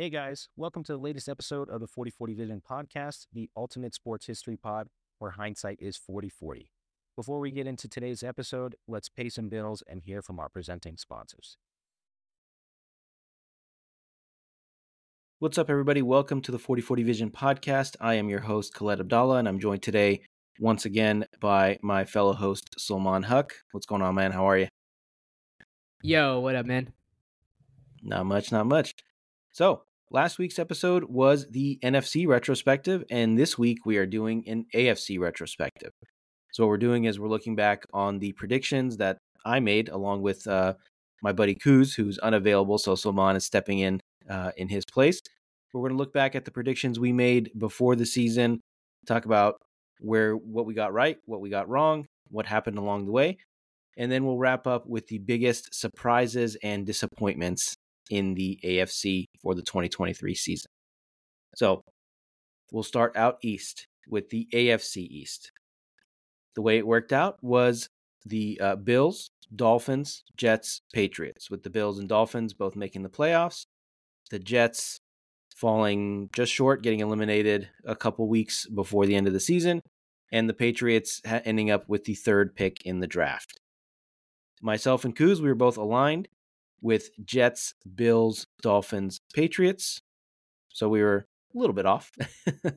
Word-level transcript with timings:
Hey 0.00 0.08
guys, 0.08 0.48
welcome 0.56 0.82
to 0.84 0.92
the 0.92 0.98
latest 0.98 1.28
episode 1.28 1.68
of 1.68 1.82
the 1.82 1.86
4040 1.86 2.32
Vision 2.32 2.62
podcast, 2.66 3.26
the 3.34 3.50
ultimate 3.54 3.94
sports 3.94 4.24
history 4.24 4.56
pod 4.56 4.88
where 5.18 5.32
hindsight 5.32 5.76
is 5.78 5.98
4040. 5.98 6.70
Before 7.16 7.38
we 7.38 7.50
get 7.50 7.66
into 7.66 7.86
today's 7.86 8.22
episode, 8.22 8.76
let's 8.88 9.10
pay 9.10 9.28
some 9.28 9.50
bills 9.50 9.82
and 9.86 10.00
hear 10.00 10.22
from 10.22 10.40
our 10.40 10.48
presenting 10.48 10.96
sponsors. 10.96 11.58
What's 15.38 15.58
up, 15.58 15.68
everybody? 15.68 16.00
Welcome 16.00 16.40
to 16.40 16.50
the 16.50 16.58
4040 16.58 17.02
Vision 17.02 17.30
podcast. 17.30 17.96
I 18.00 18.14
am 18.14 18.30
your 18.30 18.40
host, 18.40 18.72
Khaled 18.72 19.00
Abdullah, 19.00 19.36
and 19.36 19.46
I'm 19.46 19.60
joined 19.60 19.82
today 19.82 20.22
once 20.58 20.86
again 20.86 21.26
by 21.42 21.78
my 21.82 22.06
fellow 22.06 22.32
host, 22.32 22.74
Sulman 22.78 23.26
Haque. 23.26 23.52
What's 23.72 23.84
going 23.84 24.00
on, 24.00 24.14
man? 24.14 24.32
How 24.32 24.48
are 24.48 24.56
you? 24.56 24.68
Yo, 26.00 26.40
what 26.40 26.54
up, 26.54 26.64
man? 26.64 26.90
Not 28.02 28.24
much, 28.24 28.50
not 28.50 28.64
much. 28.64 28.94
So, 29.52 29.82
last 30.10 30.38
week's 30.38 30.58
episode 30.58 31.04
was 31.04 31.46
the 31.50 31.78
NFC 31.82 32.26
retrospective, 32.26 33.04
and 33.10 33.38
this 33.38 33.56
week 33.56 33.86
we 33.86 33.96
are 33.96 34.06
doing 34.06 34.44
an 34.48 34.66
AFC 34.74 35.18
retrospective. 35.18 35.92
So, 36.52 36.64
what 36.64 36.70
we're 36.70 36.78
doing 36.78 37.04
is 37.04 37.18
we're 37.18 37.28
looking 37.28 37.56
back 37.56 37.84
on 37.92 38.18
the 38.18 38.32
predictions 38.32 38.96
that 38.96 39.18
I 39.44 39.60
made 39.60 39.88
along 39.88 40.22
with 40.22 40.46
uh, 40.46 40.74
my 41.22 41.32
buddy 41.32 41.54
Kuz, 41.54 41.94
who's 41.94 42.18
unavailable. 42.18 42.78
So, 42.78 42.94
Sulman 42.94 43.36
is 43.36 43.44
stepping 43.44 43.78
in 43.78 44.00
uh, 44.28 44.50
in 44.56 44.68
his 44.68 44.84
place. 44.84 45.20
We're 45.72 45.82
going 45.82 45.92
to 45.92 45.98
look 45.98 46.12
back 46.12 46.34
at 46.34 46.44
the 46.44 46.50
predictions 46.50 46.98
we 46.98 47.12
made 47.12 47.52
before 47.56 47.94
the 47.94 48.06
season, 48.06 48.60
talk 49.06 49.24
about 49.24 49.56
where 50.00 50.34
what 50.34 50.66
we 50.66 50.74
got 50.74 50.92
right, 50.92 51.18
what 51.26 51.40
we 51.40 51.50
got 51.50 51.68
wrong, 51.68 52.06
what 52.30 52.46
happened 52.46 52.78
along 52.78 53.06
the 53.06 53.12
way, 53.12 53.38
and 53.96 54.10
then 54.10 54.24
we'll 54.24 54.38
wrap 54.38 54.66
up 54.66 54.86
with 54.88 55.06
the 55.06 55.18
biggest 55.18 55.72
surprises 55.72 56.56
and 56.64 56.86
disappointments 56.86 57.76
in 58.10 58.34
the 58.34 58.58
AFC 58.62 59.26
for 59.40 59.54
the 59.54 59.62
2023 59.62 60.34
season. 60.34 60.70
So 61.56 61.82
we'll 62.70 62.82
start 62.82 63.16
out 63.16 63.38
east 63.42 63.86
with 64.08 64.28
the 64.30 64.46
AFC 64.52 64.98
East. 64.98 65.52
The 66.54 66.62
way 66.62 66.78
it 66.78 66.86
worked 66.86 67.12
out 67.12 67.42
was 67.42 67.88
the 68.26 68.60
uh, 68.60 68.76
Bills, 68.76 69.30
Dolphins, 69.54 70.24
Jets, 70.36 70.82
Patriots, 70.92 71.50
with 71.50 71.62
the 71.62 71.70
Bills 71.70 71.98
and 71.98 72.08
Dolphins 72.08 72.52
both 72.52 72.76
making 72.76 73.02
the 73.02 73.08
playoffs. 73.08 73.66
The 74.30 74.38
Jets 74.38 75.00
falling 75.56 76.28
just 76.32 76.52
short, 76.52 76.82
getting 76.82 77.00
eliminated 77.00 77.68
a 77.84 77.96
couple 77.96 78.28
weeks 78.28 78.66
before 78.66 79.06
the 79.06 79.14
end 79.14 79.26
of 79.26 79.32
the 79.32 79.40
season, 79.40 79.80
and 80.32 80.48
the 80.48 80.54
Patriots 80.54 81.20
ending 81.24 81.70
up 81.70 81.88
with 81.88 82.04
the 82.04 82.14
third 82.14 82.54
pick 82.54 82.84
in 82.84 83.00
the 83.00 83.06
draft. 83.06 83.60
Myself 84.62 85.04
and 85.04 85.16
Kuz, 85.16 85.40
we 85.40 85.48
were 85.48 85.54
both 85.54 85.76
aligned 85.76 86.28
with 86.82 87.10
Jets, 87.24 87.74
Bills, 87.94 88.46
Dolphins, 88.62 89.20
Patriots. 89.34 90.00
So 90.68 90.88
we 90.88 91.02
were 91.02 91.26
a 91.54 91.58
little 91.58 91.74
bit 91.74 91.86
off. 91.86 92.10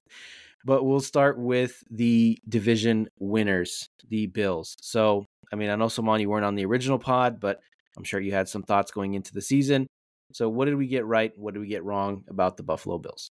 but 0.65 0.83
we'll 0.83 0.99
start 0.99 1.37
with 1.37 1.83
the 1.89 2.39
division 2.47 3.07
winners, 3.19 3.89
the 4.09 4.27
Bills. 4.27 4.75
So, 4.81 5.25
I 5.51 5.55
mean, 5.55 5.69
I 5.69 5.75
know 5.75 5.87
Sulman, 5.87 6.21
you 6.21 6.29
weren't 6.29 6.45
on 6.45 6.55
the 6.55 6.65
original 6.65 6.99
pod, 6.99 7.39
but 7.39 7.59
I'm 7.97 8.03
sure 8.03 8.19
you 8.19 8.31
had 8.31 8.49
some 8.49 8.63
thoughts 8.63 8.91
going 8.91 9.13
into 9.13 9.33
the 9.33 9.41
season. 9.41 9.87
So, 10.31 10.49
what 10.49 10.65
did 10.65 10.75
we 10.75 10.87
get 10.87 11.05
right? 11.05 11.31
What 11.35 11.53
did 11.53 11.59
we 11.59 11.67
get 11.67 11.83
wrong 11.83 12.23
about 12.27 12.57
the 12.57 12.63
Buffalo 12.63 12.97
Bills? 12.97 13.29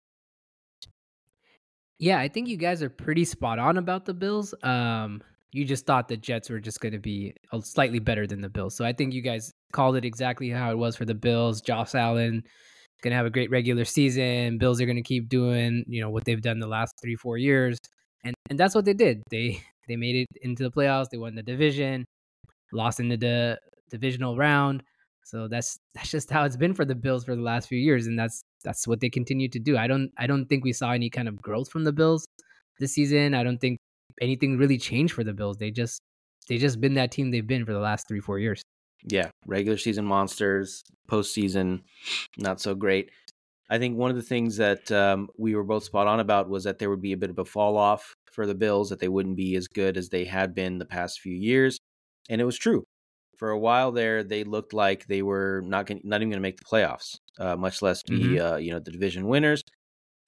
Yeah, 1.99 2.19
I 2.19 2.29
think 2.29 2.49
you 2.49 2.57
guys 2.57 2.83
are 2.83 2.91
pretty 2.91 3.25
spot 3.25 3.59
on 3.59 3.77
about 3.77 4.05
the 4.05 4.15
Bills. 4.15 4.55
Um, 4.63 5.23
you 5.53 5.65
just 5.65 5.87
thought 5.87 6.09
the 6.09 6.17
Jets 6.17 6.51
were 6.51 6.61
just 6.61 6.81
going 6.81 6.93
to 6.93 6.99
be 6.99 7.35
slightly 7.61 7.99
better 7.99 8.27
than 8.27 8.41
the 8.41 8.49
Bills. 8.49 8.75
So 8.75 8.85
I 8.85 8.93
think 8.93 9.13
you 9.13 9.23
guys 9.23 9.53
called 9.73 9.97
it 9.97 10.05
exactly 10.05 10.51
how 10.51 10.71
it 10.71 10.79
was 10.79 10.97
for 10.97 11.05
the 11.05 11.15
Bills. 11.15 11.61
Josh 11.61 11.95
Allen 11.95 12.43
going 13.03 13.11
to 13.11 13.17
have 13.17 13.27
a 13.27 13.31
great 13.31 13.51
regular 13.51 13.85
season. 13.85 14.59
Bills 14.59 14.81
are 14.81 14.87
going 14.87 14.97
to 14.97 15.03
keep 15.03 15.29
doing, 15.29 15.85
you 15.89 16.01
know, 16.01 16.09
what 16.09 16.25
they've 16.25 16.41
done 16.41 16.61
the 16.61 16.67
last 16.67 16.95
3-4 17.05 17.41
years. 17.41 17.79
And 18.25 18.35
and 18.49 18.59
that's 18.59 18.75
what 18.75 18.85
they 18.85 18.95
did. 18.95 19.23
They 19.31 19.63
they 19.89 19.97
made 19.97 20.17
it 20.17 20.29
into 20.43 20.63
the 20.63 20.71
playoffs. 20.71 21.11
They 21.11 21.19
won 21.19 21.35
the 21.35 21.43
division, 21.43 22.07
lost 22.73 23.01
in 23.01 23.09
the 23.09 23.59
divisional 23.91 24.37
round. 24.37 24.83
So 25.25 25.49
that's 25.49 25.79
that's 25.95 26.11
just 26.11 26.31
how 26.31 26.45
it's 26.45 26.57
been 26.57 26.75
for 26.75 26.85
the 26.85 26.95
Bills 26.95 27.25
for 27.25 27.37
the 27.37 27.43
last 27.43 27.69
few 27.69 27.79
years 27.79 28.07
and 28.07 28.19
that's 28.19 28.43
that's 28.65 28.87
what 28.87 29.01
they 29.01 29.11
continue 29.11 29.49
to 29.49 29.59
do. 29.59 29.77
I 29.77 29.87
don't 29.87 30.11
I 30.17 30.27
don't 30.27 30.47
think 30.47 30.65
we 30.65 30.73
saw 30.73 30.93
any 30.93 31.11
kind 31.11 31.29
of 31.29 31.43
growth 31.43 31.69
from 31.71 31.85
the 31.85 31.93
Bills 31.93 32.25
this 32.79 32.95
season. 32.95 33.35
I 33.35 33.43
don't 33.43 33.59
think 33.59 33.79
anything 34.21 34.57
really 34.59 34.79
changed 34.79 35.15
for 35.15 35.25
the 35.25 35.33
Bills. 35.33 35.57
They 35.57 35.71
just 35.71 36.01
they 36.49 36.59
just 36.59 36.81
been 36.81 36.95
that 36.95 37.11
team 37.11 37.31
they've 37.31 37.47
been 37.47 37.67
for 37.67 37.73
the 37.73 37.81
last 37.81 38.07
three 38.09 38.21
four 38.21 38.39
years. 38.39 38.63
Yeah, 39.05 39.31
regular 39.47 39.79
season 39.79 40.05
monsters, 40.05 40.85
postseason 41.09 41.83
not 42.39 42.61
so 42.61 42.75
great. 42.75 43.11
I 43.69 43.79
think 43.79 43.97
one 43.97 44.11
of 44.11 44.17
the 44.17 44.23
things 44.23 44.57
that 44.59 44.93
um, 44.93 45.29
we 45.39 45.55
were 45.55 45.65
both 45.65 45.85
spot 45.85 46.07
on 46.07 46.21
about 46.21 46.49
was 46.49 46.65
that 46.65 46.79
there 46.79 46.91
would 46.91 47.01
be 47.01 47.13
a 47.13 47.17
bit 47.17 47.31
of 47.31 47.39
a 47.39 47.45
fall 47.45 47.77
off 47.77 48.15
for 48.31 48.47
the 48.47 48.55
Bills, 48.55 48.91
that 48.91 49.01
they 49.01 49.09
wouldn't 49.09 49.37
be 49.37 49.57
as 49.57 49.69
good 49.69 49.97
as 49.97 50.09
they 50.09 50.25
had 50.25 50.55
been 50.55 50.79
the 50.79 50.85
past 50.85 51.21
few 51.21 51.35
years, 51.35 51.79
and 52.29 52.41
it 52.41 52.45
was 52.45 52.59
true. 52.59 52.85
For 53.39 53.51
a 53.51 53.59
while 53.59 53.91
there, 53.91 54.23
they 54.23 54.45
looked 54.45 54.73
like 54.73 55.07
they 55.07 55.23
were 55.23 55.63
not 55.65 55.87
gonna, 55.87 56.01
not 56.05 56.19
even 56.19 56.31
going 56.31 56.39
to 56.39 56.41
make 56.41 56.59
the 56.59 56.65
playoffs, 56.65 57.17
uh, 57.39 57.57
much 57.57 57.83
less 57.83 58.03
be 58.03 58.19
mm-hmm. 58.19 58.55
uh, 58.55 58.57
you 58.57 58.73
know 58.73 58.79
the 58.79 58.93
division 58.93 59.27
winners. 59.27 59.63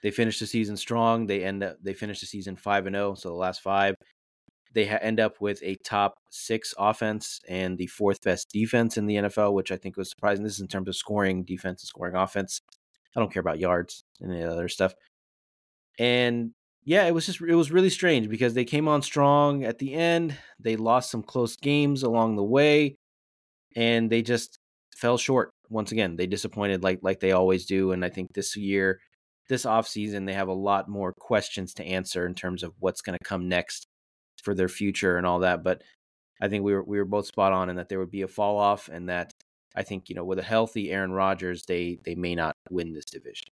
They 0.02 0.10
finished 0.10 0.40
the 0.40 0.46
season 0.46 0.76
strong. 0.76 1.26
They 1.26 1.44
end 1.44 1.62
up 1.62 1.76
they 1.82 1.94
finished 1.94 2.20
the 2.20 2.26
season 2.26 2.56
five 2.56 2.86
and 2.86 2.94
zero. 2.94 3.12
Oh, 3.12 3.14
so 3.14 3.28
the 3.28 3.34
last 3.36 3.62
five, 3.62 3.94
they 4.74 4.86
ha- 4.86 4.98
end 5.00 5.20
up 5.20 5.40
with 5.40 5.62
a 5.62 5.76
top 5.76 6.18
six 6.30 6.74
offense 6.78 7.40
and 7.48 7.78
the 7.78 7.86
fourth 7.86 8.22
best 8.22 8.50
defense 8.50 8.96
in 8.96 9.06
the 9.06 9.16
NFL, 9.16 9.54
which 9.54 9.72
I 9.72 9.76
think 9.76 9.96
was 9.96 10.10
surprising. 10.10 10.44
This 10.44 10.54
is 10.54 10.60
in 10.60 10.68
terms 10.68 10.88
of 10.88 10.96
scoring 10.96 11.44
defense 11.44 11.82
and 11.82 11.88
scoring 11.88 12.16
offense. 12.16 12.60
I 13.16 13.20
don't 13.20 13.32
care 13.32 13.40
about 13.40 13.60
yards 13.60 14.04
and 14.20 14.32
the 14.32 14.50
other 14.50 14.68
stuff. 14.68 14.94
And 15.98 16.50
yeah, 16.84 17.06
it 17.06 17.14
was 17.14 17.26
just 17.26 17.40
it 17.40 17.54
was 17.54 17.70
really 17.70 17.90
strange 17.90 18.28
because 18.28 18.54
they 18.54 18.64
came 18.64 18.88
on 18.88 19.02
strong 19.02 19.64
at 19.64 19.78
the 19.78 19.94
end. 19.94 20.36
They 20.58 20.76
lost 20.76 21.10
some 21.10 21.22
close 21.22 21.56
games 21.56 22.02
along 22.02 22.36
the 22.36 22.44
way, 22.44 22.96
and 23.76 24.10
they 24.10 24.22
just 24.22 24.58
fell 24.94 25.16
short 25.16 25.52
once 25.70 25.92
again. 25.92 26.16
They 26.16 26.26
disappointed 26.26 26.82
like 26.82 26.98
like 27.02 27.20
they 27.20 27.32
always 27.32 27.64
do. 27.64 27.92
And 27.92 28.04
I 28.04 28.10
think 28.10 28.34
this 28.34 28.56
year 28.56 29.00
this 29.48 29.64
offseason, 29.64 30.26
they 30.26 30.32
have 30.32 30.48
a 30.48 30.54
lot 30.54 30.88
more 30.88 31.12
questions 31.12 31.74
to 31.74 31.84
answer 31.84 32.26
in 32.26 32.34
terms 32.34 32.62
of 32.62 32.72
what's 32.78 33.02
going 33.02 33.18
to 33.18 33.24
come 33.24 33.48
next 33.48 33.86
for 34.44 34.54
their 34.54 34.68
future 34.68 35.16
and 35.16 35.26
all 35.26 35.40
that. 35.40 35.64
But 35.64 35.82
I 36.40 36.48
think 36.48 36.64
we 36.64 36.74
were 36.74 36.84
we 36.84 36.98
were 36.98 37.04
both 37.04 37.26
spot 37.26 37.52
on 37.52 37.70
in 37.70 37.76
that 37.76 37.88
there 37.88 37.98
would 37.98 38.10
be 38.10 38.22
a 38.22 38.28
fall 38.28 38.58
off, 38.58 38.88
and 38.88 39.08
that 39.08 39.32
I 39.74 39.82
think 39.82 40.08
you 40.08 40.14
know 40.14 40.24
with 40.24 40.38
a 40.38 40.42
healthy 40.42 40.90
Aaron 40.90 41.12
Rodgers, 41.12 41.64
they 41.66 41.98
they 42.04 42.14
may 42.14 42.34
not 42.34 42.54
win 42.70 42.92
this 42.92 43.06
division. 43.06 43.48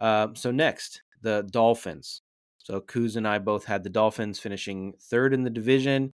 Um, 0.00 0.34
so 0.34 0.50
next, 0.50 1.02
the 1.22 1.46
Dolphins. 1.50 2.20
So 2.58 2.80
Kuz 2.80 3.16
and 3.16 3.28
I 3.28 3.38
both 3.38 3.66
had 3.66 3.84
the 3.84 3.90
Dolphins 3.90 4.40
finishing 4.40 4.94
third 4.98 5.34
in 5.34 5.44
the 5.44 5.50
division. 5.50 6.12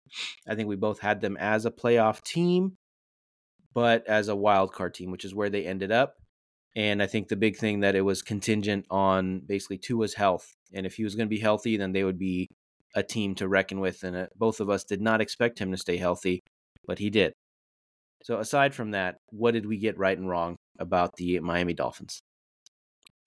I 0.49 0.55
think 0.55 0.69
we 0.69 0.77
both 0.77 1.01
had 1.01 1.21
them 1.21 1.37
as 1.39 1.67
a 1.67 1.73
playoff 1.73 2.23
team, 2.23 2.77
but 3.75 4.07
as 4.07 4.29
a 4.29 4.37
wild 4.37 4.73
card 4.73 4.95
team, 4.95 5.11
which 5.11 5.25
is 5.25 5.35
where 5.35 5.51
they 5.51 5.67
ended 5.67 5.91
up. 5.91 6.15
And 6.77 7.03
I 7.03 7.07
think 7.07 7.29
the 7.29 7.37
big 7.37 7.57
thing 7.57 7.81
that 7.81 7.97
it 7.97 8.03
was 8.03 8.23
contingent 8.23 8.87
on 8.91 9.41
basically 9.41 9.79
Tua's 9.79 10.15
health. 10.15 10.55
And 10.73 10.87
if 10.87 10.95
he 10.95 11.05
was 11.05 11.17
going 11.17 11.27
to 11.27 11.35
be 11.35 11.41
healthy, 11.41 11.77
then 11.77 11.93
they 11.93 12.05
would 12.05 12.19
be 12.19 12.49
a 12.97 13.03
team 13.03 13.35
to 13.37 13.47
reckon 13.47 13.79
with. 13.79 14.03
And 14.03 14.17
uh, 14.17 14.27
both 14.37 14.59
of 14.59 14.69
us 14.71 14.83
did 14.83 15.01
not 15.01 15.21
expect 15.21 15.61
him 15.61 15.71
to 15.71 15.77
stay 15.77 15.99
healthy, 15.99 16.41
but 16.87 16.99
he 16.99 17.11
did. 17.11 17.33
So 18.25 18.41
aside 18.41 18.75
from 18.75 18.91
that, 18.93 19.17
what 19.29 19.53
did 19.53 19.67
we 19.67 19.77
get 19.77 19.99
right 19.99 20.19
and 20.19 20.29
wrong 20.29 20.57
about 20.81 21.15
the 21.17 21.39
Miami 21.41 21.75
Dolphins? 21.75 22.19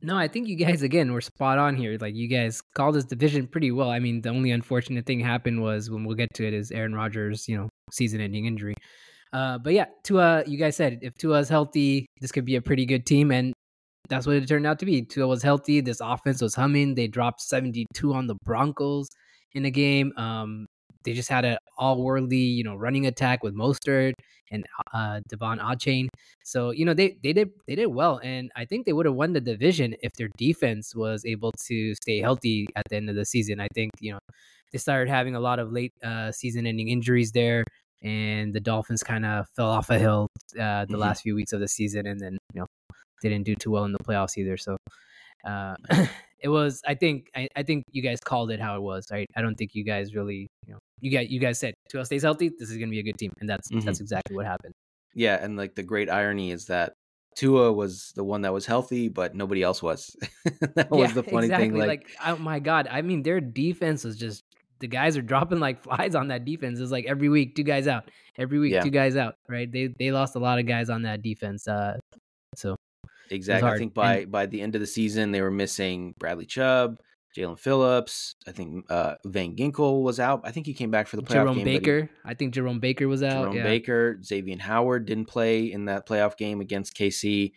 No, 0.02 0.18
I 0.18 0.28
think 0.28 0.48
you 0.48 0.56
guys 0.56 0.82
again 0.82 1.12
were 1.12 1.22
spot 1.22 1.60
on 1.60 1.76
here. 1.76 1.98
Like 2.00 2.16
you 2.16 2.28
guys 2.28 2.62
called 2.74 2.96
this 2.96 3.06
division 3.06 3.48
pretty 3.48 3.72
well. 3.72 3.90
I 3.90 4.00
mean, 4.00 4.22
the 4.22 4.30
only 4.30 4.52
unfortunate 4.52 5.06
thing 5.06 5.20
happened 5.20 5.62
was 5.62 5.90
when 5.90 6.04
we'll 6.04 6.16
get 6.16 6.34
to 6.36 6.48
it 6.48 6.54
is 6.54 6.72
Aaron 6.72 6.96
Rodgers, 6.96 7.48
you 7.48 7.58
know, 7.58 7.70
season-ending 7.92 8.46
injury. 8.46 8.76
Uh, 9.32 9.58
but 9.60 9.74
yeah, 9.74 9.86
Tua, 10.04 10.44
you 10.48 10.58
guys 10.58 10.76
said 10.76 11.00
if 11.02 11.16
Tua 11.16 11.40
is 11.40 11.50
healthy, 11.50 12.08
this 12.20 12.32
could 12.32 12.46
be 12.46 12.56
a 12.56 12.62
pretty 12.62 12.86
good 12.86 13.06
team, 13.06 13.32
and 13.32 13.54
that's 14.08 14.26
what 14.26 14.38
it 14.38 14.48
turned 14.48 14.66
out 14.66 14.80
to 14.80 14.86
be. 14.86 15.04
Tua 15.04 15.28
was 15.28 15.44
healthy. 15.44 15.82
This 15.82 16.02
offense 16.02 16.42
was 16.42 16.56
humming. 16.56 16.96
They 16.96 17.08
dropped 17.08 17.42
72 17.42 18.14
on 18.14 18.26
the 18.26 18.36
Broncos 18.44 19.10
in 19.54 19.64
the 19.64 19.72
game. 19.72 20.14
Um, 20.18 20.68
they 21.04 21.14
just 21.14 21.30
had 21.30 21.46
an 21.46 21.58
all-worldly, 21.78 22.38
you 22.38 22.64
know, 22.64 22.76
running 22.76 23.08
attack 23.08 23.42
with 23.42 23.56
Mostert 23.56 24.14
and 24.52 24.66
uh, 24.94 25.22
De'Von 25.32 25.60
Achane. 25.60 26.10
So 26.44 26.72
you 26.72 26.86
know 26.86 26.94
they 26.94 27.18
they 27.24 27.34
did 27.34 27.52
they 27.68 27.76
did 27.76 27.88
well, 27.88 28.20
and 28.24 28.52
I 28.56 28.66
think 28.66 28.86
they 28.86 28.94
would 28.94 29.06
have 29.06 29.16
won 29.16 29.34
the 29.34 29.42
division 29.42 29.96
if 30.02 30.14
their 30.14 30.30
defense 30.38 30.96
was 30.96 31.26
able 31.26 31.52
to 31.68 31.96
stay 31.96 32.20
healthy 32.20 32.68
at 32.76 32.84
the 32.90 32.98
end 32.98 33.10
of 33.10 33.16
the 33.16 33.26
season. 33.26 33.60
I 33.60 33.68
think 33.74 33.92
you 34.00 34.12
know 34.12 34.20
they 34.72 34.78
started 34.78 35.10
having 35.10 35.36
a 35.36 35.40
lot 35.40 35.60
of 35.60 35.72
late 35.72 35.94
uh, 36.04 36.32
season-ending 36.32 36.90
injuries 36.90 37.32
there 37.32 37.64
and 38.02 38.54
the 38.54 38.60
Dolphins 38.60 39.04
kind 39.04 39.26
of 39.26 39.48
fell 39.56 39.70
off 39.70 39.90
a 39.90 40.00
hill 40.00 40.30
uh, 40.54 40.86
the 40.86 40.94
mm-hmm. 40.94 40.96
last 40.96 41.22
few 41.22 41.36
weeks 41.36 41.54
of 41.54 41.60
the 41.60 41.68
season, 41.68 42.08
and 42.08 42.20
then 42.20 42.38
you 42.54 42.62
know 42.62 42.68
they 43.22 43.30
didn't 43.30 43.46
do 43.46 43.56
too 43.56 43.72
well 43.72 43.86
in 43.86 43.92
the 43.92 44.00
playoffs 44.00 44.38
either. 44.38 44.58
So 44.58 44.78
uh, 45.46 45.76
it 46.42 46.50
was, 46.50 46.82
I 46.88 46.96
think, 46.96 47.30
I, 47.36 47.48
I, 47.56 47.64
think 47.64 47.86
you 47.92 48.02
guys 48.02 48.20
called 48.20 48.52
it 48.52 48.60
how 48.60 48.76
it 48.76 48.82
was. 48.82 49.08
Right? 49.12 49.28
I 49.36 49.42
don't 49.42 49.56
think 49.56 49.76
you 49.76 49.84
guys 49.84 50.16
really, 50.16 50.48
you 50.68 50.74
know, 50.74 50.80
you 51.02 51.12
guys, 51.12 51.30
you 51.30 51.40
guys 51.40 51.60
said 51.60 51.74
Tua 51.90 52.06
stays 52.06 52.24
healthy, 52.24 52.50
this 52.50 52.70
is 52.70 52.78
going 52.78 52.90
to 52.90 52.92
be 52.92 53.00
a 53.00 53.04
good 53.04 53.18
team, 53.18 53.32
and 53.40 53.50
that's 53.50 53.70
mm-hmm. 53.70 53.86
that's 53.86 54.00
exactly 54.00 54.36
what 54.36 54.46
happened. 54.46 54.74
Yeah, 55.14 55.44
and 55.44 55.58
like 55.58 55.76
the 55.76 55.84
great 55.84 56.10
irony 56.10 56.52
is 56.52 56.66
that 56.66 56.94
Tua 57.36 57.72
was 57.72 58.12
the 58.16 58.24
one 58.24 58.42
that 58.42 58.54
was 58.54 58.66
healthy, 58.66 59.08
but 59.08 59.36
nobody 59.36 59.64
else 59.64 59.82
was. 59.82 60.16
that 60.76 60.92
was 60.92 61.14
the 61.14 61.24
funny 61.24 61.46
exactly. 61.46 61.70
thing. 61.70 61.78
Like, 61.78 61.88
Like, 61.88 62.08
oh 62.26 62.38
my 62.38 62.60
god, 62.60 62.88
I 62.92 63.02
mean, 63.02 63.24
their 63.24 63.40
defense 63.40 64.04
was 64.04 64.18
just 64.18 64.44
the 64.80 64.88
guys 64.88 65.18
are 65.18 65.22
dropping 65.22 65.60
like 65.60 65.82
flies 65.84 66.16
on 66.16 66.30
that 66.30 66.46
defense. 66.46 66.80
It's 66.80 66.92
like 66.92 67.06
every 67.06 67.30
week, 67.30 67.56
two 67.56 67.64
guys 67.64 67.88
out. 67.88 68.10
Every 68.38 68.60
week, 68.60 68.74
Yeah. 68.74 68.82
two 68.82 68.90
guys 68.90 69.16
out. 69.16 69.36
Right? 69.48 69.72
They 69.72 69.88
they 69.88 70.12
lost 70.12 70.36
a 70.36 70.40
lot 70.40 70.60
of 70.60 70.66
guys 70.66 70.90
on 70.90 71.04
that 71.04 71.22
defense. 71.22 71.68
Uh, 71.68 71.98
so 72.56 72.76
exactly. 73.32 73.70
I 73.70 73.78
think 73.78 73.94
by 73.94 74.26
by 74.26 74.46
the 74.46 74.62
end 74.62 74.76
of 74.76 74.82
the 74.82 74.88
season, 74.88 75.32
they 75.32 75.42
were 75.42 75.52
missing 75.52 76.14
Bradley 76.20 76.46
Chubb, 76.46 76.98
Jaelan 77.38 77.60
Phillips. 77.60 78.36
I 78.48 78.52
think 78.52 78.86
uh, 78.90 79.16
Van 79.26 79.56
Ginkel 79.56 80.02
was 80.04 80.20
out. 80.20 80.42
I 80.44 80.52
think 80.52 80.66
he 80.66 80.74
came 80.74 80.92
back 80.92 81.08
for 81.08 81.16
the 81.16 81.24
playoff 81.24 81.34
Jerome 81.34 81.56
game. 81.56 81.66
but 81.66 81.72
he- 81.72 81.80
Baker, 81.80 82.10
I 82.26 82.34
think 82.34 82.54
Jerome 82.54 82.80
Baker 82.80 83.08
was 83.08 83.24
out. 83.24 83.44
Jerome 83.44 83.56
yeah. 83.56 83.64
Baker, 83.64 84.20
Xavier 84.24 84.58
Howard 84.60 85.06
didn't 85.06 85.26
play 85.26 85.72
in 85.72 85.86
that 85.86 86.08
playoff 86.08 86.38
game 86.38 86.62
against 86.62 86.96
KC. 86.96 87.52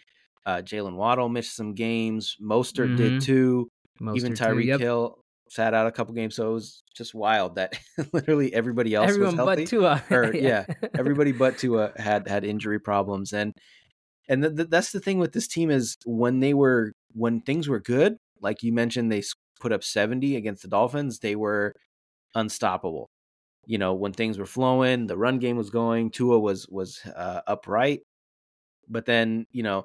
Uh, 0.44 0.56
Jaylen 0.56 0.96
Waddle 0.96 1.28
missed 1.28 1.54
some 1.54 1.74
games. 1.74 2.36
Mostert 2.42 2.96
did 2.96 3.12
Mhm. 3.20 3.22
too. 3.24 3.70
Mostert 4.00 4.16
Even 4.16 4.32
Tyreek 4.32 4.64
yep. 4.64 4.80
Hill 4.80 5.19
sat 5.48 5.72
out 5.74 5.86
a 5.86 5.92
couple 5.92 6.14
games. 6.14 6.34
So 6.34 6.50
it 6.50 6.54
was 6.54 6.82
just 6.96 7.14
wild 7.14 7.54
that 7.56 7.78
literally 8.12 8.52
everybody 8.52 8.94
else 8.94 9.10
Everyone 9.10 9.36
was 9.36 9.44
but 9.46 9.58
healthy. 9.58 9.66
Tua. 9.66 10.02
Or, 10.10 10.34
yeah, 10.34 10.64
everybody 10.98 11.30
but 11.32 11.58
Tua 11.58 11.92
had 11.96 12.26
had 12.26 12.44
injury 12.44 12.80
problems, 12.80 13.32
and 13.32 13.54
and 14.32 14.43
th- 14.43 14.56
th- 14.56 14.69
that's 14.70 14.93
the 14.93 15.00
thing 15.00 15.19
with 15.19 15.32
this 15.32 15.46
team 15.46 15.70
is 15.70 15.99
when 16.06 16.40
they 16.40 16.55
were 16.55 16.93
when 17.12 17.43
things 17.43 17.69
were 17.69 17.81
good, 17.81 18.17
like 18.40 18.62
you 18.62 18.73
mentioned, 18.73 19.12
they 19.12 19.23
put 19.61 19.73
up 19.73 19.84
seventy 19.84 20.37
against 20.37 20.62
the 20.62 20.69
Dolphins. 20.69 21.19
They 21.19 21.37
were 21.37 21.75
unstoppable. 22.34 23.11
You 23.67 23.76
know, 23.76 23.93
when 23.93 24.12
things 24.12 24.38
were 24.38 24.46
flowing, 24.46 25.06
the 25.06 25.19
run 25.19 25.38
game 25.38 25.56
was 25.56 25.69
going. 25.69 26.11
Tua 26.11 26.38
was 26.38 26.67
was 26.69 27.00
uh, 27.14 27.43
upright, 27.46 28.00
but 28.88 29.05
then 29.05 29.46
you 29.52 29.62
know 29.62 29.84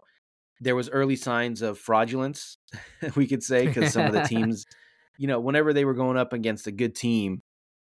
there 0.62 0.76
was 0.76 0.90
early 0.90 1.18
signs 1.18 1.62
of 1.62 1.78
fraudulence, 1.78 2.58
we 3.16 3.28
could 3.28 3.44
say, 3.44 3.68
because 3.68 3.92
some 3.92 4.06
of 4.06 4.14
the 4.14 4.22
teams, 4.28 4.66
you 5.18 5.28
know, 5.28 5.42
whenever 5.42 5.74
they 5.74 5.86
were 5.86 5.94
going 5.94 6.18
up 6.18 6.32
against 6.32 6.68
a 6.68 6.72
good 6.72 6.96
team, 6.96 7.42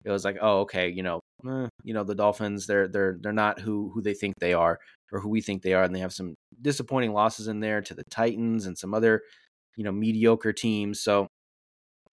it 0.05 0.11
was 0.11 0.25
like, 0.25 0.37
oh, 0.41 0.61
okay, 0.61 0.89
you 0.89 1.03
know, 1.03 1.21
eh, 1.49 1.69
you 1.83 1.95
know, 1.95 2.05
the 2.05 2.15
Dolphins, 2.15 2.67
they're 2.67 2.89
they're 2.89 3.17
they're 3.21 3.33
not 3.33 3.61
who 3.61 3.91
who 3.95 4.03
they 4.03 4.15
think 4.15 4.35
they 4.39 4.53
are 4.53 4.79
or 5.12 5.21
who 5.21 5.29
we 5.29 5.41
think 5.41 5.62
they 5.62 5.75
are, 5.75 5.85
and 5.85 5.95
they 5.95 6.01
have 6.01 6.12
some 6.12 6.35
disappointing 6.61 7.12
losses 7.12 7.49
in 7.49 7.61
there 7.61 7.81
to 7.83 7.95
the 7.95 8.05
Titans 8.11 8.67
and 8.67 8.77
some 8.77 8.95
other, 8.95 9.23
you 9.77 9.85
know, 9.85 9.93
mediocre 9.93 10.53
teams. 10.53 11.01
So, 11.01 11.29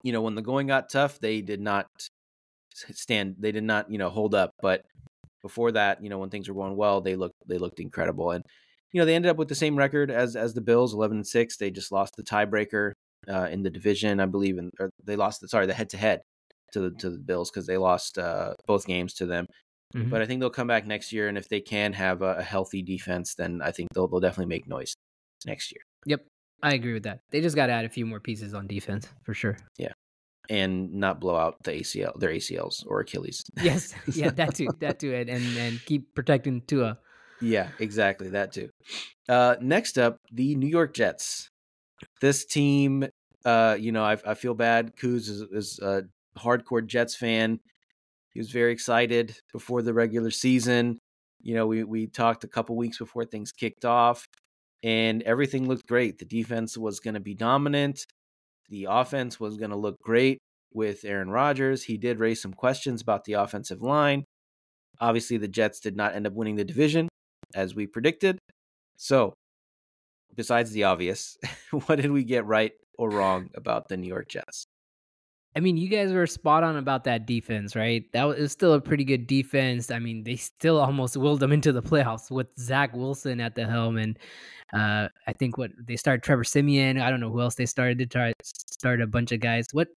you 0.04 0.14
know, 0.14 0.22
when 0.22 0.36
the 0.36 0.42
going 0.42 0.68
got 0.68 0.90
tough, 0.90 1.20
they 1.20 1.42
did 1.42 1.60
not 1.62 1.88
stand, 2.74 3.36
they 3.40 3.52
did 3.52 3.64
not, 3.64 3.92
you 3.92 3.98
know, 3.98 4.10
hold 4.10 4.36
up. 4.36 4.52
But 4.62 4.84
before 5.42 5.72
that, 5.74 6.04
you 6.04 6.10
know, 6.10 6.20
when 6.20 6.30
things 6.30 6.48
were 6.48 6.56
going 6.56 6.76
well, 6.78 7.02
they 7.02 7.16
looked 7.16 7.36
they 7.48 7.58
looked 7.58 7.80
incredible, 7.80 8.32
and 8.32 8.46
you 8.94 9.00
know, 9.00 9.06
they 9.06 9.16
ended 9.16 9.32
up 9.32 9.38
with 9.38 9.50
the 9.50 9.56
same 9.56 9.76
record 9.76 10.12
as 10.12 10.36
as 10.36 10.54
the 10.54 10.62
Bills, 10.62 10.94
eleven 10.94 11.18
and 11.18 11.28
six. 11.28 11.58
They 11.58 11.72
just 11.72 11.92
lost 11.92 12.16
the 12.16 12.24
tiebreaker 12.24 12.94
uh, 13.28 13.48
in 13.52 13.64
the 13.64 13.70
division, 13.70 14.20
I 14.20 14.26
believe, 14.28 14.58
and 14.58 14.72
they 15.04 15.16
lost 15.16 15.42
the 15.42 15.48
sorry 15.48 15.66
the 15.66 15.74
head 15.74 15.90
to 15.92 15.98
head 15.98 16.22
to 16.72 16.80
the 16.82 16.92
to 16.92 17.10
the 17.10 17.20
Bills 17.20 17.50
because 17.52 17.68
they 17.68 17.78
lost 17.78 18.18
uh, 18.18 18.54
both 18.68 18.86
games 18.86 19.14
to 19.16 19.26
them. 19.26 19.48
Mhm. 19.96 20.10
But 20.10 20.22
I 20.22 20.26
think 20.26 20.40
they'll 20.40 20.50
come 20.50 20.68
back 20.68 20.86
next 20.86 21.12
year, 21.12 21.28
and 21.28 21.38
if 21.38 21.50
they 21.50 21.60
can 21.62 21.94
have 21.94 22.22
a, 22.22 22.36
a 22.36 22.44
healthy 22.44 22.82
defense, 22.82 23.36
then 23.36 23.62
I 23.62 23.72
think 23.72 23.90
they'll 23.94 24.08
they'll 24.08 24.20
definitely 24.20 24.50
make 24.50 24.68
noise 24.68 24.96
next 25.46 25.72
year 25.72 25.82
Yep, 26.06 26.26
I 26.64 26.74
agree 26.74 26.94
with 26.94 27.04
that. 27.04 27.22
They 27.32 27.42
just 27.42 27.56
got 27.56 27.68
to 27.68 27.74
add 27.74 27.86
a 27.86 27.90
few 27.90 28.06
more 28.06 28.20
pieces 28.20 28.54
on 28.54 28.68
defense 28.68 29.08
for 29.24 29.34
sure. 29.34 29.58
Yeah, 29.78 29.94
and 30.50 30.94
not 30.94 31.20
blow 31.20 31.36
out 31.36 31.58
the 31.64 31.72
ACL, 31.72 32.18
their 32.20 32.32
ACLs 32.32 32.86
or 32.88 33.02
Achilles. 33.02 33.44
Yes, 33.64 33.94
yeah, 34.16 34.30
that 34.32 34.56
too, 34.56 34.70
that 34.80 35.00
too, 35.00 35.14
and 35.14 35.30
and, 35.30 35.80
keep 35.86 36.14
protecting 36.16 36.62
Tua. 36.62 36.98
Yeah, 37.42 37.70
exactly. 37.80 38.30
That 38.30 38.52
too. 38.52 38.70
Uh, 39.28 39.56
next 39.62 39.98
up, 39.98 40.18
the 40.32 40.56
New 40.56 40.68
York 40.68 40.94
Jets. 40.94 41.48
This 42.20 42.46
team, 42.46 43.08
uh, 43.46 43.78
you 43.80 43.92
know, 43.92 44.04
I, 44.04 44.18
I 44.26 44.34
feel 44.34 44.54
bad. 44.54 44.96
Kuz 44.96 45.30
is, 45.30 45.42
is 45.52 45.80
a 45.80 46.04
hardcore 46.38 46.86
Jets 46.86 47.16
fan. 47.16 47.60
He 48.30 48.40
was 48.40 48.52
very 48.52 48.72
excited 48.72 49.36
before 49.52 49.82
the 49.82 49.94
regular 49.94 50.32
season. 50.32 51.00
You 51.42 51.56
know, 51.56 51.68
we, 51.68 51.84
we 51.84 52.08
talked 52.08 52.44
a 52.44 52.48
couple 52.48 52.76
weeks 52.76 52.98
before 52.98 53.26
things 53.26 53.52
kicked 53.52 53.84
off, 53.84 54.26
and 54.84 55.22
everything 55.24 55.68
looked 55.68 55.88
great. 55.88 56.20
The 56.20 56.26
defense 56.26 56.78
was 56.78 57.00
going 57.00 57.16
to 57.16 57.20
be 57.20 57.34
dominant. 57.34 58.06
The 58.70 58.88
offense 58.90 59.40
was 59.40 59.58
going 59.58 59.72
to 59.72 59.78
look 59.78 60.00
great 60.02 60.38
with 60.74 61.04
Aaron 61.04 61.30
Rodgers. 61.30 61.84
He 61.84 61.98
did 61.98 62.20
raise 62.20 62.42
some 62.42 62.54
questions 62.54 63.02
about 63.02 63.26
the 63.26 63.34
offensive 63.34 63.82
line. 63.82 64.24
Obviously, 65.00 65.38
the 65.38 65.48
Jets 65.48 65.80
did 65.80 65.96
not 65.96 66.16
end 66.16 66.28
up 66.28 66.34
winning 66.34 66.56
the 66.56 66.64
division 66.64 67.10
as 67.54 67.76
we 67.76 67.88
predicted. 67.88 68.38
So, 68.96 69.34
besides 70.36 70.72
the 70.72 70.86
obvious, 70.86 71.38
what 71.72 71.96
did 71.96 72.12
we 72.12 72.24
get 72.24 72.46
right 72.46 72.72
or 72.98 73.10
wrong 73.10 73.50
about 73.56 73.90
the 73.90 73.98
New 73.98 74.08
York 74.08 74.30
Jets? 74.30 74.66
I 75.56 75.60
mean, 75.60 75.76
you 75.76 75.90
guys 75.90 76.14
were 76.14 76.26
spot 76.28 76.64
on 76.64 76.78
about 76.78 77.04
that 77.04 77.26
defense, 77.26 77.76
right? 77.76 78.06
That 78.14 78.24
was, 78.24 78.52
still 78.54 78.74
a 78.74 78.82
pretty 78.82 79.04
good 79.04 79.28
defense. 79.28 79.92
I 79.92 80.00
mean, 80.00 80.24
they 80.24 80.38
still 80.38 80.80
almost 80.80 81.18
willed 81.18 81.42
them 81.42 81.52
into 81.52 81.74
the 81.74 81.82
playoffs 81.82 82.32
with 82.32 82.48
Zach 82.58 82.96
Wilson 82.96 83.42
at 83.42 83.56
the 83.56 83.68
helm, 83.68 83.98
and 83.98 84.18
uh, 84.74 85.10
I 85.28 85.34
think 85.34 85.58
what 85.58 85.72
they 85.86 85.98
started 85.98 86.24
Trevor 86.24 86.46
Siemian. 86.46 87.00
I 87.00 87.10
don't 87.10 87.20
know 87.20 87.30
who 87.30 87.42
else 87.42 87.56
they 87.56 87.66
started 87.66 87.98
to 88.00 88.06
try 88.06 88.34
start 88.44 89.02
a 89.02 89.08
bunch 89.08 89.34
of 89.34 89.42
guys. 89.42 89.68
What 89.74 89.90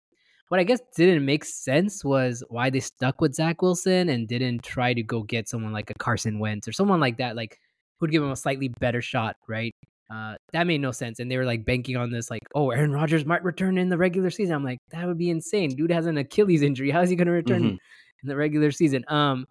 what 0.49 0.59
I 0.59 0.63
guess 0.63 0.81
didn't 0.95 1.25
make 1.25 1.45
sense 1.45 2.03
was 2.03 2.43
why 2.49 2.69
they 2.69 2.79
stuck 2.79 3.21
with 3.21 3.35
Zach 3.35 3.61
Wilson 3.61 4.09
and 4.09 4.27
didn't 4.27 4.63
try 4.63 4.93
to 4.93 5.03
go 5.03 5.23
get 5.23 5.47
someone 5.47 5.73
like 5.73 5.89
a 5.89 5.95
Carson 5.95 6.39
Wentz 6.39 6.67
or 6.67 6.71
someone 6.71 6.99
like 6.99 7.17
that, 7.17 7.35
like 7.35 7.59
who'd 7.99 8.11
give 8.11 8.23
him 8.23 8.31
a 8.31 8.35
slightly 8.35 8.69
better 8.79 9.01
shot, 9.01 9.35
right? 9.47 9.75
Uh, 10.13 10.35
that 10.51 10.67
made 10.67 10.79
no 10.81 10.91
sense. 10.91 11.19
And 11.19 11.31
they 11.31 11.37
were 11.37 11.45
like 11.45 11.65
banking 11.65 11.97
on 11.97 12.11
this, 12.11 12.29
like, 12.29 12.43
oh, 12.53 12.69
Aaron 12.71 12.91
Rodgers 12.91 13.25
might 13.25 13.43
return 13.43 13.77
in 13.77 13.89
the 13.89 13.97
regular 13.97 14.29
season. 14.29 14.53
I'm 14.53 14.63
like, 14.63 14.77
that 14.91 15.07
would 15.07 15.17
be 15.17 15.29
insane. 15.31 15.75
Dude 15.75 15.91
has 15.91 16.05
an 16.05 16.17
Achilles 16.17 16.61
injury. 16.61 16.91
How 16.91 17.01
is 17.01 17.09
he 17.09 17.15
going 17.15 17.25
to 17.27 17.31
return 17.33 17.63
Mhm. 17.63 17.77
in 18.21 18.29
the 18.29 18.35
regular 18.35 18.69
season? 18.71 19.03
Um, 19.07 19.45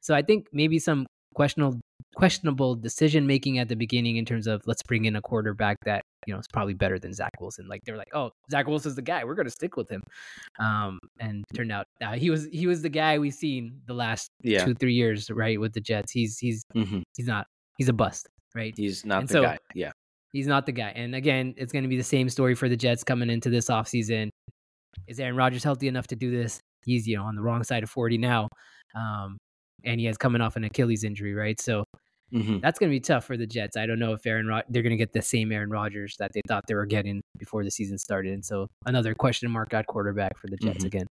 so 0.00 0.14
I 0.14 0.22
think 0.22 0.48
maybe 0.52 0.78
some 0.78 1.06
questionable 1.34 1.80
questionable 2.16 2.74
decision 2.74 3.26
making 3.28 3.58
at 3.58 3.68
the 3.68 3.76
beginning 3.76 4.16
in 4.16 4.24
terms 4.24 4.46
of 4.48 4.60
let's 4.66 4.82
bring 4.82 5.04
in 5.04 5.14
a 5.14 5.20
quarterback 5.20 5.76
that 5.84 6.02
you 6.26 6.32
know 6.32 6.38
is 6.40 6.46
probably 6.52 6.74
better 6.74 6.98
than 6.98 7.12
Zach 7.12 7.30
Wilson. 7.40 7.68
Like 7.68 7.80
they 7.84 7.92
were 7.92 7.98
like, 7.98 8.08
oh, 8.14 8.30
Zach 8.50 8.66
Wilson's 8.66 8.96
the 8.96 9.02
guy. 9.02 9.22
We're 9.24 9.34
going 9.36 9.46
to 9.46 9.50
stick 9.52 9.76
with 9.76 9.88
him. 9.88 10.02
Um, 10.58 10.98
and 11.20 11.44
turned 11.54 11.70
out 11.70 11.86
uh, 12.02 12.14
he 12.14 12.30
was 12.30 12.46
he 12.46 12.66
was 12.66 12.82
the 12.82 12.88
guy 12.88 13.18
we've 13.18 13.34
seen 13.34 13.80
the 13.86 13.94
last 13.94 14.30
Yeah. 14.42 14.64
two 14.64 14.74
three 14.74 14.94
years, 14.94 15.30
right, 15.30 15.60
with 15.60 15.74
the 15.74 15.80
Jets. 15.80 16.10
He's 16.10 16.38
he's 16.38 16.64
hmm 16.72 17.00
he's 17.16 17.26
not 17.28 17.46
he's 17.76 17.88
a 17.88 17.92
bust, 17.92 18.26
right? 18.54 18.74
He's 18.76 19.04
not 19.04 19.20
And 19.20 19.28
the 19.28 19.32
so- 19.32 19.42
guy. 19.42 19.58
Yeah. 19.74 19.92
He's 20.32 20.46
not 20.46 20.66
the 20.66 20.72
guy. 20.72 20.90
And 20.94 21.14
again, 21.14 21.54
it's 21.56 21.72
going 21.72 21.84
to 21.84 21.88
be 21.88 21.96
the 21.96 22.02
same 22.04 22.28
story 22.28 22.54
for 22.54 22.68
the 22.68 22.76
Jets 22.76 23.02
coming 23.04 23.30
into 23.30 23.48
this 23.50 23.68
offseason. 23.68 24.28
Is 25.06 25.18
Aaron 25.20 25.36
Rodgers 25.36 25.64
healthy 25.64 25.88
enough 25.88 26.06
to 26.08 26.16
do 26.16 26.30
this? 26.30 26.60
He's, 26.84 27.06
you 27.06 27.16
know, 27.16 27.24
on 27.24 27.34
the 27.34 27.42
wrong 27.42 27.62
side 27.64 27.82
of 27.82 27.90
40 27.90 28.18
now. 28.18 28.48
Um, 28.94 29.38
and 29.84 30.00
he 30.00 30.06
has 30.06 30.16
coming 30.18 30.40
off 30.40 30.56
an 30.56 30.64
Achilles 30.64 31.04
injury, 31.04 31.34
right? 31.34 31.60
So 31.60 31.84
hmm 32.30 32.58
that's 32.58 32.78
going 32.78 32.90
to 32.90 32.94
be 32.94 33.00
tough 33.00 33.24
for 33.24 33.38
the 33.38 33.46
Jets. 33.46 33.74
I 33.78 33.86
don't 33.86 33.98
know 33.98 34.12
if 34.12 34.26
Aaron 34.26 34.46
Rod- 34.46 34.64
they're 34.68 34.82
going 34.82 34.90
to 34.90 34.98
get 34.98 35.14
the 35.14 35.22
same 35.22 35.50
Aaron 35.50 35.70
Rodgers 35.70 36.14
that 36.18 36.32
they 36.34 36.42
thought 36.46 36.64
they 36.68 36.74
were 36.74 36.84
getting 36.84 37.22
before 37.38 37.64
the 37.64 37.70
season 37.70 37.96
started. 37.96 38.34
And 38.34 38.44
so 38.44 38.68
another 38.84 39.14
question 39.14 39.50
mark 39.50 39.72
at 39.72 39.86
quarterback 39.86 40.36
for 40.36 40.48
the 40.48 40.58
Jets 40.58 40.84
Mhm. 40.84 40.88
again. 40.88 41.06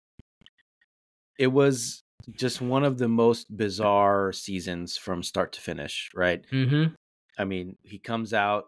It 1.39 1.47
was 1.47 2.01
just 2.35 2.61
one 2.61 2.83
of 2.83 2.97
the 2.97 3.07
most 3.07 3.55
bizarre 3.55 4.31
seasons 4.31 4.97
from 4.97 5.23
start 5.23 5.53
to 5.53 5.61
finish, 5.61 6.09
right? 6.13 6.43
Mm-hmm. 6.51 6.93
I 7.39 7.43
mean, 7.45 7.77
he 7.83 7.99
comes 7.99 8.33
out 8.33 8.65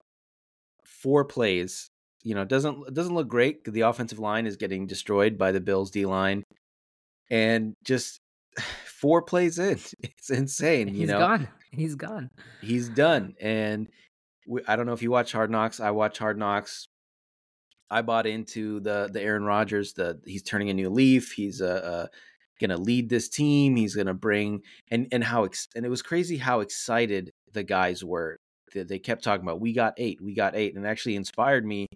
four 0.89 1.25
plays. 1.25 1.89
You 2.23 2.35
know, 2.35 2.41
it 2.41 2.49
doesn't 2.49 2.87
it 2.87 2.93
doesn't 2.93 3.15
look 3.15 3.27
great. 3.27 3.63
The 3.63 3.81
offensive 3.81 4.19
line 4.19 4.45
is 4.45 4.57
getting 4.57 4.87
destroyed 4.87 5.37
by 5.37 5.51
the 5.51 5.61
Bills 5.61 5.91
D 5.91 6.05
line, 6.05 6.43
and 7.29 7.75
just 7.83 8.19
four 8.85 9.21
plays 9.21 9.59
in, 9.59 9.79
it's 10.03 10.29
insane. 10.29 10.87
He's 10.87 11.01
you 11.01 11.07
know, 11.07 11.19
gone. 11.19 11.47
He's 11.71 11.95
gone. 11.95 12.29
he's 12.61 12.89
done. 12.89 13.35
And 13.39 13.87
we, 14.47 14.61
I 14.67 14.75
don't 14.75 14.85
know 14.85 14.93
if 14.93 15.03
you 15.03 15.11
watch 15.11 15.31
Hard 15.31 15.51
Knocks. 15.51 15.79
I 15.79 15.91
watch 15.91 16.17
Hard 16.17 16.37
Knocks. 16.37 16.87
I 17.91 18.01
bought 18.01 18.27
into 18.27 18.79
the 18.79 19.09
the 19.11 19.21
Aaron 19.21 19.43
Rodgers. 19.43 19.93
The 19.93 20.19
he's 20.25 20.43
turning 20.43 20.69
a 20.69 20.73
new 20.73 20.89
leaf. 20.89 21.31
He's 21.31 21.61
uh, 21.61 21.65
uh 21.65 22.07
gonna 22.59 22.77
lead 22.77 23.09
this 23.09 23.29
team. 23.29 23.75
He's 23.75 23.95
gonna 23.95 24.13
bring 24.13 24.61
and 24.91 25.07
and 25.11 25.23
how 25.23 25.45
ex- 25.45 25.69
and 25.75 25.85
it 25.85 25.89
was 25.89 26.01
crazy 26.01 26.37
how 26.37 26.59
excited 26.59 27.31
the 27.53 27.63
guys 27.63 28.03
were. 28.03 28.39
They, 28.73 28.99
kept 28.99 29.23
talking 29.23 29.43
about 29.45 29.59
we 29.59 29.73
got 29.73 29.93
eight, 29.97 30.19
we 30.21 30.33
got 30.33 30.55
eight, 30.55 30.75
and 30.75 30.85
actually 30.85 31.15
inspired 31.15 31.65
me 31.65 31.87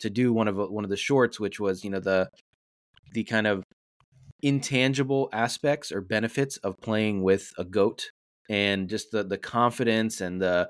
to 0.00 0.10
do 0.10 0.32
one 0.32 0.48
of 0.48 0.58
uh, 0.60 0.66
one 0.66 0.84
of 0.84 0.90
the 0.90 0.96
shorts, 0.96 1.40
which 1.40 1.58
was 1.60 1.84
you 1.84 1.90
know 1.90 2.00
the 2.00 2.28
the 3.12 3.24
kind 3.24 3.46
of 3.46 3.62
intangible 4.42 5.28
aspects 5.32 5.90
or 5.90 6.00
benefits 6.00 6.56
of 6.58 6.76
playing 6.80 7.22
with 7.22 7.52
a 7.58 7.64
goat 7.64 8.10
and 8.50 8.88
just 8.88 9.10
the 9.10 9.24
the 9.24 9.38
confidence 9.38 10.20
and 10.20 10.40
the 10.40 10.68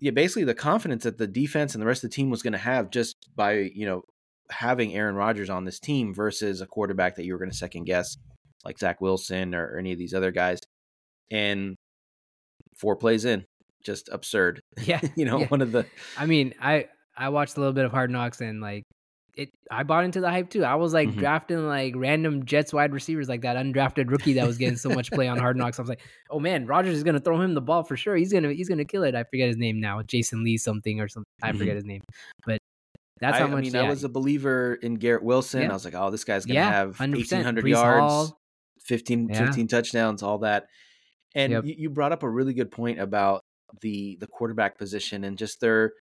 yeah 0.00 0.10
basically 0.10 0.44
the 0.44 0.54
confidence 0.54 1.04
that 1.04 1.18
the 1.18 1.26
defense 1.26 1.74
and 1.74 1.82
the 1.82 1.86
rest 1.86 2.02
of 2.02 2.10
the 2.10 2.14
team 2.14 2.30
was 2.30 2.42
going 2.42 2.54
to 2.54 2.58
have 2.58 2.90
just 2.90 3.14
by 3.36 3.52
you 3.74 3.86
know 3.86 4.02
having 4.50 4.94
Aaron 4.94 5.16
Rodgers 5.16 5.50
on 5.50 5.64
this 5.64 5.78
team 5.78 6.14
versus 6.14 6.60
a 6.60 6.66
quarterback 6.66 7.16
that 7.16 7.24
you 7.24 7.32
were 7.32 7.38
going 7.38 7.50
to 7.50 7.56
second 7.56 7.84
guess 7.84 8.16
like 8.64 8.78
Zach 8.78 9.00
Wilson 9.00 9.54
or, 9.54 9.66
or 9.66 9.78
any 9.78 9.92
of 9.92 9.98
these 9.98 10.14
other 10.14 10.30
guys 10.30 10.60
and 11.30 11.76
four 12.76 12.96
plays 12.96 13.24
in 13.24 13.44
just 13.86 14.08
absurd. 14.12 14.60
Yeah, 14.84 15.00
you 15.16 15.24
know, 15.24 15.38
yeah. 15.40 15.46
one 15.48 15.62
of 15.62 15.72
the. 15.72 15.86
I 16.18 16.26
mean, 16.26 16.52
I 16.60 16.86
I 17.16 17.30
watched 17.30 17.56
a 17.56 17.60
little 17.60 17.72
bit 17.72 17.84
of 17.86 17.92
Hard 17.92 18.10
Knocks 18.10 18.40
and 18.42 18.60
like 18.60 18.82
it. 19.36 19.48
I 19.70 19.82
bought 19.84 20.04
into 20.04 20.20
the 20.20 20.30
hype 20.30 20.50
too. 20.50 20.64
I 20.64 20.74
was 20.74 20.92
like 20.92 21.08
Mhm. 21.08 21.16
drafting 21.18 21.66
like 21.66 21.94
random 21.96 22.44
Jets 22.44 22.72
wide 22.72 22.92
receivers, 22.92 23.28
like 23.28 23.42
that 23.42 23.56
undrafted 23.56 24.10
rookie 24.10 24.34
that 24.34 24.46
was 24.46 24.58
getting 24.58 24.76
so 24.76 24.90
much 24.90 25.10
play 25.10 25.28
on 25.28 25.38
Hard 25.38 25.56
Knocks. 25.58 25.78
I 25.78 25.82
was 25.82 25.88
like, 25.88 26.00
oh 26.30 26.38
man, 26.40 26.66
Rodgers 26.66 26.96
is 26.96 27.02
gonna 27.04 27.20
throw 27.20 27.40
him 27.40 27.54
the 27.54 27.60
ball 27.62 27.82
for 27.84 27.96
sure. 27.96 28.16
He's 28.16 28.32
gonna 28.32 28.52
he's 28.52 28.68
gonna 28.68 28.84
kill 28.84 29.04
it. 29.04 29.14
I 29.14 29.24
forget 29.24 29.48
his 29.48 29.56
name 29.56 29.80
now, 29.80 30.02
Jason 30.02 30.44
Lee 30.44 30.58
something 30.58 31.00
or 31.00 31.08
something. 31.08 31.26
I 31.42 31.52
forget 31.52 31.74
his 31.76 31.84
name, 31.84 32.02
but 32.46 32.58
that's 33.20 33.36
I, 33.36 33.38
how 33.40 33.44
I 33.46 33.48
much. 33.50 33.62
mean, 33.64 33.74
yeah, 33.74 33.82
I 33.82 33.88
was 33.88 34.04
a 34.04 34.08
believer 34.10 34.74
in 34.82 34.96
Garrett 34.96 35.22
Wilson. 35.22 35.62
Yeah. 35.62 35.70
I 35.70 35.72
was 35.72 35.84
like, 35.86 35.94
oh, 35.94 36.10
this 36.10 36.24
guy's 36.24 36.44
gonna 36.44 36.62
have 36.62 36.96
100%. 36.98 37.18
eighteen 37.18 37.42
hundred 37.42 37.64
Brees 37.64 37.70
yards, 37.70 38.00
Hall. 38.00 38.38
15, 38.84 39.28
Yeah. 39.30 39.46
15 39.46 39.68
touchdowns, 39.68 40.22
all 40.22 40.38
that. 40.38 40.66
And 41.34 41.52
Yep. 41.52 41.64
you, 41.64 41.74
you 41.78 41.90
brought 41.90 42.12
up 42.12 42.22
a 42.22 42.28
really 42.28 42.54
good 42.54 42.70
point 42.70 42.98
about 43.00 43.42
the 43.80 44.16
the 44.20 44.26
quarterback 44.26 44.78
position 44.78 45.24
and 45.24 45.38
just 45.38 45.60
their 45.60 45.92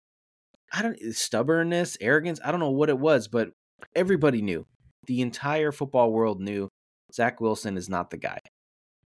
I 0.74 0.82
don't 0.82 0.98
stubbornness, 1.13 1.98
arrogance. 2.01 2.39
I 2.44 2.51
don't 2.51 2.60
know 2.60 2.72
what 2.72 2.89
it 2.89 2.98
was, 2.98 3.27
but 3.27 3.51
everybody 3.96 4.41
knew. 4.41 4.65
The 5.08 5.22
entire 5.22 5.72
football 5.72 6.12
world 6.12 6.41
knew 6.41 6.70
Zach 7.13 7.39
Wilson 7.39 7.77
is 7.77 7.88
not 7.88 8.10
the 8.10 8.17
guy. 8.17 8.39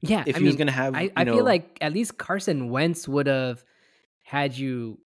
Yeah, 0.00 0.22
If 0.26 0.36
I 0.36 0.40
he 0.40 0.44
was 0.44 0.56
going 0.56 0.68
to 0.68 0.72
have, 0.72 0.94
I 0.94 1.24
know, 1.24 1.34
feel 1.34 1.44
like 1.44 1.78
at 1.80 1.92
least 1.92 2.18
Carson 2.18 2.70
Wentz 2.70 3.08
would 3.08 3.26
have 3.26 3.64
had 4.22 4.56
you 4.56 5.00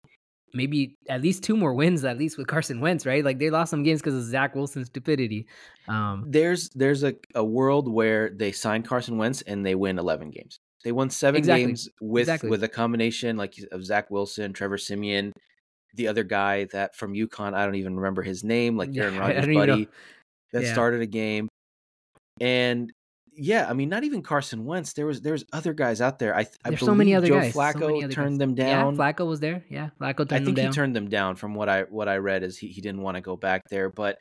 maybe 0.53 0.97
at 1.07 1.21
least 1.21 1.43
two 1.43 1.55
more 1.55 1.73
wins 1.73 2.03
at 2.03 2.17
least 2.17 2.37
with 2.37 2.47
Carson 2.47 2.81
Wentz, 2.81 3.05
right? 3.05 3.23
Like 3.23 3.39
they 3.39 3.49
lost 3.49 3.69
some 3.69 3.83
games 3.83 4.01
because 4.01 4.15
of 4.15 4.23
Zach 4.23 4.53
Wilson's 4.55 4.87
stupidity. 4.87 5.47
Um, 5.87 6.25
there's 6.27 6.69
there's 6.71 7.03
a, 7.03 7.15
a 7.35 7.43
world 7.43 7.87
where 7.87 8.29
they 8.29 8.51
sign 8.51 8.83
Carson 8.83 9.17
Wentz 9.17 9.41
and 9.43 9.65
they 9.65 9.75
win 9.75 9.97
11 9.97 10.31
games. 10.31 10.59
They 10.83 10.91
won 10.91 11.09
seven 11.09 11.39
Exactly. 11.39 11.65
games 11.65 11.89
with 12.01 12.21
Exactly. 12.23 12.49
with 12.49 12.63
a 12.63 12.67
combination 12.67 13.37
like 13.37 13.55
of 13.71 13.85
Zach 13.85 14.09
Wilson, 14.09 14.51
Trevor 14.53 14.77
Siemian, 14.77 15.31
the 15.93 16.07
other 16.07 16.23
guy 16.23 16.65
that 16.73 16.95
from 16.95 17.13
UConn, 17.13 17.53
I 17.53 17.65
don't 17.65 17.75
even 17.75 17.95
remember 17.95 18.21
his 18.23 18.43
name, 18.43 18.77
like 18.77 18.89
Yeah, 18.93 19.03
Aaron 19.03 19.15
I 19.15 19.19
Rodgers' 19.19 19.35
don't 19.41 19.43
even 19.53 19.53
know. 19.67 19.73
buddy 19.73 19.87
that 20.53 20.63
Yeah. 20.63 20.73
started 20.73 21.01
a 21.01 21.05
game. 21.05 21.47
And 22.39 22.91
yeah, 23.33 23.67
I 23.69 23.73
mean, 23.73 23.89
not 23.89 24.03
even 24.03 24.21
Carson 24.21 24.65
Wentz. 24.65 24.93
There 24.93 25.05
was 25.05 25.21
there's 25.21 25.45
other 25.53 25.73
guys 25.73 26.01
out 26.01 26.19
there. 26.19 26.35
I 26.35 26.41
I 26.41 26.43
There's 26.43 26.79
believe 26.79 26.79
so 26.79 26.95
many 26.95 27.15
other 27.15 27.27
Joe 27.27 27.39
guys. 27.39 27.53
so 27.53 27.59
Flacco 27.59 27.87
many 27.87 28.03
other 28.03 28.13
turned 28.13 28.31
guys. 28.31 28.39
them 28.39 28.55
down. 28.55 28.95
Yeah, 28.95 28.99
Flacco 29.01 29.27
was 29.27 29.39
there. 29.39 29.63
Yeah, 29.69 29.89
Flacco 29.99 30.17
turned 30.17 30.33
I 30.33 30.37
think 30.45 30.57
he 30.57 30.63
down. 30.63 30.73
turned 30.73 30.95
them 30.95 31.09
down 31.09 31.35
from 31.35 31.53
what 31.55 31.69
I 31.69 31.83
what 31.83 32.09
I 32.09 32.17
read 32.17 32.43
is 32.43 32.57
he, 32.57 32.67
he 32.67 32.81
didn't 32.81 33.01
want 33.01 33.15
to 33.15 33.21
go 33.21 33.35
back 33.37 33.63
there, 33.69 33.89
but 33.89 34.17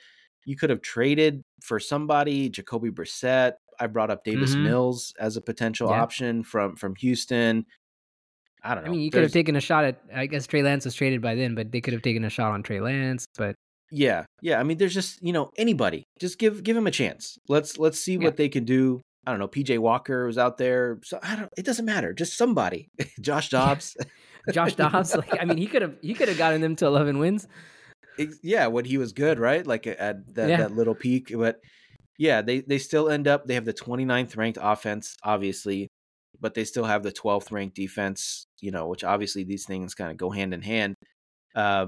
you 0.47 0.57
could 0.57 0.71
have 0.71 0.81
traded 0.81 1.43
for 1.63 1.81
somebody, 1.81 2.49
Jacoby 2.49 2.91
Brissett. 2.91 3.55
I 3.81 3.87
brought 3.87 4.11
up 4.11 4.23
Davis 4.25 4.55
Mhm. 4.55 4.63
Mills 4.65 5.13
as 5.19 5.37
a 5.37 5.41
potential 5.41 5.89
Yeah. 5.91 6.03
option 6.03 6.43
from 6.43 6.77
from 6.77 6.95
Houston. 6.97 7.65
I 8.63 8.75
don't 8.75 8.85
know. 8.85 8.91
I 8.91 8.93
mean, 8.93 9.01
you 9.01 9.11
could 9.11 9.23
have 9.23 9.33
taken 9.33 9.57
a 9.57 9.61
shot 9.61 9.85
at. 9.85 10.01
I 10.15 10.27
guess 10.27 10.47
Trey 10.47 10.63
Lance 10.63 10.85
was 10.85 10.95
traded 10.95 11.23
by 11.23 11.35
then, 11.35 11.55
but 11.55 11.73
they 11.73 11.81
could 11.81 11.95
have 11.95 12.03
taken 12.03 12.25
a 12.25 12.31
shot 12.31 12.53
on 12.53 12.63
Trey 12.63 12.81
Lance. 12.81 13.25
But 13.39 13.55
yeah, 13.91 14.25
yeah. 14.43 14.61
I 14.61 14.63
mean, 14.65 14.77
there's 14.77 14.93
just 14.95 15.23
you 15.23 15.33
know 15.33 15.51
anybody. 15.57 16.05
Just 16.21 16.39
give 16.39 16.63
give 16.63 16.77
him 16.77 16.87
a 16.87 16.91
chance. 16.91 17.39
Let's 17.49 17.79
let's 17.79 17.99
see 17.99 18.15
Yeah. 18.15 18.25
what 18.25 18.37
they 18.37 18.49
can 18.51 18.65
do. 18.65 19.01
I 19.27 19.31
don't 19.31 19.41
know. 19.41 19.49
PJ 19.49 19.79
Walker 19.79 20.27
was 20.27 20.37
out 20.39 20.59
there. 20.59 20.99
So 21.05 21.19
I 21.23 21.37
don't. 21.37 21.49
It 21.57 21.65
doesn't 21.65 21.85
matter. 21.87 22.13
Just 22.13 22.37
somebody. 22.37 22.89
Josh 23.21 23.49
Dobbs. 23.49 23.97
Josh 24.53 24.75
Dobbs, 24.75 25.15
like 25.15 25.39
I 25.41 25.45
mean, 25.45 25.59
he 25.59 25.67
could 25.67 25.83
have 25.83 25.97
he 26.03 26.15
could 26.15 26.29
have 26.29 26.39
gotten 26.39 26.61
them 26.61 26.77
to 26.77 26.87
eleven 26.87 27.19
wins. 27.19 27.47
Ex- 28.19 28.39
yeah, 28.43 28.67
when 28.67 28.85
he 28.85 28.99
was 28.99 29.13
good, 29.13 29.39
right? 29.39 29.67
Like 29.67 29.87
at 29.87 30.35
that, 30.35 30.49
Yeah. 30.49 30.57
that 30.59 30.73
little 30.77 30.95
peak. 30.95 31.31
But 31.35 31.61
yeah, 32.21 32.43
they 32.43 32.61
they 32.61 32.77
still 32.77 33.09
end 33.09 33.27
up 33.27 33.47
they 33.47 33.55
have 33.55 33.65
the 33.65 33.73
29th 33.73 34.37
ranked 34.37 34.59
offense, 34.61 35.17
obviously, 35.25 35.89
but 36.39 36.53
they 36.53 36.65
still 36.65 36.85
have 36.85 37.03
the 37.03 37.11
12th 37.11 37.51
ranked 37.51 37.75
defense, 37.75 38.45
you 38.61 38.71
know, 38.71 38.89
which 38.89 39.05
obviously 39.05 39.43
these 39.43 39.65
things 39.65 39.95
kind 39.95 40.11
of 40.11 40.19
go 40.19 40.29
hand 40.29 40.53
in 40.53 40.61
hand. 40.61 40.97
Uh, 41.55 41.87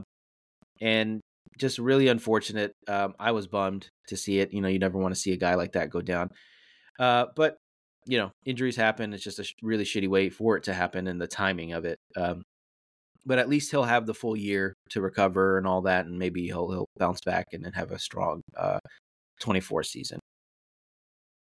and 0.80 1.20
just 1.58 1.78
really 1.78 2.08
unfortunate. 2.08 2.72
Um, 2.88 3.12
I 3.20 3.32
was 3.32 3.46
bummed 3.46 3.90
to 4.08 4.16
see 4.16 4.38
it. 4.40 4.54
You 4.54 4.62
know, 4.62 4.68
you 4.68 4.78
never 4.78 4.98
want 4.98 5.14
to 5.14 5.20
see 5.20 5.32
a 5.32 5.36
guy 5.36 5.54
like 5.54 5.72
that 5.72 5.90
go 5.90 6.00
down. 6.00 6.30
Uh, 6.98 7.26
but 7.36 7.58
you 8.06 8.16
know, 8.16 8.30
injuries 8.46 8.76
happen. 8.76 9.12
It's 9.12 9.22
just 9.22 9.38
a 9.38 9.44
sh- 9.44 9.52
really 9.62 9.84
shitty 9.84 10.08
way 10.08 10.30
for 10.30 10.56
it 10.56 10.62
to 10.64 10.72
happen 10.72 11.08
and 11.08 11.20
the 11.20 11.26
timing 11.26 11.72
of 11.74 11.84
it. 11.84 11.98
Um, 12.16 12.42
but 13.26 13.38
at 13.38 13.50
least 13.50 13.70
he'll 13.70 13.84
have 13.84 14.06
the 14.06 14.14
full 14.14 14.36
year 14.36 14.72
to 14.90 15.02
recover 15.02 15.58
and 15.58 15.66
all 15.66 15.82
that, 15.82 16.06
and 16.06 16.18
maybe 16.18 16.46
he'll 16.46 16.70
he'll 16.70 16.88
bounce 16.96 17.20
back 17.20 17.48
and 17.52 17.62
then 17.62 17.72
have 17.74 17.92
a 17.92 17.98
strong 17.98 18.40
uh, 18.56 18.78
24 19.42 19.82
season. 19.82 20.20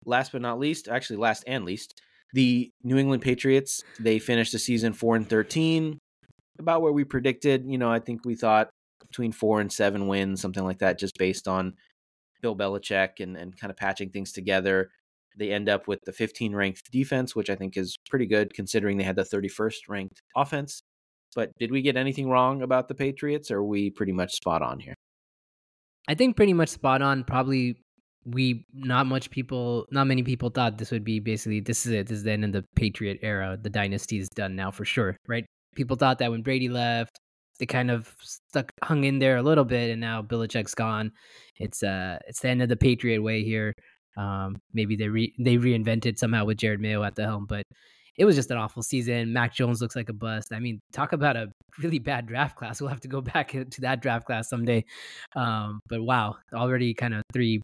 Last 0.07 0.31
but 0.31 0.41
not 0.41 0.57
least, 0.57 0.87
actually 0.87 1.17
last 1.17 1.43
and 1.45 1.65
least, 1.65 2.01
the 2.33 2.71
New 2.83 2.97
England 2.97 3.21
Patriots. 3.21 3.83
They 3.99 4.19
finished 4.19 4.53
the 4.53 4.59
season 4.59 4.93
four 4.93 5.15
and 5.15 5.29
13, 5.29 5.99
about 6.59 6.81
where 6.81 6.93
we 6.93 7.03
predicted. 7.03 7.65
You 7.65 7.77
know, 7.77 7.91
I 7.91 7.99
think 7.99 8.25
we 8.25 8.35
thought 8.35 8.69
between 9.05 9.31
four 9.31 9.61
and 9.61 9.71
seven 9.71 10.07
wins, 10.07 10.41
something 10.41 10.63
like 10.63 10.79
that, 10.79 10.97
just 10.97 11.17
based 11.17 11.47
on 11.47 11.73
Bill 12.41 12.55
Belichick 12.55 13.19
and 13.19 13.37
and 13.37 13.57
kind 13.59 13.69
of 13.69 13.77
patching 13.77 14.09
things 14.09 14.31
together. 14.31 14.89
They 15.37 15.51
end 15.51 15.69
up 15.69 15.87
with 15.87 15.99
the 16.05 16.11
15 16.11 16.55
ranked 16.55 16.91
defense, 16.91 17.35
which 17.35 17.49
I 17.49 17.55
think 17.55 17.77
is 17.77 17.95
pretty 18.09 18.25
good 18.25 18.53
considering 18.53 18.97
they 18.97 19.03
had 19.03 19.15
the 19.15 19.23
31st 19.23 19.87
ranked 19.87 20.21
offense. 20.35 20.81
But 21.35 21.51
did 21.59 21.71
we 21.71 21.83
get 21.83 21.95
anything 21.95 22.29
wrong 22.29 22.63
about 22.63 22.87
the 22.87 22.95
Patriots, 22.95 23.51
or 23.51 23.57
are 23.57 23.63
we 23.63 23.91
pretty 23.91 24.13
much 24.13 24.33
spot 24.33 24.61
on 24.63 24.79
here? 24.79 24.95
I 26.07 26.15
think 26.15 26.35
pretty 26.35 26.53
much 26.53 26.69
spot 26.69 27.01
on. 27.01 27.23
Probably 27.23 27.75
we 28.27 28.65
not 28.73 29.07
much 29.07 29.29
people, 29.29 29.87
not 29.91 30.05
many 30.05 30.23
people 30.23 30.49
thought 30.49 30.77
this 30.77 30.91
would 30.91 31.03
be 31.03 31.19
basically 31.19 31.59
this 31.59 31.85
is 31.85 31.91
it. 31.93 32.07
This 32.07 32.17
is 32.17 32.23
the 32.23 32.31
end 32.31 32.43
of 32.45 32.51
the 32.51 32.63
Patriot 32.75 33.19
era. 33.21 33.57
The 33.61 33.69
dynasty 33.69 34.17
is 34.19 34.29
done 34.29 34.55
now 34.55 34.71
for 34.71 34.85
sure, 34.85 35.17
right? 35.27 35.45
People 35.75 35.95
thought 35.95 36.19
that 36.19 36.31
when 36.31 36.41
Brady 36.41 36.69
left, 36.69 37.19
they 37.59 37.65
kind 37.65 37.89
of 37.89 38.13
stuck 38.21 38.71
hung 38.83 39.03
in 39.03 39.19
there 39.19 39.37
a 39.37 39.43
little 39.43 39.65
bit, 39.65 39.91
and 39.91 40.01
now 40.01 40.21
Belichick's 40.21 40.75
gone. 40.75 41.11
It's 41.57 41.83
uh, 41.83 42.19
it's 42.27 42.41
the 42.41 42.49
end 42.49 42.61
of 42.61 42.69
the 42.69 42.75
Patriot 42.75 43.21
way 43.21 43.43
here. 43.43 43.73
Um, 44.17 44.57
maybe 44.73 44.95
they 44.95 45.07
re- 45.07 45.35
they 45.39 45.57
reinvented 45.57 46.17
somehow 46.17 46.45
with 46.45 46.57
Jerod 46.57 46.79
Mayo 46.79 47.03
at 47.03 47.15
the 47.15 47.23
helm, 47.23 47.45
but 47.47 47.63
it 48.17 48.25
was 48.25 48.35
just 48.35 48.51
an 48.51 48.57
awful 48.57 48.81
season. 48.81 49.31
Mac 49.31 49.53
Jones 49.53 49.81
looks 49.81 49.95
like 49.95 50.09
a 50.09 50.13
bust. 50.13 50.51
I 50.51 50.59
mean, 50.59 50.79
talk 50.91 51.13
about 51.13 51.37
a 51.37 51.47
really 51.79 51.99
bad 51.99 52.25
draft 52.27 52.55
class. 52.55 52.81
We'll 52.87 52.89
have 52.89 52.99
to 53.01 53.07
go 53.07 53.21
back 53.21 53.51
to 53.71 53.81
that 53.81 54.01
draft 54.01 54.25
class 54.25 54.49
someday. 54.49 54.85
Um, 55.35 55.79
but 55.87 56.01
wow, 56.01 56.35
already 56.53 56.93
kind 56.93 57.13
of 57.13 57.21
three 57.31 57.61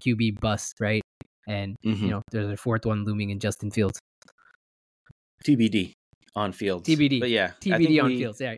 QB 0.00 0.40
busts, 0.40 0.74
right? 0.80 1.02
And 1.48 1.76
Mhm. 1.84 2.00
you 2.00 2.08
know, 2.08 2.22
there's 2.30 2.50
a 2.50 2.56
fourth 2.56 2.86
one 2.86 3.04
looming 3.04 3.30
in 3.30 3.38
Justin 3.40 3.70
Fields. 3.70 3.98
TBD 5.44 5.92
on 6.36 6.52
fields. 6.52 6.88
TBD. 6.88 7.20
But 7.20 7.30
yeah, 7.30 7.52
TBD 7.60 8.00
on 8.02 8.06
we, 8.10 8.18
Fields. 8.18 8.40
Yeah, 8.40 8.56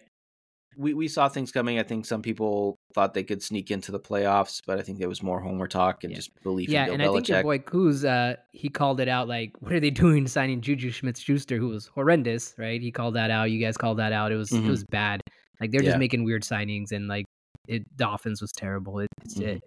We 0.77 0.93
we 0.93 1.09
saw 1.09 1.29
things 1.29 1.51
coming. 1.53 1.79
I 1.79 1.83
think 1.85 2.05
some 2.05 2.21
people 2.21 2.77
thought 2.95 3.15
they 3.15 3.23
could 3.25 3.43
sneak 3.43 3.71
into 3.71 3.91
the 3.93 4.01
playoffs, 4.01 4.61
but 4.67 4.79
I 4.79 4.83
think 4.83 4.99
there 4.99 5.09
was 5.09 5.23
more 5.23 5.41
homer 5.41 5.67
talk 5.69 6.05
and 6.05 6.11
Yeah. 6.13 6.17
just 6.17 6.31
belief 6.43 6.69
yeah, 6.69 6.87
in 6.87 6.95
and 6.95 6.99
Bill 6.99 7.13
I 7.13 7.15
think 7.17 7.29
your 7.29 7.43
boy 7.43 7.59
Kuz, 7.61 8.05
uh, 8.05 8.37
he 8.53 8.69
called 8.69 9.01
it 9.01 9.09
out. 9.09 9.29
Like, 9.29 9.53
what 9.61 9.73
are 9.73 9.81
they 9.81 9.91
doing 10.19 10.27
signing 10.27 10.61
Juju 10.61 10.91
Smith-Schuster, 10.93 11.57
who 11.59 11.69
was 11.69 11.87
horrendous, 11.87 12.55
right? 12.59 12.81
He 12.81 12.91
called 12.91 13.15
that 13.15 13.31
out. 13.31 13.51
You 13.51 13.61
guys 13.61 13.77
called 13.77 13.99
that 13.99 14.13
out. 14.13 14.31
It 14.33 14.37
was 14.37 14.51
Mhm. 14.51 14.67
it 14.67 14.71
was 14.71 14.85
bad. 14.85 15.21
Like 15.61 15.71
they're 15.71 15.83
Yeah. 15.83 15.91
just 15.91 15.99
making 16.01 16.25
weird 16.25 16.43
signings, 16.43 16.91
and 16.93 17.07
like 17.09 17.25
it, 17.69 17.83
the 17.97 18.11
offense 18.11 18.43
was 18.43 18.53
terrible. 18.53 18.99
It, 18.99 19.09
it's 19.23 19.39
Mhm. 19.39 19.47
it, 19.47 19.63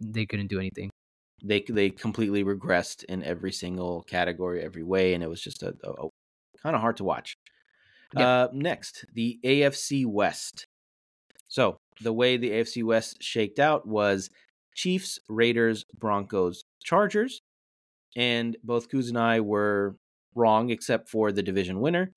they 0.00 0.24
couldn't 0.26 0.46
do 0.46 0.58
anything. 0.58 0.90
They 1.42 1.64
they 1.68 1.90
completely 1.90 2.44
regressed 2.44 3.04
in 3.04 3.22
every 3.22 3.52
single 3.52 4.02
category, 4.02 4.62
every 4.62 4.82
way, 4.82 5.14
and 5.14 5.22
it 5.22 5.28
was 5.28 5.40
just 5.40 5.62
a, 5.62 5.74
a, 5.84 6.08
kind 6.62 6.76
of 6.76 6.80
hard 6.80 6.96
to 6.98 7.04
watch. 7.04 7.36
Yeah. 8.14 8.28
Uh, 8.28 8.48
next, 8.52 9.04
the 9.14 9.38
AFC 9.44 10.06
West. 10.06 10.66
So 11.48 11.76
the 12.00 12.12
way 12.12 12.36
the 12.36 12.50
AFC 12.50 12.84
West 12.84 13.22
shaked 13.22 13.58
out 13.58 13.86
was 13.86 14.30
Chiefs, 14.74 15.18
Raiders, 15.28 15.84
Broncos, 15.98 16.62
Chargers, 16.82 17.40
and 18.16 18.56
both 18.62 18.88
Kuz 18.88 19.08
and 19.08 19.18
I 19.18 19.40
were 19.40 19.96
wrong 20.34 20.70
except 20.70 21.08
for 21.08 21.32
the 21.32 21.42
division 21.42 21.80
winner. 21.80 22.12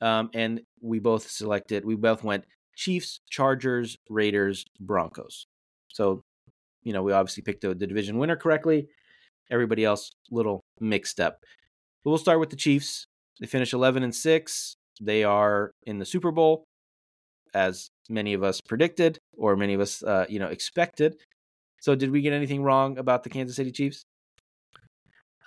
Um, 0.00 0.30
and 0.32 0.60
we 0.80 1.00
both 1.00 1.28
selected. 1.28 1.84
We 1.84 1.96
both 1.96 2.22
went 2.22 2.44
Chiefs, 2.76 3.20
Chargers, 3.28 3.96
Raiders, 4.08 4.64
Broncos. 4.80 5.46
So 5.88 6.22
you 6.82 6.92
know, 6.92 7.02
we 7.02 7.12
obviously 7.12 7.42
picked 7.42 7.62
the, 7.62 7.74
the 7.74 7.86
division 7.86 8.18
winner 8.18 8.36
correctly. 8.36 8.88
Everybody 9.50 9.84
else, 9.84 10.10
little 10.30 10.62
mixed 10.80 11.20
up. 11.20 11.38
But 12.04 12.10
we'll 12.10 12.18
start 12.18 12.40
with 12.40 12.50
the 12.50 12.56
Chiefs. 12.56 13.06
They 13.40 13.46
finish 13.46 13.72
11 13.72 14.02
and 14.02 14.14
6. 14.14 14.76
They 15.00 15.24
are 15.24 15.72
in 15.84 15.98
the 15.98 16.04
Super 16.04 16.30
Bowl, 16.30 16.64
as 17.54 17.88
many 18.08 18.34
of 18.34 18.42
us 18.42 18.60
predicted, 18.60 19.18
or 19.36 19.56
many 19.56 19.74
of 19.74 19.80
us, 19.80 20.02
uh, 20.02 20.26
you 20.28 20.38
know, 20.38 20.48
expected. 20.48 21.16
So, 21.80 21.94
did 21.94 22.10
we 22.10 22.20
get 22.20 22.32
anything 22.32 22.62
wrong 22.62 22.98
about 22.98 23.22
the 23.22 23.30
Kansas 23.30 23.56
City 23.56 23.70
Chiefs? 23.70 24.02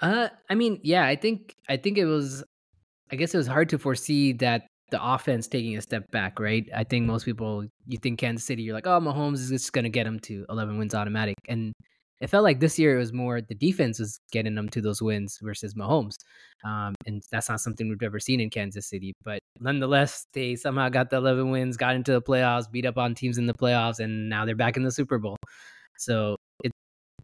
Uh, 0.02 0.30
I 0.50 0.56
mean, 0.56 0.80
yeah, 0.84 1.06
I 1.06 1.16
think 1.16 1.56
I 1.68 1.78
think 1.78 1.98
it 1.98 2.06
was. 2.06 2.44
I 3.12 3.18
guess 3.18 3.34
it 3.34 3.38
was 3.38 3.48
hard 3.48 3.70
to 3.70 3.78
foresee 3.78 4.32
that 4.34 4.68
the 4.92 5.04
offense 5.04 5.48
taking 5.48 5.78
a 5.78 5.82
step 5.82 6.10
back, 6.12 6.40
right? 6.40 6.68
I 6.76 6.84
think 6.84 7.06
most 7.06 7.26
people, 7.26 7.66
you 7.88 7.98
think 7.98 8.20
Kansas 8.20 8.46
City, 8.46 8.64
you're 8.64 8.76
like, 8.76 8.88
oh, 8.88 9.00
Mahomes 9.00 9.36
is 9.36 9.50
just 9.50 9.74
gonna 9.74 9.90
get 9.90 10.06
them 10.06 10.20
to 10.22 10.46
11 10.50 10.78
wins 10.78 10.96
automatic, 10.96 11.36
and 11.48 11.74
it 12.22 12.30
felt 12.30 12.44
like 12.44 12.60
this 12.60 12.78
year 12.78 12.96
it 12.96 13.00
was 13.00 13.14
more 13.14 13.42
the 13.42 13.56
defense 13.56 14.00
was 14.00 14.20
getting 14.32 14.54
them 14.54 14.70
to 14.70 14.82
those 14.82 15.02
wins 15.02 15.40
versus 15.42 15.74
Mahomes. 15.74 16.18
Um, 16.64 16.94
and 17.08 17.24
that's 17.32 17.50
not 17.50 17.62
something 17.62 17.90
we've 17.90 18.04
ever 18.04 18.20
seen 18.20 18.40
in 18.40 18.52
Kansas 18.52 18.88
City. 18.88 19.14
But 19.26 19.40
nonetheless, 19.60 20.28
they 20.34 20.56
somehow 20.56 20.90
got 20.90 21.10
the 21.10 21.18
11 21.18 21.50
wins, 21.50 21.78
got 21.78 21.96
into 21.96 22.12
the 22.12 22.22
playoffs, 22.22 22.72
beat 22.72 22.86
up 22.86 23.00
on 23.00 23.16
teams 23.16 23.40
in 23.40 23.48
the 23.48 23.56
playoffs, 23.56 24.00
and 24.00 24.30
now 24.30 24.46
they're 24.46 24.56
back 24.56 24.78
in 24.78 24.84
the 24.84 24.92
Super 24.92 25.18
Bowl. 25.18 25.38
So 25.98 26.36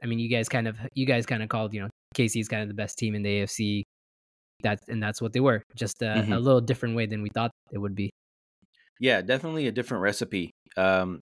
I 0.03 0.05
mean, 0.05 0.19
you 0.19 0.29
guys 0.29 0.49
kind 0.49 0.67
of, 0.67 0.77
you 0.93 1.05
guys 1.05 1.25
kind 1.25 1.43
of 1.43 1.49
called, 1.49 1.73
you 1.73 1.81
know, 1.81 1.89
KC's 2.15 2.47
kind 2.47 2.61
of 2.61 2.67
the 2.67 2.73
best 2.73 2.97
team 2.97 3.15
in 3.15 3.23
the 3.23 3.41
AFC. 3.41 3.83
That 4.63 4.79
and 4.87 5.01
that's 5.01 5.21
what 5.21 5.33
they 5.33 5.39
were, 5.39 5.61
just 5.75 6.01
a, 6.01 6.05
mm-hmm. 6.05 6.33
a 6.33 6.39
little 6.39 6.61
different 6.61 6.95
way 6.95 7.05
than 7.05 7.21
we 7.21 7.29
thought 7.29 7.51
it 7.71 7.77
would 7.77 7.95
be. 7.95 8.09
Yeah, 8.99 9.21
definitely 9.21 9.67
a 9.67 9.71
different 9.71 10.01
recipe. 10.01 10.51
Um, 10.75 11.21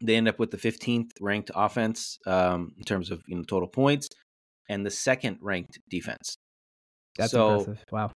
they 0.00 0.16
end 0.16 0.28
up 0.28 0.38
with 0.38 0.50
the 0.50 0.56
15th 0.56 1.10
ranked 1.20 1.50
offense 1.54 2.18
um, 2.26 2.72
in 2.78 2.84
terms 2.84 3.10
of 3.10 3.22
you 3.26 3.36
know 3.36 3.42
total 3.42 3.68
points, 3.68 4.08
and 4.68 4.84
the 4.84 4.90
second 4.90 5.38
ranked 5.40 5.78
defense. 5.90 6.36
That's 7.16 7.32
so, 7.32 7.58
impressive. 7.58 7.84
Wow. 7.92 8.10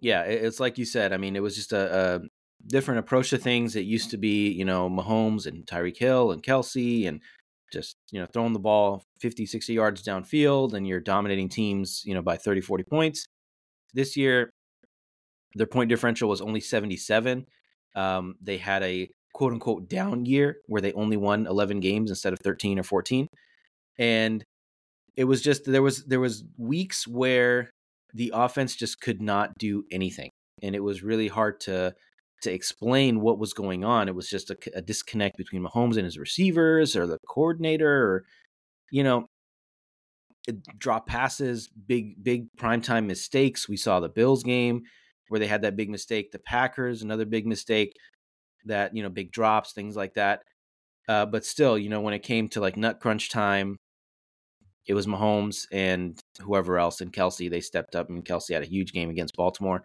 Yeah, 0.00 0.22
it's 0.22 0.58
like 0.58 0.78
you 0.78 0.84
said. 0.84 1.12
I 1.12 1.16
mean, 1.16 1.36
it 1.36 1.42
was 1.42 1.54
just 1.54 1.72
a, 1.72 2.16
a 2.16 2.20
different 2.66 3.00
approach 3.00 3.30
to 3.30 3.38
things. 3.38 3.76
It 3.76 3.84
used 3.84 4.10
to 4.10 4.16
be, 4.16 4.50
you 4.50 4.64
know, 4.64 4.88
Mahomes 4.90 5.46
and 5.46 5.64
Tyreek 5.66 5.96
Hill 5.96 6.32
and 6.32 6.42
Kelce 6.42 7.06
and 7.06 7.20
just, 7.72 7.96
you 8.10 8.20
know, 8.20 8.26
throwing 8.26 8.52
the 8.52 8.58
ball 8.58 9.04
50, 9.20 9.46
60 9.46 9.72
yards 9.72 10.02
downfield 10.02 10.74
and 10.74 10.86
you're 10.86 11.00
dominating 11.00 11.48
teams, 11.48 12.02
you 12.04 12.14
know, 12.14 12.22
by 12.22 12.36
30, 12.36 12.60
40 12.60 12.84
points. 12.84 13.26
This 13.94 14.16
year, 14.16 14.50
their 15.54 15.66
point 15.66 15.88
differential 15.88 16.28
was 16.28 16.40
only 16.40 16.60
77. 16.60 17.46
Um, 17.94 18.34
they 18.40 18.56
had 18.56 18.82
a 18.82 19.08
quote 19.34 19.52
unquote 19.52 19.88
down 19.88 20.24
year 20.24 20.56
where 20.66 20.80
they 20.80 20.92
only 20.92 21.16
won 21.16 21.46
11 21.46 21.80
games 21.80 22.10
instead 22.10 22.32
of 22.32 22.38
13 22.40 22.78
or 22.78 22.82
14 22.82 23.26
and 23.98 24.44
it 25.16 25.24
was 25.24 25.42
just 25.42 25.64
there 25.64 25.82
was 25.82 26.04
there 26.04 26.20
was 26.20 26.44
weeks 26.56 27.06
where 27.06 27.70
the 28.14 28.32
offense 28.34 28.76
just 28.76 29.00
could 29.00 29.20
not 29.20 29.50
do 29.58 29.84
anything. 29.90 30.30
And 30.62 30.74
it 30.74 30.82
was 30.82 31.02
really 31.02 31.28
hard 31.28 31.60
to 31.60 31.94
to 32.42 32.52
explain 32.52 33.20
what 33.20 33.38
was 33.38 33.52
going 33.52 33.84
on. 33.84 34.08
It 34.08 34.14
was 34.14 34.28
just 34.28 34.50
a, 34.50 34.56
a 34.74 34.82
disconnect 34.82 35.36
between 35.36 35.62
Mahomes 35.62 35.96
and 35.96 36.04
his 36.04 36.18
receivers 36.18 36.96
or 36.96 37.06
the 37.06 37.18
coordinator 37.28 38.04
or 38.04 38.24
you 38.90 39.04
know 39.04 39.26
drop 40.78 41.06
passes 41.06 41.68
big 41.68 42.22
big 42.22 42.46
primetime 42.56 43.06
mistakes 43.06 43.68
we 43.68 43.76
saw 43.76 44.00
the 44.00 44.08
Bills 44.08 44.42
game 44.42 44.82
where 45.28 45.38
they 45.38 45.46
had 45.46 45.62
that 45.62 45.76
big 45.76 45.88
mistake 45.88 46.32
the 46.32 46.38
Packers 46.40 47.02
another 47.02 47.24
big 47.24 47.46
mistake 47.46 47.96
that 48.64 48.94
you 48.94 49.02
know 49.02 49.08
big 49.08 49.32
drops, 49.32 49.72
things 49.72 49.96
like 49.96 50.14
that. 50.14 50.42
Uh, 51.08 51.26
but 51.26 51.44
still, 51.44 51.76
you 51.76 51.88
know, 51.88 52.00
when 52.00 52.14
it 52.14 52.22
came 52.22 52.48
to 52.48 52.60
like 52.60 52.76
nut 52.76 53.00
crunch 53.00 53.30
time, 53.30 53.76
it 54.86 54.94
was 54.94 55.06
Mahomes 55.06 55.66
and 55.72 56.18
whoever 56.40 56.78
else 56.78 57.00
and 57.00 57.12
Kelce. 57.12 57.50
They 57.50 57.60
stepped 57.60 57.96
up, 57.96 58.08
and 58.08 58.24
Kelce 58.24 58.52
had 58.52 58.62
a 58.62 58.66
huge 58.66 58.92
game 58.92 59.10
against 59.10 59.36
Baltimore. 59.36 59.82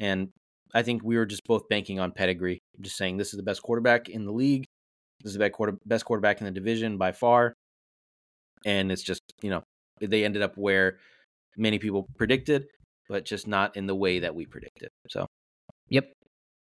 And 0.00 0.28
I 0.74 0.82
think 0.82 1.02
we 1.04 1.16
were 1.16 1.26
just 1.26 1.44
both 1.46 1.68
banking 1.68 2.00
on 2.00 2.12
pedigree. 2.12 2.60
Just 2.80 2.96
saying 2.96 3.16
this 3.16 3.32
is 3.32 3.36
the 3.36 3.42
best 3.44 3.62
quarterback 3.62 4.08
in 4.08 4.24
the 4.24 4.32
league. 4.32 4.64
This 5.22 5.32
is 5.32 5.38
the 5.38 5.48
best, 5.48 5.78
best 5.86 6.04
quarterback 6.04 6.40
in 6.40 6.46
the 6.46 6.50
division 6.50 6.98
by 6.98 7.12
far. 7.12 7.54
And 8.66 8.90
it's 8.90 9.02
just, 9.02 9.20
you 9.42 9.50
know, 9.50 9.62
they 10.00 10.24
ended 10.24 10.42
up 10.42 10.56
where 10.56 10.98
many 11.56 11.78
people 11.78 12.06
predicted, 12.16 12.66
but 13.08 13.24
just 13.24 13.46
not 13.46 13.76
in 13.76 13.86
the 13.86 13.94
way 13.94 14.20
that 14.20 14.34
we 14.34 14.46
predicted. 14.46 14.88
So, 15.08 15.26
yep. 15.88 16.12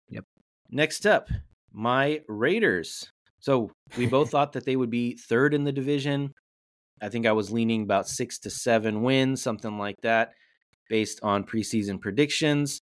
Yep. 0.10 0.26
Next 0.70 1.06
up, 1.06 1.30
my 1.72 2.22
Raiders. 2.28 3.10
So 3.40 3.72
we 3.98 4.06
both 4.06 4.30
thought 4.32 4.54
that 4.54 4.66
they 4.66 4.76
would 4.76 4.90
be 4.90 5.16
third 5.16 5.54
in 5.54 5.64
the 5.64 5.72
division. 5.72 6.34
I 7.02 7.10
think 7.10 7.26
I 7.26 7.32
was 7.32 7.52
leaning 7.52 7.84
about 7.84 8.08
six 8.08 8.38
to 8.40 8.50
seven 8.50 9.02
wins, 9.02 9.42
something 9.42 9.78
like 9.78 9.96
that, 10.04 10.34
based 10.90 11.20
on 11.24 11.44
preseason 11.44 12.00
predictions. 12.00 12.82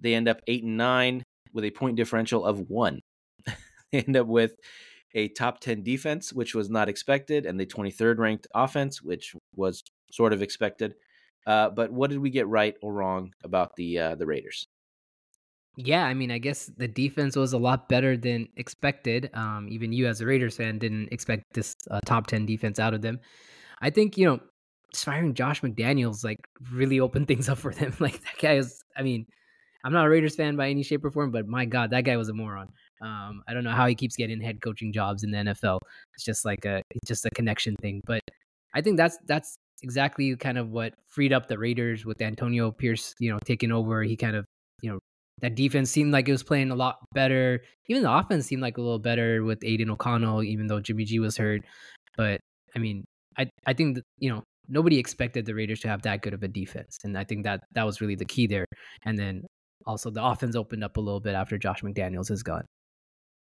They 0.00 0.14
end 0.14 0.28
up 0.28 0.40
eight 0.46 0.64
and 0.64 0.76
nine 0.76 1.22
with 1.52 1.64
a 1.64 1.70
point 1.70 1.96
differential 1.96 2.44
of 2.44 2.68
one. 2.68 3.00
they 3.92 4.02
end 4.02 4.16
up 4.16 4.26
with 4.26 4.52
a 5.14 5.28
top 5.28 5.60
10 5.60 5.82
defense, 5.82 6.32
which 6.32 6.54
was 6.54 6.70
not 6.70 6.88
expected, 6.88 7.46
and 7.46 7.58
the 7.58 7.66
23rd 7.66 8.18
ranked 8.18 8.46
offense, 8.54 9.02
which 9.02 9.34
was 9.54 9.82
sort 10.12 10.32
of 10.32 10.42
expected. 10.42 10.94
Uh, 11.46 11.70
but 11.70 11.92
what 11.92 12.10
did 12.10 12.18
we 12.20 12.30
get 12.30 12.46
right 12.48 12.74
or 12.82 12.92
wrong 12.92 13.32
about 13.44 13.74
the 13.76 13.98
uh, 13.98 14.14
the 14.14 14.26
Raiders? 14.26 14.66
Yeah, 15.76 16.04
I 16.04 16.14
mean, 16.14 16.30
I 16.30 16.38
guess 16.38 16.70
the 16.76 16.88
defense 16.88 17.36
was 17.36 17.52
a 17.52 17.58
lot 17.58 17.88
better 17.88 18.16
than 18.16 18.48
expected. 18.56 19.30
Um, 19.34 19.68
even 19.70 19.92
you, 19.92 20.06
as 20.06 20.20
a 20.20 20.26
Raiders 20.26 20.56
fan, 20.56 20.78
didn't 20.78 21.08
expect 21.12 21.44
this 21.54 21.76
uh, 21.90 22.00
top 22.04 22.26
ten 22.26 22.44
defense 22.44 22.78
out 22.78 22.94
of 22.94 23.02
them. 23.02 23.20
I 23.80 23.90
think 23.90 24.18
you 24.18 24.26
know, 24.26 24.40
firing 24.94 25.34
Josh 25.34 25.62
McDaniels 25.62 26.24
like 26.24 26.40
really 26.72 27.00
opened 27.00 27.28
things 27.28 27.48
up 27.48 27.58
for 27.58 27.72
them. 27.72 27.94
Like 27.98 28.20
that 28.22 28.38
guy 28.40 28.54
is. 28.54 28.82
I 28.96 29.02
mean, 29.02 29.26
I'm 29.84 29.92
not 29.92 30.06
a 30.06 30.10
Raiders 30.10 30.36
fan 30.36 30.56
by 30.56 30.68
any 30.68 30.82
shape 30.82 31.04
or 31.04 31.10
form, 31.10 31.30
but 31.30 31.46
my 31.46 31.64
God, 31.64 31.90
that 31.90 32.04
guy 32.04 32.16
was 32.16 32.28
a 32.28 32.34
moron. 32.34 32.68
Um, 33.00 33.42
I 33.48 33.54
don't 33.54 33.64
know 33.64 33.70
how 33.70 33.86
he 33.86 33.94
keeps 33.94 34.16
getting 34.16 34.40
head 34.40 34.60
coaching 34.60 34.92
jobs 34.92 35.24
in 35.24 35.30
the 35.30 35.38
NFL. 35.38 35.78
It's 36.14 36.24
just 36.24 36.44
like 36.44 36.64
a, 36.64 36.82
it's 36.90 37.08
just 37.08 37.26
a 37.26 37.30
connection 37.30 37.76
thing. 37.76 38.02
But 38.06 38.20
I 38.74 38.80
think 38.80 38.96
that's 38.96 39.18
that's 39.26 39.56
exactly 39.82 40.36
kind 40.36 40.58
of 40.58 40.70
what 40.70 40.94
freed 41.08 41.32
up 41.32 41.48
the 41.48 41.58
Raiders 41.58 42.04
with 42.04 42.20
Antonio 42.20 42.70
Pierce, 42.70 43.14
you 43.18 43.30
know, 43.30 43.38
taking 43.44 43.72
over. 43.72 44.02
He 44.02 44.16
kind 44.16 44.36
of, 44.36 44.44
you 44.82 44.90
know, 44.90 44.98
that 45.40 45.54
defense 45.54 45.90
seemed 45.90 46.12
like 46.12 46.28
it 46.28 46.32
was 46.32 46.42
playing 46.42 46.70
a 46.70 46.74
lot 46.74 46.98
better. 47.14 47.62
Even 47.88 48.02
the 48.02 48.12
offense 48.12 48.46
seemed 48.46 48.62
like 48.62 48.78
a 48.78 48.82
little 48.82 48.98
better 48.98 49.42
with 49.42 49.64
Aidan 49.64 49.90
O'Connell, 49.90 50.42
even 50.42 50.66
though 50.66 50.80
Jimmy 50.80 51.04
G 51.04 51.18
was 51.18 51.36
hurt. 51.36 51.62
But 52.16 52.40
I 52.76 52.78
mean, 52.78 53.04
I 53.38 53.48
I 53.66 53.72
think 53.72 53.98
you 54.18 54.30
know 54.30 54.42
nobody 54.68 54.98
expected 54.98 55.46
the 55.46 55.54
Raiders 55.54 55.80
to 55.80 55.88
have 55.88 56.02
that 56.02 56.22
good 56.22 56.34
of 56.34 56.42
a 56.42 56.48
defense, 56.48 56.98
and 57.04 57.16
I 57.16 57.24
think 57.24 57.44
that 57.44 57.62
that 57.74 57.86
was 57.86 58.00
really 58.00 58.16
the 58.16 58.24
key 58.24 58.46
there. 58.46 58.66
And 59.04 59.18
then 59.18 59.46
also 59.86 60.10
the 60.10 60.24
offense 60.24 60.56
opened 60.56 60.84
up 60.84 60.96
a 60.96 61.00
little 61.00 61.20
bit 61.20 61.34
after 61.34 61.58
Josh 61.58 61.82
McDaniels 61.82 62.30
is 62.30 62.42
gone. 62.42 62.64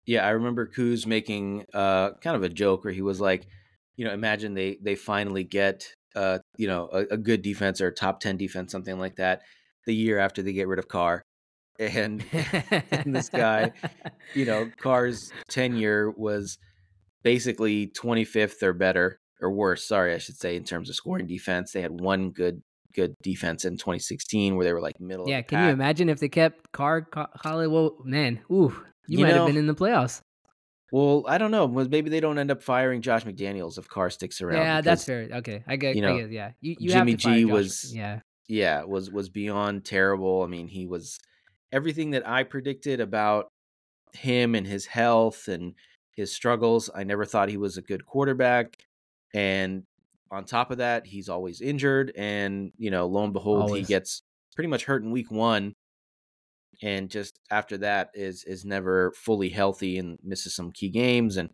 Yeah, 0.06 0.26
I 0.26 0.30
remember 0.30 0.66
Kuz 0.66 1.06
making 1.06 1.64
uh, 1.72 2.12
kind 2.20 2.36
of 2.36 2.42
a 2.42 2.48
joke 2.48 2.84
where 2.84 2.92
he 2.92 3.02
was 3.02 3.20
like, 3.20 3.46
you 3.96 4.04
know, 4.04 4.12
imagine 4.12 4.54
they 4.54 4.78
they 4.82 4.94
finally 4.94 5.44
get 5.44 5.94
uh, 6.16 6.38
you 6.56 6.66
know 6.66 6.88
a, 6.92 7.14
a 7.14 7.16
good 7.16 7.42
defense 7.42 7.80
or 7.80 7.88
a 7.88 7.94
top 7.94 8.20
ten 8.20 8.36
defense, 8.36 8.72
something 8.72 8.98
like 8.98 9.16
that, 9.16 9.42
the 9.86 9.94
year 9.94 10.18
after 10.18 10.42
they 10.42 10.52
get 10.52 10.68
rid 10.68 10.78
of 10.78 10.88
Carr 10.88 11.22
and, 11.78 12.24
and 12.90 13.14
this 13.14 13.28
guy, 13.28 13.72
you 14.34 14.44
know, 14.44 14.70
Carr's 14.80 15.32
tenure 15.48 16.10
was 16.10 16.58
basically 17.22 17.88
25th 17.88 18.62
or 18.62 18.72
better 18.72 19.20
or 19.40 19.50
worse. 19.50 19.86
Sorry, 19.86 20.14
I 20.14 20.18
should 20.18 20.36
say 20.36 20.56
in 20.56 20.64
terms 20.64 20.88
of 20.88 20.96
scoring 20.96 21.26
defense. 21.26 21.72
They 21.72 21.82
had 21.82 22.00
one 22.00 22.30
good 22.30 22.62
good 22.94 23.14
defense 23.22 23.64
in 23.64 23.78
2016 23.78 24.54
where 24.54 24.66
they 24.66 24.72
were 24.72 24.80
like 24.80 25.00
middle. 25.00 25.26
Yeah, 25.26 25.40
can 25.40 25.58
pack. 25.58 25.66
you 25.66 25.72
imagine 25.72 26.08
if 26.10 26.20
they 26.20 26.28
kept 26.28 26.72
Carr, 26.72 27.06
Hollywood? 27.36 28.04
Man, 28.04 28.40
ooh, 28.50 28.84
you, 29.06 29.18
you 29.18 29.24
might 29.24 29.32
know, 29.32 29.38
have 29.38 29.46
been 29.46 29.56
in 29.56 29.66
the 29.66 29.74
playoffs. 29.74 30.20
Well, 30.92 31.24
I 31.26 31.38
don't 31.38 31.50
know. 31.50 31.66
Maybe 31.66 32.10
they 32.10 32.20
don't 32.20 32.38
end 32.38 32.50
up 32.50 32.62
firing 32.62 33.00
Josh 33.00 33.24
McDaniels 33.24 33.78
if 33.78 33.88
Carr 33.88 34.10
sticks 34.10 34.42
around. 34.42 34.58
Yeah, 34.58 34.80
because, 34.80 34.84
that's 34.84 35.04
fair. 35.04 35.28
Okay, 35.38 35.64
I 35.66 35.76
get. 35.76 35.96
You 35.96 36.02
know, 36.02 36.18
get, 36.18 36.30
yeah, 36.30 36.50
you, 36.60 36.76
you 36.78 36.90
Jimmy 36.90 37.16
G 37.16 37.44
was. 37.46 37.94
Yeah, 37.94 38.20
yeah, 38.48 38.84
was 38.84 39.10
was 39.10 39.28
beyond 39.30 39.84
terrible. 39.84 40.42
I 40.42 40.46
mean, 40.48 40.68
he 40.68 40.86
was 40.86 41.18
everything 41.72 42.10
that 42.10 42.28
I 42.28 42.44
predicted 42.44 43.00
about 43.00 43.48
him 44.12 44.54
and 44.54 44.66
his 44.66 44.86
health 44.86 45.48
and 45.48 45.74
his 46.14 46.34
struggles. 46.34 46.90
I 46.94 47.04
never 47.04 47.24
thought 47.24 47.48
he 47.48 47.56
was 47.56 47.78
a 47.78 47.82
good 47.82 48.04
quarterback. 48.04 48.76
And 49.34 49.84
on 50.30 50.44
top 50.44 50.70
of 50.70 50.78
that, 50.78 51.06
he's 51.06 51.28
always 51.28 51.60
injured. 51.60 52.12
And, 52.16 52.72
you 52.76 52.90
know, 52.90 53.06
lo 53.06 53.24
and 53.24 53.32
behold, 53.32 53.62
always. 53.62 53.86
he 53.86 53.92
gets 53.94 54.22
pretty 54.54 54.68
much 54.68 54.84
hurt 54.84 55.02
in 55.02 55.10
week 55.10 55.30
one. 55.30 55.72
And 56.80 57.10
just 57.10 57.38
after 57.50 57.76
that 57.78 58.10
is 58.14 58.44
is 58.44 58.64
never 58.64 59.12
fully 59.12 59.48
healthy 59.48 59.98
and 59.98 60.18
misses 60.22 60.54
some 60.54 60.72
key 60.72 60.88
games 60.88 61.36
and 61.36 61.50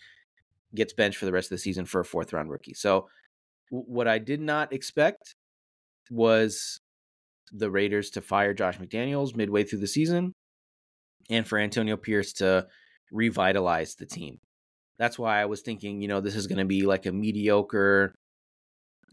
gets 0.75 0.93
benched 0.93 1.19
for 1.19 1.27
the 1.27 1.33
rest 1.33 1.47
of 1.47 1.57
the 1.57 1.59
season 1.59 1.85
for 1.85 2.01
a 2.01 2.05
fourth 2.05 2.33
round 2.33 2.51
rookie. 2.51 2.75
So 2.75 3.09
what 3.71 4.09
I 4.09 4.19
did 4.19 4.41
not 4.41 4.73
expect 4.73 5.35
was 6.11 6.81
the 7.53 7.71
Raiders 7.71 8.11
to 8.11 8.21
fire 8.21 8.55
Josh 8.55 8.79
McDaniels 8.79 9.37
midway 9.37 9.65
through 9.65 9.81
the 9.81 9.87
season 9.87 10.35
and 11.31 11.47
for 11.47 11.59
Antonio 11.59 11.97
Pierce 11.97 12.33
to 12.35 12.67
revitalize 13.11 13.95
the 13.95 14.07
team. 14.07 14.39
That's 14.99 15.19
why 15.19 15.41
I 15.41 15.47
was 15.47 15.61
thinking, 15.61 16.01
you 16.01 16.09
know, 16.09 16.21
this 16.21 16.37
is 16.37 16.47
going 16.47 16.59
to 16.59 16.65
be 16.65 16.83
like 16.83 17.07
a 17.07 17.13
mediocre 17.13 18.15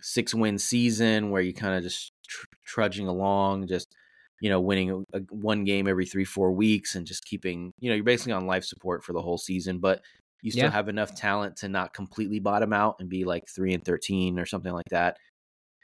six 0.02 0.34
win 0.34 0.58
season 0.58 1.30
where 1.30 1.42
you 1.42 1.54
kind 1.54 1.76
of 1.76 1.84
just 1.84 2.12
tr- 2.28 2.46
trudging 2.66 3.08
along, 3.08 3.68
just, 3.68 3.94
you 4.42 4.50
know, 4.50 4.60
winning 4.60 4.92
a, 4.92 5.18
a, 5.18 5.22
one 5.30 5.64
game 5.64 5.88
every 5.88 6.06
three, 6.06 6.26
four 6.26 6.52
weeks 6.52 6.96
and 6.96 7.08
just 7.08 7.26
keeping, 7.26 7.72
you 7.80 7.90
know, 7.90 7.96
you're 7.96 8.04
basically 8.04 8.34
on 8.34 8.48
life 8.48 8.66
support 8.66 9.04
for 9.04 9.14
the 9.14 9.22
whole 9.22 9.38
season, 9.38 9.80
but 9.80 10.02
you 10.42 10.52
still 10.52 10.66
yeah. 10.66 10.72
have 10.72 10.90
enough 10.90 11.16
talent 11.16 11.58
to 11.58 11.70
not 11.70 11.94
completely 11.94 12.40
bottom 12.40 12.74
out 12.74 12.98
and 13.00 13.10
be 13.10 13.24
like 13.24 13.48
three 13.48 13.74
and 13.74 13.84
13 13.84 14.38
or 14.38 14.46
something 14.46 14.74
like 14.74 14.90
that. 14.92 15.18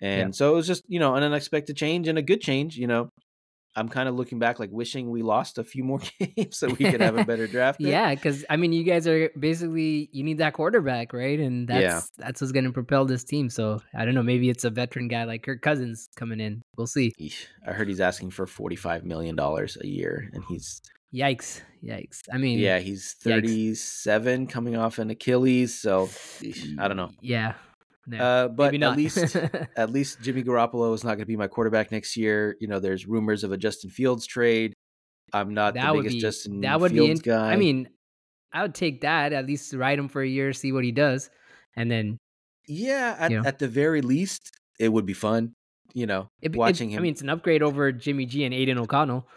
And 0.02 0.30
yeah. 0.30 0.32
so 0.32 0.54
it 0.54 0.56
was 0.56 0.68
just, 0.68 0.84
you 0.88 1.00
know, 1.00 1.16
an 1.16 1.24
unexpected 1.24 1.78
change 1.78 2.08
and 2.08 2.18
a 2.18 2.22
good 2.22 2.42
change, 2.42 2.78
you 2.78 2.88
know. 2.88 3.10
I'm 3.76 3.88
kind 3.90 4.10
of 4.10 4.16
looking 4.16 4.38
back, 4.40 4.60
like 4.60 4.70
wishing 4.72 5.10
we 5.10 5.22
lost 5.22 5.58
a 5.58 5.64
few 5.64 5.84
more 5.84 6.00
games 6.20 6.58
so 6.58 6.68
we 6.68 6.86
could 6.92 7.00
have 7.02 7.18
a 7.18 7.24
better 7.26 7.48
draft. 7.56 7.80
Yeah, 7.80 8.14
because 8.14 8.44
I 8.50 8.58
mean, 8.58 8.74
you 8.74 8.84
guys 8.84 9.08
are 9.08 9.30
basically 9.40 10.10
you 10.12 10.24
need 10.24 10.40
that 10.40 10.54
quarterback, 10.54 11.14
right? 11.14 11.40
And 11.40 11.68
that's 11.68 11.82
Yeah. 11.82 12.02
that's 12.18 12.42
what's 12.42 12.52
going 12.52 12.66
to 12.66 12.72
propel 12.72 13.06
this 13.06 13.24
team. 13.24 13.50
So 13.50 13.82
I 13.96 14.04
don't 14.06 14.14
know. 14.14 14.24
Maybe 14.24 14.50
it's 14.50 14.64
a 14.66 14.70
veteran 14.70 15.08
guy 15.08 15.24
like 15.24 15.44
Kirk 15.44 15.62
Cousins 15.62 16.10
coming 16.16 16.40
in. 16.40 16.62
We'll 16.78 16.88
see. 16.88 17.14
I 17.68 17.72
heard 17.72 17.88
he's 17.88 18.02
asking 18.02 18.32
for 18.32 18.46
45 18.48 19.06
million 19.06 19.36
dollars 19.36 19.78
a 19.82 19.88
year, 19.88 20.30
and 20.34 20.44
he's 20.50 20.82
Yikes! 21.14 21.60
Yikes! 21.84 22.22
I 22.32 22.38
mean, 22.38 22.58
yeah, 22.60 22.80
he's 22.80 23.16
37, 23.20 24.48
coming 24.48 24.78
off 24.78 24.98
an 24.98 25.10
Achilles. 25.10 25.78
So 25.80 26.10
I 26.80 26.88
don't 26.88 26.96
know. 26.98 27.12
Yeah. 27.22 27.56
No, 28.08 28.18
Uh, 28.18 28.48
but 28.48 28.74
at 28.74 28.98
least 28.98 29.36
at 29.78 29.92
least 29.92 30.22
Jimmy 30.22 30.44
Garoppolo 30.44 30.94
is 30.96 31.04
not 31.04 31.12
going 31.12 31.20
to 31.20 31.26
be 31.26 31.38
my 31.38 31.48
quarterback 31.48 31.92
next 31.92 32.18
year. 32.18 32.58
You 32.60 32.68
know, 32.68 32.80
there's 32.80 33.06
rumors 33.06 33.44
of 33.44 33.52
a 33.52 33.58
Justin 33.58 33.90
Fields 33.90 34.26
trade. 34.26 34.74
I'm 35.34 35.54
not 35.54 35.76
that 35.76 35.92
the 35.92 35.98
biggest 36.00 36.16
be 36.16 36.20
Justin 36.22 36.62
that 36.62 36.80
would 36.80 36.92
Fields 36.92 37.22
be. 37.22 37.30
In, 37.30 37.36
guy. 37.36 37.52
I 37.52 37.56
mean, 37.58 37.90
I 38.52 38.64
would 38.64 38.74
take 38.76 39.02
that 39.02 39.34
at 39.34 39.46
least 39.46 39.74
ride 39.74 40.00
him 40.00 40.10
for 40.10 40.22
a 40.22 40.28
year, 40.28 40.52
see 40.52 40.72
what 40.72 40.84
he 40.84 40.92
does, 40.92 41.30
and 41.76 41.90
then 41.92 42.18
yeah, 42.68 43.16
at, 43.20 43.32
you 43.32 43.42
know. 43.42 43.48
at 43.48 43.60
the 43.60 43.68
very 43.68 44.02
least, 44.02 44.52
it 44.80 44.90
would 44.90 45.06
be 45.06 45.14
fun. 45.14 45.54
You 45.94 46.06
know, 46.08 46.28
it, 46.42 46.56
it- 46.56 46.58
watching 46.58 46.90
him. 46.90 47.00
I 47.00 47.02
mean, 47.02 47.12
it's 47.12 47.22
an 47.22 47.30
upgrade 47.30 47.62
over 47.62 47.92
Jimmy 47.92 48.26
G 48.26 48.46
and 48.46 48.54
Aidan 48.54 48.78
O'Connell. 48.78 49.28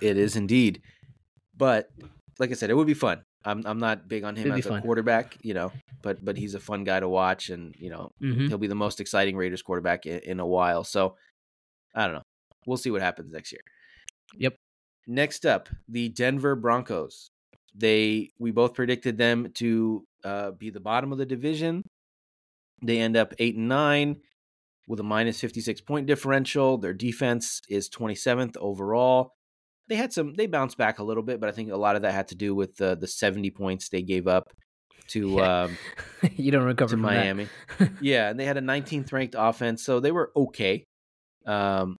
It 0.00 0.16
is 0.16 0.36
indeed. 0.36 0.80
But 1.56 1.88
like 2.38 2.50
I 2.50 2.54
said, 2.54 2.70
it 2.70 2.74
would 2.74 2.86
be 2.86 2.94
fun. 2.94 3.22
I'm 3.44 3.64
I'm 3.66 3.78
not 3.78 4.08
big 4.08 4.24
on 4.24 4.36
him 4.36 4.48
It'd 4.48 4.58
as 4.58 4.66
a 4.66 4.70
fun. 4.70 4.82
quarterback, 4.82 5.36
you 5.42 5.54
know, 5.54 5.72
but 6.02 6.24
but 6.24 6.36
he's 6.36 6.54
a 6.54 6.60
fun 6.60 6.84
guy 6.84 7.00
to 7.00 7.08
watch, 7.08 7.50
and 7.50 7.74
you 7.78 7.90
know 7.90 8.12
hmm 8.20 8.46
he'll 8.48 8.58
be 8.58 8.66
the 8.68 8.74
most 8.74 9.00
exciting 9.00 9.36
Raiders 9.36 9.62
quarterback 9.62 10.06
in, 10.06 10.18
in 10.20 10.40
a 10.40 10.46
while. 10.46 10.84
So 10.84 11.16
I 11.94 12.04
don't 12.06 12.14
know. 12.14 12.22
We'll 12.66 12.76
see 12.76 12.90
what 12.90 13.02
happens 13.02 13.32
next 13.32 13.52
year. 13.52 13.62
Yep. 14.38 14.56
Next 15.06 15.44
up, 15.44 15.68
the 15.88 16.08
Denver 16.08 16.54
Broncos. 16.54 17.30
They 17.74 18.30
we 18.38 18.50
both 18.50 18.74
predicted 18.74 19.18
them 19.18 19.50
to 19.54 20.04
uh, 20.24 20.50
be 20.52 20.70
the 20.70 20.80
bottom 20.80 21.10
of 21.12 21.18
the 21.18 21.26
division. 21.26 21.82
They 22.82 22.98
end 22.98 23.16
up 23.16 23.32
eight 23.38 23.56
and 23.56 23.68
nine 23.68 24.20
with 24.86 25.00
a 25.00 25.04
minus 25.04 25.40
fifty 25.40 25.60
six 25.60 25.80
point 25.80 26.06
differential. 26.06 26.78
Their 26.78 26.92
defense 26.94 27.60
is 27.68 27.88
twenty 27.88 28.14
seventh 28.14 28.56
overall. 28.60 29.32
They 29.88 29.96
had 29.96 30.12
some. 30.12 30.34
They 30.34 30.46
bounced 30.46 30.76
back 30.78 30.98
a 30.98 31.04
little 31.04 31.22
bit, 31.22 31.40
but 31.40 31.48
I 31.48 31.52
think 31.52 31.70
a 31.70 31.76
lot 31.76 31.96
of 31.96 32.02
that 32.02 32.12
had 32.12 32.28
to 32.28 32.34
do 32.34 32.54
with 32.54 32.76
the 32.76 32.96
the 32.96 33.06
seventy 33.08 33.50
points 33.50 33.88
they 33.88 34.02
gave 34.02 34.26
up 34.28 34.52
to 35.08 35.30
Yeah. 35.30 35.62
um, 35.64 35.76
you 36.36 36.50
don't 36.52 36.64
recover 36.64 36.90
to 36.90 36.94
from 36.94 37.02
that. 37.02 37.14
Miami. 37.24 37.48
Yeah, 38.00 38.30
and 38.30 38.38
they 38.38 38.44
had 38.44 38.56
a 38.56 38.60
19th 38.62 39.12
ranked 39.12 39.34
offense, 39.36 39.84
so 39.84 39.98
they 40.00 40.12
were 40.12 40.30
okay. 40.36 40.84
Um, 41.46 41.96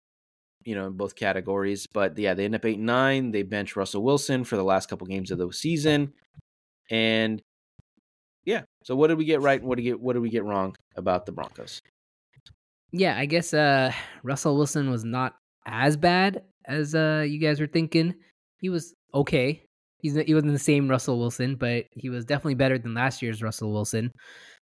you 0.65 0.77
know, 0.77 0.87
in 0.87 0.93
both 0.97 1.17
categories. 1.17 1.89
But 1.93 2.17
yeah, 2.17 2.35
they 2.35 2.45
end 2.45 2.55
up 2.55 2.63
8-9. 2.63 3.33
They 3.33 3.43
bench 3.43 3.75
Russell 3.75 4.05
Wilson 4.05 4.45
for 4.45 4.55
the 4.57 4.63
last 4.63 4.89
couple 4.89 5.09
games 5.09 5.33
of 5.33 5.39
the 5.39 5.53
season, 5.53 6.13
and 6.91 7.43
yeah. 8.45 8.63
So 8.85 8.95
what 8.97 9.09
did 9.09 9.19
we 9.19 9.25
get 9.25 9.41
right? 9.41 9.59
and 9.61 9.69
What 9.69 9.77
did 9.77 9.83
we 9.85 9.91
get? 9.91 10.01
What 10.01 10.13
did 10.15 10.21
we 10.23 10.31
get 10.31 10.45
wrong 10.45 10.77
about 10.97 11.27
the 11.27 11.33
Broncos? 11.33 11.83
yeah, 12.93 13.19
I 13.19 13.27
guess 13.27 13.53
uh 13.53 13.93
Russell 14.23 14.57
Wilson 14.57 14.91
was 14.91 15.05
not 15.05 15.35
as 15.67 15.97
bad 15.97 16.43
as 16.67 16.95
uh 16.95 17.25
you 17.27 17.39
guys 17.39 17.61
were 17.61 17.67
thinking. 17.67 18.15
He 18.59 18.69
was 18.69 18.95
okay. 19.15 19.63
He's 19.99 20.15
he 20.15 20.35
wasn't 20.35 20.53
the 20.53 20.59
same 20.59 20.89
Russell 20.89 21.19
Wilson, 21.19 21.57
but 21.57 21.87
he 21.93 22.09
was 22.11 22.25
definitely 22.25 22.55
better 22.55 22.79
than 22.79 22.95
last 22.95 23.23
year's 23.23 23.43
Russell 23.43 23.73
Wilson. 23.73 24.11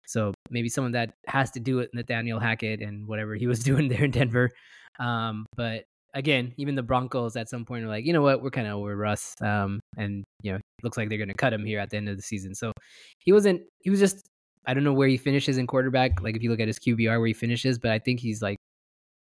So 0.06 0.32
maybe 0.50 0.68
some 0.68 0.84
of 0.84 0.92
that 0.92 1.12
has 1.26 1.50
to 1.52 1.60
do 1.60 1.76
with 1.76 1.92
Nathaniel 1.92 2.40
Hackett 2.40 2.80
and 2.80 3.06
whatever 3.06 3.34
he 3.34 3.46
was 3.46 3.58
doing 3.64 3.88
there 3.88 4.04
in 4.04 4.10
Denver. 4.10 4.50
Um, 4.98 5.46
but 5.56 5.84
again, 6.14 6.54
even 6.56 6.74
the 6.74 6.82
Broncos 6.82 7.36
at 7.36 7.48
some 7.48 7.64
point 7.64 7.84
are 7.84 7.88
like, 7.88 8.04
you 8.06 8.12
know 8.12 8.22
what, 8.22 8.42
we're 8.42 8.50
kind 8.50 8.66
of 8.66 8.74
over 8.74 8.96
Russ. 8.96 9.34
Um, 9.40 9.80
and 9.96 10.24
you 10.42 10.52
know, 10.52 10.58
looks 10.82 10.96
like 10.96 11.08
they're 11.08 11.18
gonna 11.18 11.34
cut 11.34 11.52
him 11.52 11.64
here 11.64 11.78
at 11.78 11.90
the 11.90 11.96
end 11.96 12.08
of 12.08 12.16
the 12.16 12.22
season. 12.22 12.54
So 12.54 12.72
he 13.18 13.32
wasn't. 13.32 13.62
He 13.80 13.90
was 13.90 14.00
just. 14.00 14.26
I 14.66 14.74
don't 14.74 14.84
know 14.84 14.92
where 14.92 15.08
he 15.08 15.16
finishes 15.16 15.56
in 15.56 15.66
quarterback. 15.66 16.20
Like 16.20 16.36
if 16.36 16.42
you 16.42 16.50
look 16.50 16.60
at 16.60 16.66
his 16.66 16.78
QBR, 16.78 17.18
where 17.18 17.26
he 17.26 17.32
finishes, 17.32 17.78
but 17.78 17.90
I 17.90 17.98
think 17.98 18.20
he's 18.20 18.42
like 18.42 18.58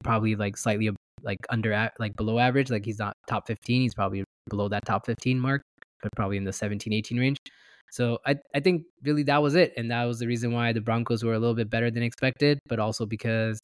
probably 0.04 0.36
like 0.36 0.56
slightly 0.56 0.90
like 1.22 1.40
under 1.50 1.90
like 2.00 2.16
below 2.16 2.40
average. 2.40 2.70
Like 2.70 2.86
he's 2.86 3.00
not 3.00 3.14
top 3.28 3.48
15. 3.48 3.82
He's 3.82 3.94
probably 3.94 4.24
below 4.50 4.68
that 4.70 4.86
top 4.86 5.06
15 5.06 5.40
mark, 5.40 5.62
but 6.02 6.12
probably 6.16 6.38
in 6.38 6.44
the 6.44 6.54
17, 6.54 6.92
18 6.92 7.20
range. 7.20 7.38
So 7.92 8.18
I, 8.26 8.36
I 8.56 8.60
think 8.60 8.84
really 9.04 9.24
that 9.24 9.42
was 9.42 9.56
it. 9.56 9.74
And 9.78 9.92
that 9.92 10.06
was 10.06 10.20
the 10.20 10.28
reason 10.28 10.52
why 10.52 10.74
the 10.74 10.82
Broncos 10.82 11.24
were 11.24 11.34
a 11.34 11.40
little 11.40 11.56
bit 11.56 11.70
better 11.70 11.92
than 11.92 12.04
expected, 12.04 12.60
but 12.68 12.80
also 12.80 13.06
because 13.06 13.62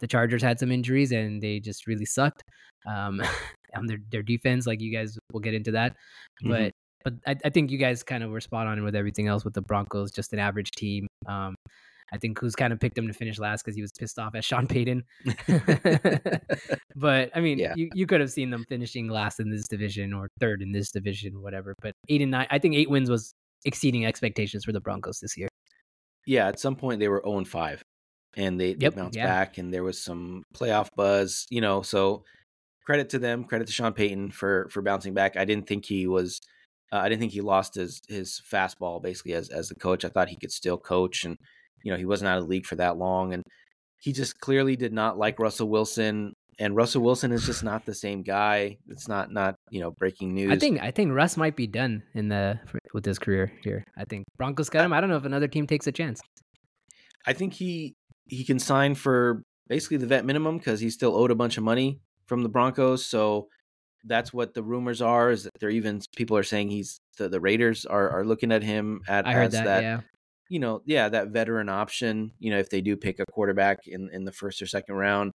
the 0.00 0.06
Chargers 0.06 0.42
had 0.42 0.58
some 0.58 0.72
injuries 0.72 1.12
and 1.12 1.40
they 1.42 1.60
just 1.60 1.86
really 1.86 2.04
sucked. 2.04 2.42
Um, 2.86 3.22
on 3.76 3.86
their, 3.86 3.98
their 4.10 4.22
defense, 4.22 4.66
like 4.66 4.80
you 4.80 4.92
guys 4.92 5.18
will 5.32 5.40
get 5.40 5.54
into 5.54 5.72
that. 5.72 5.94
Mhm. 6.42 6.50
But 6.50 6.72
but 7.04 7.14
I, 7.26 7.36
I 7.46 7.50
think 7.50 7.70
you 7.70 7.78
guys 7.78 8.02
kind 8.02 8.24
of 8.24 8.30
were 8.30 8.40
spot 8.40 8.66
on 8.66 8.82
with 8.82 8.96
everything 8.96 9.28
else 9.28 9.44
with 9.44 9.54
the 9.54 9.62
Broncos, 9.62 10.10
just 10.10 10.32
an 10.32 10.38
average 10.38 10.70
team. 10.72 11.06
Um, 11.26 11.54
I 12.12 12.18
think 12.18 12.38
Kuz 12.38 12.56
kind 12.56 12.72
of 12.72 12.80
picked 12.80 12.96
him 12.96 13.06
to 13.06 13.12
finish 13.12 13.38
last 13.38 13.64
because 13.64 13.76
he 13.76 13.82
was 13.82 13.92
pissed 13.92 14.18
off 14.18 14.34
at 14.34 14.44
Sean 14.44 14.66
Payton. 14.66 15.04
but 16.96 17.30
I 17.34 17.40
mean, 17.40 17.58
Yeah. 17.58 17.74
you, 17.76 17.90
you 17.94 18.06
could 18.06 18.20
have 18.20 18.30
seen 18.30 18.50
them 18.50 18.64
finishing 18.68 19.08
last 19.08 19.40
in 19.40 19.50
this 19.50 19.66
division 19.68 20.12
or 20.12 20.30
third 20.40 20.62
in 20.62 20.72
this 20.72 20.90
division, 20.90 21.42
whatever. 21.42 21.74
But 21.82 21.94
eight 22.08 22.22
and 22.22 22.30
nine, 22.30 22.46
I 22.50 22.58
think 22.58 22.74
eight 22.74 22.90
wins 22.90 23.10
was 23.10 23.34
exceeding 23.64 24.06
expectations 24.06 24.64
for 24.64 24.72
the 24.72 24.80
Broncos 24.80 25.20
this 25.20 25.36
year. 25.36 25.48
yeah, 26.26 26.46
at 26.48 26.60
some 26.60 26.76
point 26.76 27.00
they 27.00 27.08
were 27.08 27.22
0 27.24 27.38
and 27.38 27.48
5 27.48 27.82
and 28.36 28.60
they, 28.60 28.74
they 28.74 28.88
bounced 28.88 29.16
yeah. 29.16 29.26
back 29.26 29.58
and 29.58 29.72
there 29.72 29.82
was 29.82 30.02
some 30.02 30.44
playoff 30.54 30.88
buzz, 30.96 31.46
you 31.50 31.60
know, 31.60 31.82
so 31.82 32.24
credit 32.84 33.10
to 33.10 33.18
them, 33.18 33.44
credit 33.44 33.66
to 33.66 33.72
Sean 33.72 33.92
Payton 33.92 34.30
for 34.30 34.68
for 34.70 34.80
bouncing 34.82 35.14
back. 35.14 35.36
I 35.36 35.44
didn't 35.44 35.66
think 35.66 35.84
he 35.84 36.06
was 36.06 36.40
uh, 36.92 36.96
I 36.96 37.08
didn't 37.08 37.20
think 37.20 37.32
he 37.32 37.40
lost 37.40 37.74
his 37.74 38.00
his 38.08 38.40
fastball 38.50 39.02
basically 39.02 39.34
as 39.34 39.48
as 39.50 39.68
the 39.68 39.74
coach. 39.74 40.04
I 40.04 40.08
thought 40.08 40.28
he 40.28 40.36
could 40.36 40.52
still 40.52 40.78
coach 40.78 41.24
and 41.24 41.36
you 41.82 41.92
know, 41.92 41.98
he 41.98 42.04
wasn't 42.04 42.28
out 42.28 42.38
of 42.38 42.44
the 42.44 42.50
league 42.50 42.66
for 42.66 42.76
that 42.76 42.96
long 42.96 43.32
and 43.32 43.42
he 44.00 44.12
just 44.12 44.38
clearly 44.40 44.76
did 44.76 44.92
not 44.92 45.18
like 45.18 45.38
Russell 45.38 45.68
Wilson 45.68 46.34
and 46.58 46.74
Russell 46.74 47.02
Wilson 47.02 47.30
is 47.32 47.46
just 47.46 47.62
not 47.62 47.86
the 47.86 47.94
same 47.94 48.22
guy. 48.22 48.78
It's 48.88 49.06
not 49.06 49.32
not, 49.32 49.54
you 49.70 49.80
know, 49.80 49.92
breaking 49.92 50.34
news. 50.34 50.50
I 50.50 50.56
think 50.56 50.80
I 50.82 50.90
think 50.90 51.12
Russ 51.12 51.36
might 51.36 51.56
be 51.56 51.66
done 51.66 52.02
in 52.14 52.28
the 52.28 52.58
with 52.92 53.04
his 53.04 53.18
career 53.18 53.52
here. 53.62 53.84
I 53.96 54.04
think 54.04 54.24
Broncos 54.36 54.68
got 54.68 54.84
him. 54.84 54.92
I 54.92 55.00
don't 55.00 55.10
know 55.10 55.16
if 55.16 55.24
another 55.24 55.48
team 55.48 55.66
takes 55.66 55.86
a 55.86 55.92
chance. 55.92 56.20
I 57.26 57.32
think 57.32 57.54
he 57.54 57.94
he 58.26 58.44
can 58.44 58.58
sign 58.58 58.94
for 58.94 59.42
basically 59.68 59.98
the 59.98 60.06
vet 60.06 60.24
minimum 60.24 60.58
because 60.58 60.80
he's 60.80 60.94
still 60.94 61.14
owed 61.14 61.30
a 61.30 61.36
bunch 61.36 61.58
of 61.58 61.64
money 61.64 62.00
from 62.26 62.42
the 62.42 62.48
Broncos. 62.48 63.06
So 63.06 63.48
that's 64.04 64.32
what 64.32 64.54
the 64.54 64.62
rumors 64.62 65.00
are. 65.00 65.30
Is 65.30 65.44
that 65.44 65.52
they're 65.60 65.70
even 65.70 66.00
people 66.16 66.36
are 66.36 66.42
saying 66.42 66.70
he's 66.70 67.00
the, 67.18 67.28
the 67.28 67.40
Raiders 67.40 67.86
are 67.86 68.10
are 68.10 68.24
looking 68.24 68.50
at 68.50 68.64
him 68.64 69.02
at 69.06 69.26
I 69.26 69.32
heard 69.32 69.46
as 69.46 69.52
that. 69.52 69.82
yeah. 69.82 70.00
You 70.48 70.58
know 70.58 70.82
yeah 70.86 71.08
that 71.08 71.28
veteran 71.28 71.68
option. 71.68 72.32
You 72.38 72.50
know 72.50 72.58
if 72.58 72.70
they 72.70 72.80
do 72.80 72.96
pick 72.96 73.18
a 73.20 73.24
quarterback 73.32 73.86
in 73.86 74.08
in 74.12 74.24
the 74.24 74.32
first 74.32 74.60
or 74.62 74.66
second 74.66 74.94
round. 74.96 75.32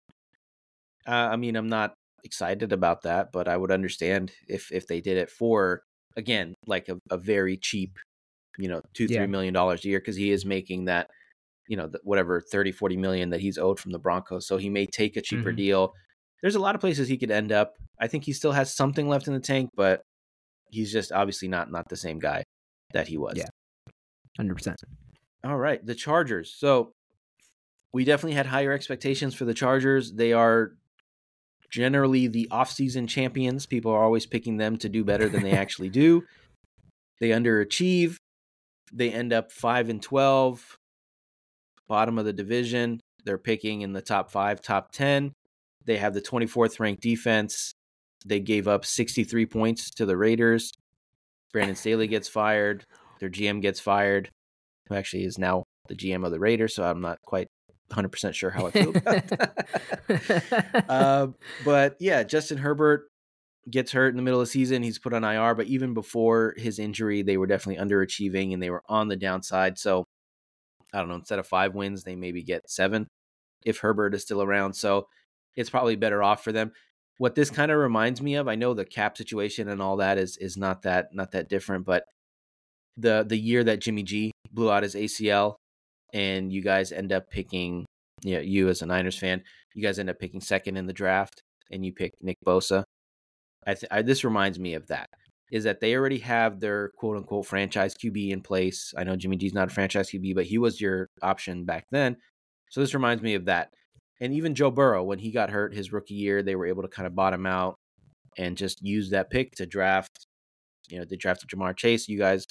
Uh, 1.08 1.12
I 1.32 1.36
mean 1.36 1.56
I'm 1.56 1.69
not 1.69 1.93
excited 2.24 2.71
about 2.71 3.02
that, 3.04 3.32
but 3.32 3.47
I 3.47 3.58
would 3.58 3.71
understand 3.71 4.32
if 4.47 4.71
if 4.71 4.88
they 4.88 5.02
did 5.02 5.17
it 5.17 5.30
for 5.30 5.82
again 6.15 6.54
like 6.67 6.89
a, 6.89 7.00
a 7.10 7.17
very 7.17 7.58
cheap, 7.58 7.97
you 8.58 8.67
know 8.67 8.82
two 8.93 9.06
Yeah. 9.10 9.19
three 9.19 9.28
million 9.28 9.54
dollars 9.54 9.84
a 9.86 9.88
year 9.89 10.00
because 10.00 10.15
he 10.15 10.32
is 10.32 10.45
making 10.45 10.86
that 10.86 11.10
you 11.67 11.78
know, 11.78 11.88
the, 11.88 12.00
whatever 12.04 12.41
30, 12.41 12.74
40 12.74 12.97
million 12.97 13.30
that 13.30 13.39
he's 13.39 13.58
owed 13.58 13.80
from 13.80 13.93
the 13.93 14.00
Broncos. 14.00 14.45
So 14.45 14.58
he 14.58 14.67
may 14.69 14.86
take 14.86 15.15
a 15.15 15.21
cheaper 15.21 15.54
Mhm. 15.54 15.58
deal. 15.58 15.93
There's 16.41 16.56
a 16.56 16.60
lot 16.60 16.76
of 16.76 16.82
places 16.82 17.08
he 17.08 17.17
could 17.17 17.32
end 17.32 17.54
up. 17.54 17.76
I 17.97 18.08
think 18.08 18.26
he 18.26 18.34
still 18.34 18.52
has 18.52 18.74
something 18.76 19.08
left 19.08 19.28
in 19.28 19.34
the 19.34 19.39
tank, 19.39 19.69
but 19.76 20.02
he's 20.69 20.91
just 20.91 21.13
obviously 21.13 21.47
not 21.47 21.71
not 21.71 21.88
the 21.88 21.95
same 21.95 22.19
guy 22.19 22.43
that 22.93 23.08
he 23.08 23.17
was. 23.17 23.38
Yeah. 23.38 23.45
Hundred 24.36 24.56
percent. 24.56 24.82
All 25.43 25.58
right, 25.58 25.84
the 25.86 25.95
Chargers. 25.95 26.54
So 26.54 26.93
we 27.93 28.04
definitely 28.04 28.36
had 28.36 28.45
higher 28.45 28.71
expectations 28.71 29.34
for 29.34 29.45
the 29.45 29.54
Chargers. 29.54 30.13
They 30.13 30.34
are 30.34 30.73
generally 31.69 32.27
the 32.27 32.47
offseason 32.51 33.08
champions. 33.08 33.65
People 33.65 33.91
are 33.91 34.04
always 34.04 34.25
picking 34.25 34.58
them 34.58 34.77
to 34.77 34.89
do 34.89 35.04
better 35.04 35.27
than 35.30 35.43
they 35.43 35.51
actually 35.63 35.89
do. 35.89 36.23
They 37.19 37.30
underachieve. 37.30 38.17
They 38.93 39.12
end 39.12 39.32
up 39.32 39.51
5 39.51 39.89
and 39.89 40.01
12, 40.01 40.77
bottom 41.88 42.19
of 42.19 42.25
the 42.25 42.34
division. 42.34 42.99
They're 43.23 43.38
picking 43.38 43.82
in 43.82 43.93
the 43.93 44.01
top 44.01 44.30
5, 44.32 44.62
top 44.62 44.91
10. 44.91 45.34
They 45.86 45.97
have 45.97 46.13
the 46.13 46.21
24th 46.21 46.80
ranked 46.80 47.01
defense. 47.01 47.73
They 48.25 48.39
gave 48.39 48.67
up 48.67 48.86
63 48.86 49.45
points 49.45 49.91
to 49.91 50.06
the 50.06 50.17
Raiders. 50.17 50.73
Brandon 51.54 51.75
Staley 51.75 52.08
gets 52.08 52.27
fired. 52.27 52.86
Their 53.19 53.30
GM 53.30 53.62
gets 53.62 53.80
fired, 53.80 54.30
who 54.91 54.97
actually 54.97 55.23
is 55.23 55.38
now 55.38 55.63
the 55.88 55.95
GM 55.95 56.25
of 56.25 56.32
the 56.32 56.39
Raiders. 56.39 56.75
So 56.75 56.84
I'm 56.84 57.01
not 57.01 57.21
quite 57.23 57.47
100% 57.91 58.34
sure 58.34 58.49
how 58.49 58.67
I 58.67 58.71
feel 58.71 58.89
about 58.89 59.27
that. 59.27 60.86
uh, 60.89 61.27
but 61.65 61.95
yeah, 61.99 62.23
Justin 62.23 62.58
Herbert 62.58 63.08
gets 63.69 63.91
hurt 63.91 64.10
in 64.10 64.17
the 64.17 64.23
middle 64.23 64.39
of 64.39 64.47
the 64.47 64.51
season. 64.51 64.84
He's 64.84 64.99
put 64.99 65.13
on 65.13 65.23
IR, 65.23 65.56
but 65.56 65.67
even 65.67 65.93
before 65.93 66.56
his 66.58 66.80
injury, 66.80 67.21
they 67.21 67.38
were 67.38 67.47
definitely 67.47 67.84
underachieving 67.84 68.54
and 68.54 68.62
they 68.62 68.69
were 68.69 68.84
on 68.88 69.08
the 69.08 69.15
downside. 69.15 69.77
So 69.77 70.06
I 70.93 70.99
don't 70.99 71.10
know, 71.10 71.15
instead 71.15 71.39
of 71.39 71.47
five 71.47 71.73
wins, 71.73 72.04
they 72.04 72.15
maybe 72.15 72.43
get 72.43 72.69
seven 72.69 73.08
if 73.65 73.80
Herbert 73.80 74.13
is 74.15 74.23
still 74.23 74.41
around. 74.41 74.73
So 74.73 75.08
it's 75.56 75.69
probably 75.69 75.95
better 75.95 76.23
off 76.23 76.43
for 76.43 76.51
them. 76.51 76.71
what 77.17 77.36
this 77.36 77.51
kind 77.51 77.71
of 77.71 77.77
reminds 77.77 78.21
me 78.21 78.36
of, 78.36 78.47
I 78.47 78.56
know 78.56 78.73
the 78.73 78.86
cap 78.86 79.15
situation 79.17 79.69
and 79.69 79.82
all 79.82 79.97
that 79.97 80.17
is 80.17 80.38
is 80.38 80.58
not 80.58 80.82
that 80.84 81.10
not 81.13 81.32
that 81.32 81.49
different, 81.49 81.86
but 81.86 82.04
the 82.97 83.25
the 83.27 83.38
year 83.38 83.63
that 83.63 83.82
Jimmy 83.82 84.04
G 84.04 84.32
blew 84.51 84.71
out 84.71 84.84
his 84.84 84.95
ACL 84.95 85.56
and 86.13 86.51
you 86.51 86.62
guys 86.62 86.91
end 86.91 87.12
up 87.12 87.30
picking 87.30 87.86
you 88.23 88.36
know, 88.36 88.41
you 88.41 88.69
as 88.69 88.82
a 88.82 88.86
Niners 88.86 89.17
fan, 89.17 89.43
you 89.73 89.82
guys 89.82 89.99
end 89.99 90.10
up 90.10 90.19
picking 90.19 90.41
second 90.41 90.77
in 90.77 90.88
the 90.88 90.93
draft 90.93 91.41
and 91.71 91.86
you 91.86 91.93
pick 91.93 92.13
Nick 92.21 92.38
Bosa. 92.45 92.84
I, 93.65 93.73
th- 93.73 93.91
I 93.91 94.01
this 94.01 94.23
reminds 94.23 94.60
me 94.60 94.73
of 94.73 94.88
that 94.88 95.08
is 95.51 95.65
that 95.65 95.82
they 95.82 95.95
already 95.95 96.19
have 96.19 96.60
their 96.60 96.89
quote 96.97 97.17
unquote 97.17 97.45
franchise 97.45 97.93
QB 97.93 98.32
in 98.32 98.41
place. 98.41 98.93
I 98.97 99.04
know 99.04 99.15
Jimmy 99.15 99.38
G's 99.38 99.54
not 99.54 99.69
a 99.69 99.73
franchise 99.73 100.10
QB, 100.10 100.36
but 100.36 100.45
he 100.45 100.58
was 100.58 100.80
your 100.80 101.08
option 101.21 101.65
back 101.65 101.86
then. 101.91 102.17
So 102.69 102.80
this 102.80 102.93
reminds 102.93 103.21
me 103.21 103.36
of 103.36 103.45
that. 103.45 103.69
And 104.21 104.34
even 104.34 104.56
Joe 104.56 104.71
Burrow, 104.71 105.04
when 105.04 105.19
he 105.19 105.32
got 105.32 105.49
hurt 105.49 105.73
his 105.73 105.91
rookie 105.91 106.13
year, 106.13 106.41
they 106.41 106.56
were 106.56 106.67
able 106.67 106.84
to 106.84 106.88
kind 106.88 107.08
of 107.08 107.15
bottom 107.15 107.45
out 107.45 107.75
and 108.38 108.56
just 108.56 108.82
use 108.82 109.10
that 109.10 109.30
pick 109.30 109.51
to 109.56 109.65
draft. 109.65 110.25
You 110.89 110.99
know, 110.99 111.06
they 111.06 111.17
drafted 111.17 111.49
Ja'Marr 111.49 111.75
Chase. 111.75 112.08
You 112.08 112.17
guys, 112.17 112.45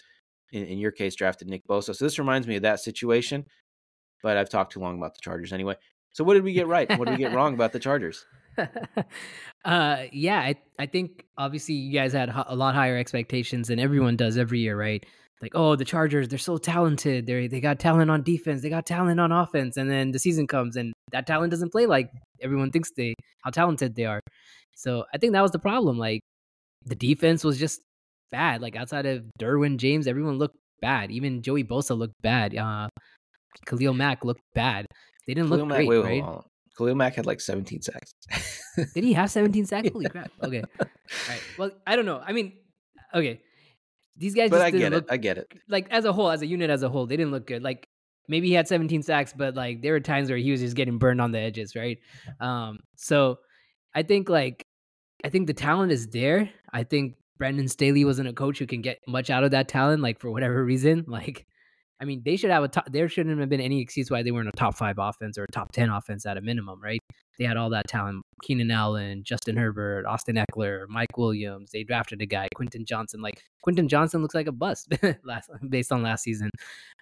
in, 0.52 0.64
in 0.64 0.78
your 0.78 0.90
case, 0.90 1.14
drafted 1.14 1.48
Nick 1.48 1.66
Bosa. 1.66 1.94
So 1.94 2.04
this 2.04 2.18
reminds 2.18 2.46
me 2.46 2.56
of 2.56 2.62
that 2.62 2.80
situation. 2.80 3.44
But 4.22 4.36
I've 4.36 4.50
talked 4.50 4.72
too 4.72 4.80
long 4.80 4.98
about 4.98 5.14
the 5.14 5.20
Chargers 5.22 5.52
anyway. 5.52 5.76
So 6.12 6.24
what 6.24 6.34
did 6.34 6.44
we 6.44 6.52
get 6.52 6.66
right? 6.66 6.88
What 6.98 7.06
did 7.06 7.18
we 7.18 7.24
get 7.24 7.32
wrong 7.32 7.54
about 7.54 7.72
the 7.72 7.78
Chargers? 7.78 8.26
uh, 9.64 10.04
yeah, 10.12 10.40
I 10.40 10.56
I 10.78 10.86
think 10.86 11.24
obviously 11.38 11.76
you 11.76 11.92
guys 11.92 12.12
had 12.12 12.30
a 12.34 12.54
lot 12.54 12.74
higher 12.74 12.98
expectations 12.98 13.68
than 13.68 13.78
everyone 13.78 14.16
does 14.16 14.36
every 14.36 14.58
year, 14.58 14.76
right? 14.76 15.04
Like, 15.40 15.52
oh, 15.54 15.74
the 15.74 15.86
Chargers, 15.86 16.28
they're 16.28 16.38
so 16.38 16.58
talented. 16.58 17.26
They 17.26 17.46
they 17.46 17.60
got 17.60 17.78
talent 17.78 18.10
on 18.10 18.22
defense, 18.22 18.60
they 18.60 18.68
got 18.68 18.86
talent 18.86 19.20
on 19.20 19.32
offense, 19.32 19.76
and 19.76 19.90
then 19.90 20.10
the 20.10 20.18
season 20.18 20.46
comes 20.46 20.76
and 20.76 20.92
that 21.12 21.26
talent 21.26 21.50
doesn't 21.50 21.72
play 21.72 21.86
like 21.86 22.10
everyone 22.42 22.70
thinks 22.70 22.90
they 22.96 23.14
how 23.42 23.50
talented 23.50 23.94
they 23.94 24.04
are. 24.04 24.20
So 24.74 25.04
I 25.14 25.18
think 25.18 25.32
that 25.32 25.42
was 25.42 25.52
the 25.52 25.58
problem. 25.58 25.98
Like 25.98 26.20
the 26.84 26.94
defense 26.94 27.44
was 27.44 27.58
just 27.58 27.80
bad. 28.30 28.60
Like 28.60 28.76
outside 28.76 29.06
of 29.06 29.24
Derwin 29.38 29.76
James, 29.76 30.06
everyone 30.06 30.38
looked 30.38 30.56
bad. 30.80 31.10
Even 31.10 31.42
Joey 31.42 31.64
Bosa 31.64 31.96
looked 31.96 32.20
bad. 32.22 32.56
Uh, 32.56 32.88
Khalil 33.66 33.94
Mack 33.94 34.24
looked 34.24 34.42
bad. 34.54 34.86
They 35.26 35.34
didn't 35.34 35.48
Khalil 35.48 35.60
look 35.60 35.68
Mack, 35.68 35.86
great, 35.86 35.88
wait, 35.88 36.22
right? 36.22 36.40
Khalil 36.76 36.94
Mack 36.94 37.14
had 37.14 37.26
like 37.26 37.40
17 37.40 37.82
sacks. 37.82 38.12
Did 38.94 39.04
he 39.04 39.12
have 39.12 39.30
17 39.30 39.66
sacks? 39.66 39.90
Holy 39.92 40.08
crap. 40.08 40.30
Okay. 40.42 40.62
All 40.80 40.86
right. 41.28 41.42
Well, 41.58 41.70
I 41.86 41.96
don't 41.96 42.06
know. 42.06 42.22
I 42.24 42.32
mean, 42.32 42.52
okay. 43.14 43.40
These 44.16 44.34
guys 44.34 44.50
But 44.50 44.60
I 44.60 44.70
get 44.70 44.92
look, 44.92 45.04
it. 45.04 45.12
I 45.12 45.16
get 45.16 45.38
it. 45.38 45.46
Like 45.68 45.88
as 45.90 46.04
a 46.04 46.12
whole, 46.12 46.30
as 46.30 46.42
a 46.42 46.46
unit 46.46 46.70
as 46.70 46.82
a 46.82 46.88
whole, 46.88 47.06
they 47.06 47.16
didn't 47.16 47.32
look 47.32 47.46
good. 47.46 47.62
Like 47.62 47.86
maybe 48.28 48.48
he 48.48 48.54
had 48.54 48.68
17 48.68 49.02
sacks, 49.02 49.32
but 49.36 49.54
like 49.54 49.82
there 49.82 49.92
were 49.92 50.00
times 50.00 50.28
where 50.28 50.38
he 50.38 50.50
was 50.50 50.60
just 50.60 50.76
getting 50.76 50.98
burned 50.98 51.20
on 51.20 51.32
the 51.32 51.38
edges, 51.38 51.74
right? 51.74 51.98
Um, 52.38 52.80
so 52.96 53.38
I 53.94 54.02
think 54.02 54.28
like 54.28 54.62
I 55.24 55.28
think 55.28 55.46
the 55.46 55.54
talent 55.54 55.92
is 55.92 56.06
there. 56.08 56.50
I 56.72 56.84
think 56.84 57.14
Brandon 57.40 57.66
Staley 57.66 58.04
wasn't 58.04 58.28
a 58.28 58.34
coach 58.34 58.58
who 58.58 58.66
can 58.66 58.82
get 58.82 58.98
much 59.08 59.30
out 59.30 59.42
of 59.42 59.50
that 59.52 59.66
talent, 59.66 60.02
like 60.02 60.20
for 60.20 60.30
whatever 60.30 60.64
reason. 60.64 61.04
Like 61.10 61.46
I 62.00 62.06
mean, 62.06 62.22
they 62.24 62.36
should 62.36 62.50
have 62.50 62.62
a 62.62 62.68
top. 62.68 62.90
There 62.90 63.08
shouldn't 63.08 63.38
have 63.40 63.48
been 63.50 63.60
any 63.60 63.80
excuse 63.80 64.10
why 64.10 64.22
they 64.22 64.30
weren't 64.30 64.48
a 64.48 64.52
top 64.52 64.74
five 64.74 64.96
offense 64.98 65.36
or 65.36 65.44
a 65.44 65.52
top 65.52 65.72
ten 65.72 65.90
offense 65.90 66.24
at 66.24 66.38
a 66.38 66.40
minimum, 66.40 66.80
right? 66.82 67.00
They 67.38 67.44
had 67.44 67.58
all 67.58 67.68
that 67.70 67.88
talent: 67.88 68.22
Keenan 68.42 68.70
Allen, 68.70 69.22
Justin 69.22 69.56
Herbert, 69.56 70.06
Austin 70.06 70.36
Ekeler, 70.36 70.86
Mike 70.88 71.18
Williams. 71.18 71.70
They 71.72 71.82
drafted 71.82 72.22
a 72.22 72.26
guy, 72.26 72.48
Quentin 72.54 72.86
Johnston. 72.86 73.20
Like 73.20 73.42
Quentin 73.62 73.88
Johnston 73.88 74.22
looks 74.22 74.34
like 74.34 74.46
a 74.46 74.52
bust 74.52 74.88
last 75.24 75.50
based 75.68 75.92
on 75.92 76.02
last 76.02 76.22
season. 76.22 76.48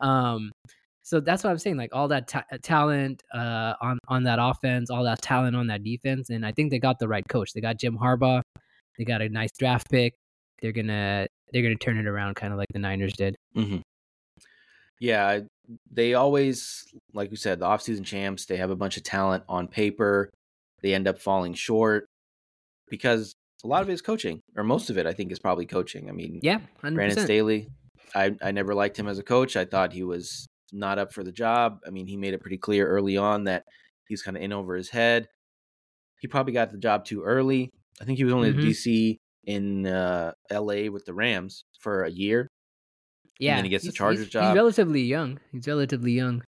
Um, 0.00 0.50
so 1.02 1.20
that's 1.20 1.44
what 1.44 1.50
I'm 1.50 1.58
saying. 1.58 1.76
Like 1.76 1.94
all 1.94 2.08
that 2.08 2.26
ta- 2.26 2.44
talent 2.62 3.22
uh, 3.32 3.74
on 3.80 3.98
on 4.08 4.24
that 4.24 4.38
offense, 4.40 4.90
all 4.90 5.04
that 5.04 5.22
talent 5.22 5.54
on 5.54 5.68
that 5.68 5.84
defense, 5.84 6.30
and 6.30 6.44
I 6.44 6.50
think 6.50 6.70
they 6.70 6.80
got 6.80 6.98
the 6.98 7.08
right 7.08 7.24
coach. 7.28 7.52
They 7.52 7.60
got 7.60 7.78
Jim 7.78 7.96
Harbaugh. 7.96 8.42
They 8.98 9.04
got 9.04 9.22
a 9.22 9.28
nice 9.28 9.52
draft 9.56 9.88
pick. 9.90 10.14
They're 10.60 10.72
gonna 10.72 11.26
they're 11.52 11.62
gonna 11.62 11.76
turn 11.76 11.98
it 11.98 12.06
around, 12.06 12.34
kind 12.34 12.52
of 12.52 12.58
like 12.58 12.68
the 12.72 12.78
Niners 12.78 13.14
did. 13.14 13.36
Mm-hmm. 13.56 13.78
Yeah, 15.00 15.40
they 15.90 16.14
always, 16.14 16.84
like 17.14 17.30
we 17.30 17.36
said, 17.36 17.60
the 17.60 17.66
offseason 17.66 18.04
champs, 18.04 18.46
they 18.46 18.56
have 18.56 18.70
a 18.70 18.76
bunch 18.76 18.96
of 18.96 19.04
talent 19.04 19.44
on 19.48 19.68
paper. 19.68 20.30
They 20.82 20.94
end 20.94 21.06
up 21.06 21.18
falling 21.18 21.54
short 21.54 22.08
because 22.88 23.34
a 23.64 23.66
lot 23.66 23.82
of 23.82 23.88
it 23.88 23.92
is 23.92 24.02
coaching, 24.02 24.40
or 24.56 24.64
most 24.64 24.90
of 24.90 24.98
it, 24.98 25.06
I 25.06 25.12
think, 25.12 25.32
is 25.32 25.38
probably 25.38 25.66
coaching. 25.66 26.08
I 26.08 26.12
mean, 26.12 26.40
yeah, 26.42 26.60
100%. 26.82 26.94
Brandon 26.94 27.24
Staley, 27.24 27.68
I, 28.14 28.34
I 28.42 28.50
never 28.52 28.74
liked 28.74 28.98
him 28.98 29.08
as 29.08 29.18
a 29.18 29.22
coach. 29.22 29.56
I 29.56 29.64
thought 29.64 29.92
he 29.92 30.02
was 30.02 30.48
not 30.72 30.98
up 30.98 31.12
for 31.12 31.22
the 31.22 31.32
job. 31.32 31.80
I 31.86 31.90
mean, 31.90 32.06
he 32.06 32.16
made 32.16 32.34
it 32.34 32.40
pretty 32.40 32.58
clear 32.58 32.86
early 32.86 33.16
on 33.16 33.44
that 33.44 33.64
he's 34.08 34.22
kind 34.22 34.36
of 34.36 34.42
in 34.42 34.52
over 34.52 34.74
his 34.74 34.90
head. 34.90 35.28
He 36.20 36.28
probably 36.28 36.52
got 36.52 36.70
the 36.70 36.78
job 36.78 37.04
too 37.04 37.22
early. 37.22 37.70
I 38.00 38.04
think 38.04 38.18
he 38.18 38.24
was 38.24 38.34
only 38.34 38.52
mm-hmm. 38.52 38.60
the 38.60 38.70
DC 38.70 39.18
in 39.48 39.86
uh, 39.86 40.32
LA 40.52 40.90
with 40.90 41.06
the 41.06 41.14
Rams 41.14 41.64
for 41.80 42.04
a 42.04 42.10
year. 42.10 42.48
Yeah, 43.40 43.52
and 43.52 43.58
then 43.58 43.64
he 43.64 43.70
gets 43.70 43.84
the 43.84 43.92
Chargers 43.92 44.24
he's, 44.24 44.28
job. 44.28 44.44
He's 44.44 44.56
relatively 44.56 45.02
young. 45.02 45.40
He's 45.52 45.66
relatively 45.66 46.12
young. 46.12 46.42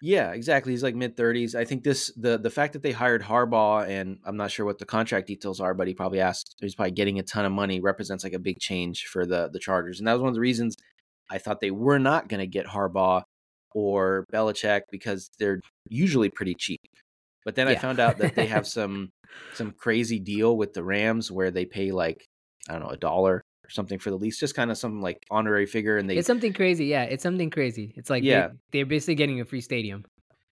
Yeah, 0.00 0.32
exactly. 0.32 0.72
He's 0.72 0.82
like 0.82 0.94
mid 0.94 1.16
thirties. 1.16 1.54
I 1.54 1.66
think 1.66 1.84
this 1.84 2.10
the 2.16 2.38
the 2.38 2.48
fact 2.48 2.72
that 2.72 2.82
they 2.82 2.92
hired 2.92 3.22
Harbaugh 3.22 3.86
and 3.86 4.18
I'm 4.24 4.38
not 4.38 4.50
sure 4.50 4.64
what 4.64 4.78
the 4.78 4.86
contract 4.86 5.26
details 5.26 5.60
are, 5.60 5.74
but 5.74 5.86
he 5.86 5.92
probably 5.92 6.20
asked 6.20 6.56
he's 6.60 6.74
probably 6.74 6.92
getting 6.92 7.18
a 7.18 7.22
ton 7.22 7.44
of 7.44 7.52
money 7.52 7.80
represents 7.80 8.24
like 8.24 8.32
a 8.32 8.38
big 8.38 8.58
change 8.58 9.04
for 9.04 9.26
the 9.26 9.50
the 9.52 9.58
Chargers. 9.58 9.98
And 9.98 10.08
that 10.08 10.14
was 10.14 10.22
one 10.22 10.30
of 10.30 10.34
the 10.34 10.40
reasons 10.40 10.76
I 11.30 11.36
thought 11.36 11.60
they 11.60 11.70
were 11.70 11.98
not 11.98 12.28
gonna 12.28 12.46
get 12.46 12.66
Harbaugh 12.66 13.24
or 13.74 14.24
Belichick 14.32 14.82
because 14.90 15.30
they're 15.38 15.60
usually 15.90 16.30
pretty 16.30 16.54
cheap. 16.54 16.80
But 17.44 17.54
then 17.54 17.66
yeah. 17.66 17.74
I 17.74 17.76
found 17.76 18.00
out 18.00 18.16
that 18.18 18.34
they 18.34 18.46
have 18.46 18.66
some 18.78 19.10
some 19.52 19.72
crazy 19.72 20.18
deal 20.18 20.56
with 20.56 20.72
the 20.72 20.84
Rams 20.84 21.30
where 21.30 21.50
they 21.50 21.66
pay 21.66 21.92
like 21.92 22.26
I 22.68 22.72
don't 22.72 22.82
know 22.82 22.88
a 22.88 22.96
dollar 22.96 23.42
or 23.64 23.70
something 23.70 23.98
for 23.98 24.10
the 24.10 24.16
lease, 24.16 24.38
just 24.38 24.54
kind 24.54 24.70
of 24.70 24.78
some 24.78 25.00
like 25.00 25.24
honorary 25.30 25.66
figure. 25.66 25.96
And 25.96 26.08
they 26.08 26.16
it's 26.16 26.26
something 26.26 26.52
crazy. 26.52 26.86
Yeah, 26.86 27.04
it's 27.04 27.22
something 27.22 27.50
crazy. 27.50 27.92
It's 27.96 28.10
like 28.10 28.22
yeah, 28.22 28.48
they, 28.72 28.80
are 28.80 28.86
basically 28.86 29.14
getting 29.14 29.40
a 29.40 29.44
free 29.44 29.60
stadium. 29.60 30.04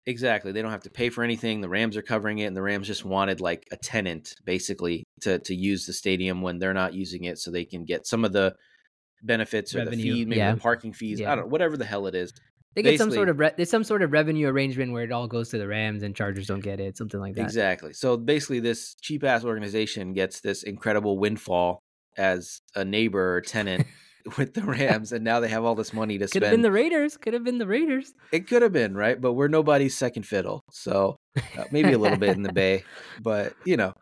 Exactly. 0.06 0.52
They 0.52 0.62
don't 0.62 0.72
have 0.72 0.84
to 0.84 0.90
pay 0.90 1.10
for 1.10 1.24
anything. 1.24 1.62
The 1.62 1.70
Rams 1.70 1.96
are 1.96 2.02
covering 2.02 2.40
it, 2.40 2.46
and 2.46 2.58
the 2.58 2.62
Rams 2.62 2.88
just 2.88 3.06
wanted 3.06 3.40
like 3.40 3.66
a 3.72 3.78
tenant 3.78 4.36
basically 4.46 5.04
to 5.22 5.40
to 5.40 5.56
use 5.56 5.86
the 5.86 5.94
stadium 5.94 6.42
when 6.42 6.60
they're 6.60 6.74
not 6.74 6.94
using 6.94 7.24
it, 7.24 7.40
so 7.40 7.52
they 7.52 7.66
can 7.66 7.86
get 7.86 8.06
some 8.06 8.26
of 8.26 8.34
the 8.34 8.56
benefits 9.24 9.74
or 9.74 9.80
Revenue. 9.80 9.98
the 9.98 10.04
fee, 10.04 10.26
maybe 10.26 10.40
yeah. 10.40 10.54
the 10.54 10.60
parking 10.60 10.92
fees. 10.94 11.20
Yeah. 11.20 11.32
I 11.32 11.36
don't 11.36 11.46
know, 11.46 11.50
whatever 11.50 11.78
the 11.78 11.86
hell 11.86 12.08
it 12.08 12.16
is. 12.16 12.34
They 12.76 12.82
get 12.82 12.98
some 12.98 13.12
sort 13.12 13.30
of 13.30 13.40
re- 13.40 13.54
there's 13.56 13.70
some 13.70 13.84
sort 13.84 14.02
of 14.02 14.12
revenue 14.12 14.48
arrangement 14.48 14.94
where 14.94 15.04
it 15.04 15.12
all 15.12 15.28
goes 15.28 15.50
to 15.50 15.60
the 15.60 15.68
Rams 15.68 16.02
and 16.02 16.16
Chargers 16.16 16.48
don't 16.48 16.60
get 16.60 16.80
it, 16.80 16.98
something 16.98 17.20
like 17.20 17.36
that. 17.36 17.44
Exactly. 17.44 17.94
So 17.94 18.18
basically, 18.18 18.60
this 18.62 18.96
cheap 19.00 19.24
ass 19.24 19.46
organization 19.46 20.14
gets 20.14 20.42
this 20.42 20.64
incredible 20.64 21.20
windfall 21.20 21.83
as 22.18 22.62
a 22.76 22.86
neighbor 22.86 23.36
or 23.36 23.42
tenant 23.42 23.88
with 24.38 24.54
the 24.54 24.62
Rams, 24.62 25.12
and 25.12 25.24
now 25.24 25.40
they 25.40 25.50
have 25.50 25.64
all 25.64 25.76
this 25.76 25.94
money 25.94 26.18
to 26.18 26.26
could 26.26 26.30
spend. 26.30 26.42
Could 26.42 26.48
have 26.48 26.54
been 26.54 26.62
the 26.62 26.72
Raiders. 26.72 27.18
Could 27.18 27.34
have 27.34 27.44
been 27.44 27.58
the 27.58 27.68
Raiders. 27.68 28.14
It 28.32 28.48
could 28.48 28.62
have 28.62 28.74
been 28.74 28.96
right, 28.96 29.20
but 29.20 29.34
we're 29.34 29.48
nobody's 29.48 29.98
second 29.98 30.24
fiddle. 30.24 30.64
So 30.72 31.18
uh, 31.58 31.66
maybe 31.72 31.94
a 31.94 31.98
little 31.98 32.18
bit 32.18 32.36
in 32.36 32.44
the 32.44 32.54
Bay, 32.54 32.84
but 33.22 33.54
you 33.66 33.78
know, 33.78 33.94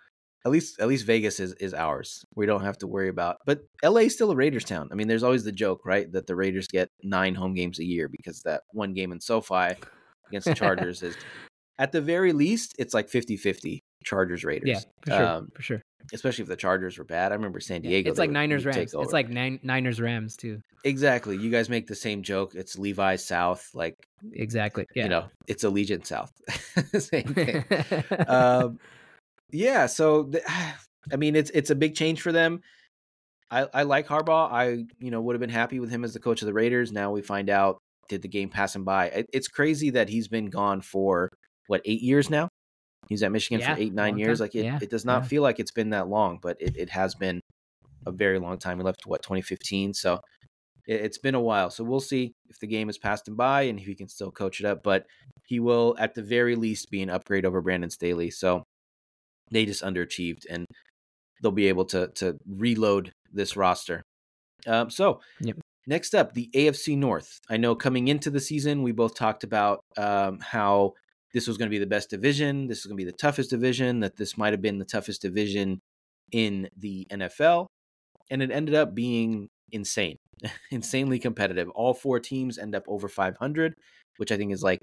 at 0.46 0.52
least 0.52 0.80
at 0.80 0.88
least 0.88 1.06
Vegas 1.06 1.40
is 1.40 1.54
is 1.54 1.74
ours. 1.74 2.26
We 2.36 2.46
don't 2.46 2.64
have 2.64 2.78
to 2.80 2.88
worry 2.88 3.10
about. 3.10 3.38
But 3.46 3.62
LA 3.84 4.02
is 4.02 4.14
still 4.14 4.32
a 4.32 4.36
Raiders 4.36 4.64
town. 4.64 4.90
I 4.92 4.96
mean, 4.96 5.08
there's 5.08 5.24
always 5.24 5.44
the 5.44 5.52
joke, 5.52 5.82
right, 5.86 6.12
that 6.12 6.28
the 6.28 6.36
Raiders 6.36 6.68
get 6.68 6.90
nine 7.04 7.36
home 7.36 7.54
games 7.54 7.80
a 7.80 7.86
year 7.86 8.10
because 8.10 8.42
that 8.44 8.64
one 8.72 8.94
game 8.94 9.12
in 9.12 9.20
SoFi 9.20 9.76
against 10.28 10.48
the 10.48 10.56
Chargers 10.56 11.04
is 11.04 11.16
at 11.78 11.92
the 11.92 12.02
very 12.02 12.32
least 12.32 12.76
it's 12.78 12.94
like 12.94 13.10
50-50 13.10 13.82
Chargers 14.04 14.44
Raiders. 14.44 14.70
Yeah, 14.70 14.80
for 15.04 15.12
sure. 15.12 15.28
Um, 15.28 15.52
for 15.54 15.62
sure 15.62 15.82
especially 16.14 16.44
if 16.44 16.50
the 16.50 16.56
Chargers 16.56 16.98
were 16.98 17.04
bad. 17.04 17.32
I 17.32 17.36
remember 17.36 17.60
San 17.60 17.82
Diego. 17.82 18.10
It's 18.10 18.20
like 18.20 18.30
Niners 18.30 18.66
Rams. 18.66 18.94
It's 18.94 19.14
like 19.14 19.30
nine, 19.30 19.60
Niners 19.64 20.02
Rams 20.02 20.36
too. 20.36 20.62
Exactly. 20.84 21.38
You 21.38 21.50
guys 21.50 21.70
make 21.70 21.88
the 21.88 21.96
same 21.96 22.24
joke. 22.24 22.56
It's 22.56 22.78
Levi 22.78 23.16
South. 23.16 23.70
Like 23.74 23.96
exactly. 24.34 24.86
Yeah. 24.96 25.04
You 25.04 25.10
know, 25.10 25.26
it's 25.48 25.64
Allegiant 25.64 26.06
South. 26.06 26.32
same 27.00 27.34
thing. 27.34 27.64
um, 28.28 28.80
yeah. 29.52 29.86
So 29.86 30.32
I 31.12 31.16
mean, 31.16 31.36
it's 31.36 31.52
it's 31.52 31.70
a 31.70 31.76
big 31.76 31.96
change 31.96 32.22
for 32.22 32.32
them. 32.32 32.62
I, 33.50 33.68
I 33.74 33.84
like 33.84 34.08
Harbaugh. 34.08 34.52
I 34.52 34.86
you 35.00 35.12
know 35.12 35.22
would 35.22 35.36
have 35.36 35.42
been 35.42 35.50
happy 35.50 35.80
with 35.80 35.92
him 35.92 36.04
as 36.04 36.14
the 36.14 36.20
coach 36.20 36.42
of 36.42 36.46
the 36.46 36.54
Raiders. 36.54 36.92
Now 36.92 37.12
we 37.12 37.22
find 37.22 37.50
out 37.50 37.78
did 38.10 38.22
the 38.22 38.28
game 38.28 38.50
pass 38.50 38.76
him 38.76 38.84
by. 38.84 39.08
It, 39.08 39.30
it's 39.34 39.48
crazy 39.48 39.92
that 39.92 40.10
he's 40.10 40.28
been 40.28 40.50
gone 40.50 40.82
for 40.82 41.30
what 41.68 41.82
eight 41.86 42.02
years 42.02 42.30
now. 42.30 42.50
He's 43.12 43.24
at 43.24 43.32
Michigan 43.34 43.60
yeah, 43.60 43.76
for 43.76 43.82
eight, 43.82 43.94
nine 43.94 44.18
years. 44.18 44.40
Time. 44.40 44.46
Like 44.46 44.56
it, 44.56 44.64
yeah, 44.64 44.80
it 44.82 44.90
does 44.90 45.04
not 45.04 45.24
yeah. 45.24 45.28
feel 45.28 45.44
like 45.44 45.60
it's 45.60 45.72
been 45.72 45.90
that 45.90 46.08
long, 46.08 46.40
but 46.42 46.56
it, 46.62 46.78
it 46.78 46.90
has 46.92 47.14
been 47.14 47.42
a 48.06 48.12
very 48.14 48.40
long 48.40 48.58
time. 48.58 48.78
He 48.78 48.86
left 48.86 49.06
what 49.06 49.22
2015, 49.22 49.94
so 49.94 50.22
it, 50.88 51.02
has 51.02 51.18
been 51.18 51.36
a 51.36 51.42
while. 51.42 51.70
So 51.70 51.84
we'll 51.84 52.00
see 52.00 52.34
if 52.48 52.58
the 52.60 52.68
game 52.68 52.88
has 52.88 52.98
passed 52.98 53.28
him 53.28 53.36
by 53.36 53.64
and 53.64 53.78
if 53.78 53.86
he 53.86 53.96
can 53.96 54.08
still 54.08 54.32
coach 54.32 54.62
it 54.62 54.66
up. 54.66 54.82
But 54.82 55.08
he 55.46 55.60
will, 55.60 55.94
at 56.00 56.16
the 56.16 56.24
very 56.24 56.56
least, 56.56 56.90
be 56.90 57.02
an 57.02 57.10
upgrade 57.10 57.46
over 57.46 57.60
Brandon 57.60 57.90
Staley. 57.90 58.32
So 58.32 58.64
they 59.52 59.66
just 59.66 59.84
underachieved, 59.84 60.46
and 60.50 60.66
they'll 61.44 61.52
be 61.52 61.68
able 61.68 61.86
to 61.88 62.08
to 62.16 62.38
reload 62.48 63.12
this 63.34 63.58
roster. 63.58 64.04
Um, 64.66 64.90
so 64.90 65.20
yep. 65.42 65.58
next 65.86 66.16
up, 66.16 66.34
the 66.34 66.50
AFC 66.56 66.98
North. 66.98 67.40
I 67.50 67.58
know 67.58 67.76
coming 67.76 68.08
into 68.08 68.30
the 68.30 68.40
season, 68.40 68.84
we 68.84 68.94
both 68.94 69.16
talked 69.16 69.44
about 69.44 69.82
um, 69.98 70.40
how 70.40 70.94
this 71.34 71.48
was 71.48 71.58
going 71.58 71.68
to 71.68 71.74
be 71.74 71.80
the 71.80 71.86
best 71.86 72.10
division. 72.10 72.68
This 72.68 72.80
is 72.80 72.86
going 72.86 72.98
to 72.98 73.04
be 73.04 73.10
the 73.10 73.18
toughest 73.18 73.50
division. 73.50 74.02
That 74.02 74.18
this 74.18 74.38
might 74.38 74.54
have 74.54 74.62
been 74.62 74.80
the 74.80 74.86
toughest 74.86 75.22
division 75.22 75.80
in 76.32 76.70
the 76.78 77.08
NFL, 77.12 77.68
and 78.30 78.42
it 78.42 78.52
ended 78.52 78.76
up 78.76 78.96
being 78.96 79.48
insane, 79.72 80.18
insanely 80.72 81.20
competitive. 81.20 81.70
All 81.70 81.94
four 81.94 82.20
teams 82.20 82.58
end 82.58 82.76
up 82.76 82.84
over 82.88 83.08
500, 83.08 83.74
which 84.18 84.32
I 84.32 84.38
think 84.38 84.52
is 84.52 84.64
like 84.64 84.80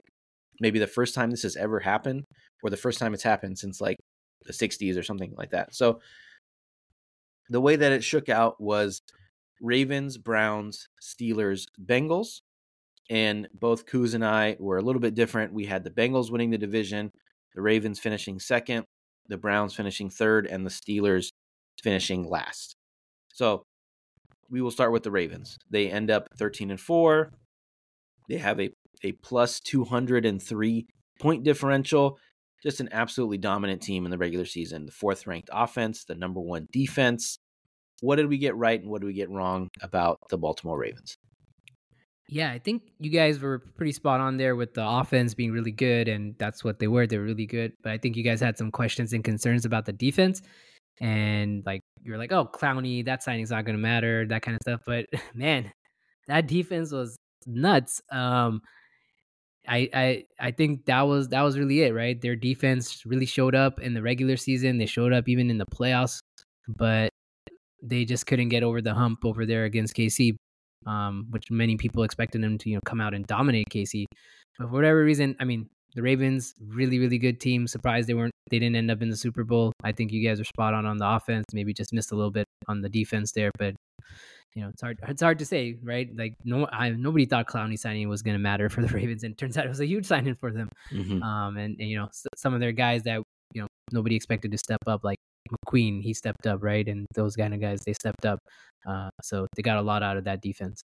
maybe 0.61 0.79
the 0.79 0.87
first 0.87 1.15
time 1.15 1.31
this 1.31 1.43
has 1.43 1.57
ever 1.57 1.81
happened, 1.81 2.25
or 2.63 2.71
the 2.71 2.77
first 2.77 2.99
time 2.99 3.15
it's 3.15 3.23
happened 3.23 3.59
since 3.59 3.81
like 3.81 3.97
the 4.45 4.53
60s 4.53 4.99
or 4.99 5.03
something 5.03 5.35
like 5.37 5.51
that. 5.51 5.75
So 5.75 6.01
the 7.51 7.61
way 7.61 7.77
that 7.77 7.93
it 7.93 8.05
shook 8.05 8.29
out 8.29 8.61
was 8.61 9.01
Ravens, 9.61 10.19
Browns, 10.19 10.89
Steelers, 11.03 11.65
Bengals. 11.83 12.41
And 13.11 13.49
both 13.55 13.87
Kuz 13.87 14.15
and 14.15 14.25
I 14.25 14.57
were 14.59 14.79
a 14.79 14.83
little 14.83 15.01
bit 15.01 15.15
different. 15.15 15.53
We 15.53 15.67
had 15.67 15.85
the 15.85 15.91
Bengals 15.91 16.31
winning 16.31 16.51
the 16.51 16.59
division, 16.59 17.11
the 17.55 17.63
Ravens 17.63 17.99
finishing 17.99 18.39
second, 18.39 18.85
the 19.29 19.39
Browns 19.39 19.75
finishing 19.75 20.11
third, 20.11 20.47
and 20.47 20.67
the 20.67 20.71
Steelers 20.71 21.31
finishing 21.83 22.29
last. 22.29 22.77
So 23.33 23.63
we 24.51 24.61
will 24.61 24.71
start 24.71 24.93
with 24.93 25.03
the 25.03 25.11
Ravens. 25.11 25.59
They 25.71 25.91
end 25.91 26.11
up 26.11 26.29
13 26.39 26.71
and 26.71 26.81
4. 26.81 27.33
They 28.29 28.39
have 28.39 28.61
a, 28.61 28.71
a 29.03 29.13
plus 29.13 29.61
203 29.61 30.87
point 31.21 31.45
differential. 31.45 32.19
Just 32.63 32.81
an 32.81 32.89
absolutely 32.93 33.39
dominant 33.39 33.83
team 33.83 34.05
in 34.05 34.11
the 34.11 34.19
regular 34.19 34.45
season. 34.45 34.87
The 34.87 34.93
fourth 34.93 35.27
ranked 35.27 35.51
offense, 35.53 36.05
the 36.05 36.15
number 36.15 36.41
one 36.41 36.67
defense. 36.73 37.39
What 38.01 38.17
did 38.17 38.29
we 38.29 38.39
get 38.39 38.57
right 38.57 38.81
and 38.81 38.91
what 38.91 39.01
did 39.01 39.07
we 39.07 39.15
get 39.15 39.31
wrong 39.31 39.69
about 39.81 40.19
the 40.31 40.39
Baltimore 40.39 40.79
Ravens? 40.79 41.17
Yeah, 42.31 42.51
I 42.53 42.59
think 42.59 42.83
you 42.99 43.11
guys 43.11 43.41
were 43.41 43.59
pretty 43.59 43.93
spot 43.93 44.21
on 44.21 44.37
there 44.37 44.55
with 44.55 44.75
the 44.75 44.87
offense 44.87 45.33
being 45.33 45.51
really 45.51 45.71
good, 45.73 46.09
and 46.09 46.35
that's 46.39 46.63
what 46.63 46.79
they 46.79 46.87
were. 46.87 47.07
They're 47.07 47.23
really 47.23 47.47
good. 47.47 47.73
But 47.83 47.93
I 47.93 47.99
think 47.99 48.17
you 48.17 48.23
guys 48.23 48.41
had 48.41 48.59
some 48.59 48.71
questions 48.71 49.15
and 49.15 49.25
concerns 49.25 49.65
about 49.65 49.87
the 49.87 49.95
defense. 49.95 50.43
And 51.01 51.65
like 51.65 51.81
you're 52.03 52.19
like, 52.19 52.33
oh, 52.33 52.47
Clowney, 52.47 53.05
that 53.07 53.23
signing's 53.23 53.51
not 53.51 53.65
gonna 53.65 53.79
matter, 53.79 54.27
that 54.27 54.43
kind 54.43 54.57
of 54.57 54.61
stuff. 54.63 54.83
But 54.87 55.07
man, 55.35 55.73
that 56.27 56.47
defense 56.49 56.93
was 56.93 57.17
nuts. 57.47 58.03
Um 58.13 58.61
I, 59.67 59.89
I 59.95 60.25
I 60.41 60.51
think 60.51 60.87
that 60.87 61.03
was 61.03 61.29
that 61.29 61.43
was 61.43 61.59
really 61.59 61.83
it, 61.83 61.95
right? 61.95 62.21
Their 62.21 62.37
defense 62.37 63.05
really 63.07 63.27
showed 63.27 63.55
up 63.55 63.81
in 63.81 63.95
the 63.95 64.03
regular 64.03 64.37
season. 64.37 64.79
They 64.79 64.87
showed 64.87 65.13
up 65.13 65.29
even 65.29 65.51
in 65.51 65.59
the 65.59 65.67
playoffs, 65.67 66.19
but 66.69 67.11
they 67.83 68.05
just 68.05 68.27
couldn't 68.27 68.49
get 68.51 68.63
over 68.63 68.83
the 68.83 68.95
hump 68.95 69.25
over 69.25 69.47
there 69.47 69.65
against 69.65 69.97
KC 69.97 70.37
um, 70.87 71.27
which 71.31 71.51
many 71.51 71.77
people 71.77 72.03
expected 72.03 72.43
them 72.43 72.59
to 72.59 72.71
you 72.71 72.77
know 72.77 72.81
come 72.85 73.01
out 73.01 73.15
and 73.15 73.27
dominate 73.27 73.69
KC. 73.71 74.05
But 74.59 74.69
for 74.69 74.75
whatever 74.75 75.03
reason, 75.03 75.37
I 75.41 75.45
mean, 75.45 75.69
the 75.95 76.03
Ravens 76.03 76.55
really 76.67 76.99
really 76.99 77.19
good 77.19 77.41
team. 77.41 77.67
Surprised 77.67 78.09
they 78.09 78.15
weren't 78.15 78.33
they 78.51 78.59
didn't 78.59 78.77
end 78.77 78.91
up 78.91 79.03
in 79.03 79.11
the 79.11 79.17
Super 79.17 79.45
Bowl. 79.45 79.73
I 79.83 79.93
think 79.93 80.13
you 80.13 80.27
guys 80.27 80.41
are 80.41 80.45
spot 80.45 80.75
on 80.75 80.87
on 80.87 80.99
the 80.99 81.09
offense. 81.09 81.45
Maybe 81.53 81.73
just 81.73 81.93
missed 81.93 82.13
a 82.13 82.17
little 82.17 82.31
bit 82.31 82.47
on 82.67 82.81
the 82.81 82.89
defense 82.89 83.33
there, 83.33 83.51
but 83.59 83.75
you 84.55 84.63
know 84.63 84.71
it's 84.71 84.81
hard 84.81 84.99
it's 85.07 85.23
hard 85.23 85.39
to 85.39 85.47
say, 85.47 85.77
right? 85.83 86.09
Like 86.17 86.35
no 86.45 86.67
I 86.73 86.91
nobody 86.91 87.27
thought 87.27 87.49
Clowney 87.49 87.79
signing 87.79 88.09
was 88.09 88.23
going 88.23 88.35
to 88.35 88.43
matter 88.43 88.69
for 88.69 88.83
the 88.83 88.89
Ravens, 88.95 89.25
and 89.25 89.37
turns 89.37 89.57
out 89.57 89.67
it 89.67 89.71
was 89.71 89.81
a 89.81 89.87
huge 89.87 90.07
signing 90.07 90.35
for 90.35 90.51
them. 90.51 90.69
Mm-hmm. 90.93 91.23
Um, 91.23 91.57
and, 91.57 91.77
and 91.79 91.89
you 91.89 91.97
know 91.97 92.09
some 92.37 92.55
of 92.55 92.61
their 92.61 92.73
guys 92.73 93.03
that 93.05 93.23
you 93.55 93.63
know 93.63 93.69
nobody 93.93 94.17
expected 94.17 94.51
to 94.53 94.59
step 94.59 94.81
up, 94.87 95.05
like 95.05 95.19
McQueen, 95.49 96.03
he 96.03 96.15
stepped 96.15 96.47
up, 96.47 96.63
right? 96.63 96.87
And 96.87 97.07
those 97.15 97.37
kind 97.37 97.55
of 97.55 97.61
guys, 97.61 97.81
they 97.85 97.95
stepped 97.95 98.27
up. 98.27 98.39
Uh, 98.89 99.11
so 99.23 99.47
they 99.57 99.63
got 99.63 99.79
a 99.79 99.83
lot 99.83 100.03
out 100.03 100.17
of 100.17 100.25
that 100.25 100.41
defense. 100.41 100.83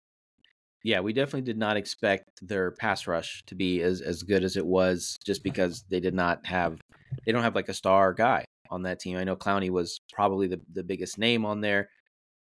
Yeah, 0.84 1.00
we 1.00 1.12
definitely 1.14 1.42
did 1.42 1.58
not 1.58 1.76
expect 1.76 2.30
their 2.42 2.72
pass 2.72 3.08
rush 3.08 3.42
to 3.48 3.56
be 3.56 3.82
as, 3.82 4.02
as 4.02 4.24
good 4.24 4.44
as 4.44 4.56
it 4.56 4.66
was 4.66 5.18
just 5.26 5.44
because 5.44 5.84
they 5.90 6.00
did 6.00 6.14
not 6.14 6.46
have, 6.46 6.80
they 7.26 7.32
don't 7.32 7.44
have 7.44 7.56
like 7.56 7.70
a 7.70 7.74
star 7.74 8.14
guy 8.14 8.46
on 8.70 8.84
that 8.84 9.00
team. 9.00 9.18
I 9.18 9.24
know 9.24 9.36
Clowney 9.36 9.70
was 9.70 10.00
probably 10.14 10.48
the, 10.48 10.62
the 10.74 10.84
biggest 10.84 11.18
name 11.18 11.46
on 11.46 11.62
there, 11.62 11.90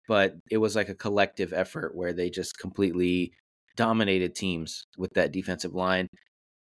but 0.06 0.34
it 0.50 0.58
was 0.58 0.76
like 0.76 0.88
a 0.88 0.94
collective 0.94 1.52
effort 1.52 1.96
where 1.96 2.12
they 2.12 2.30
just 2.30 2.58
completely 2.58 3.32
dominated 3.76 4.34
teams 4.34 4.84
with 4.96 5.12
that 5.14 5.32
defensive 5.32 5.74
line. 5.74 6.06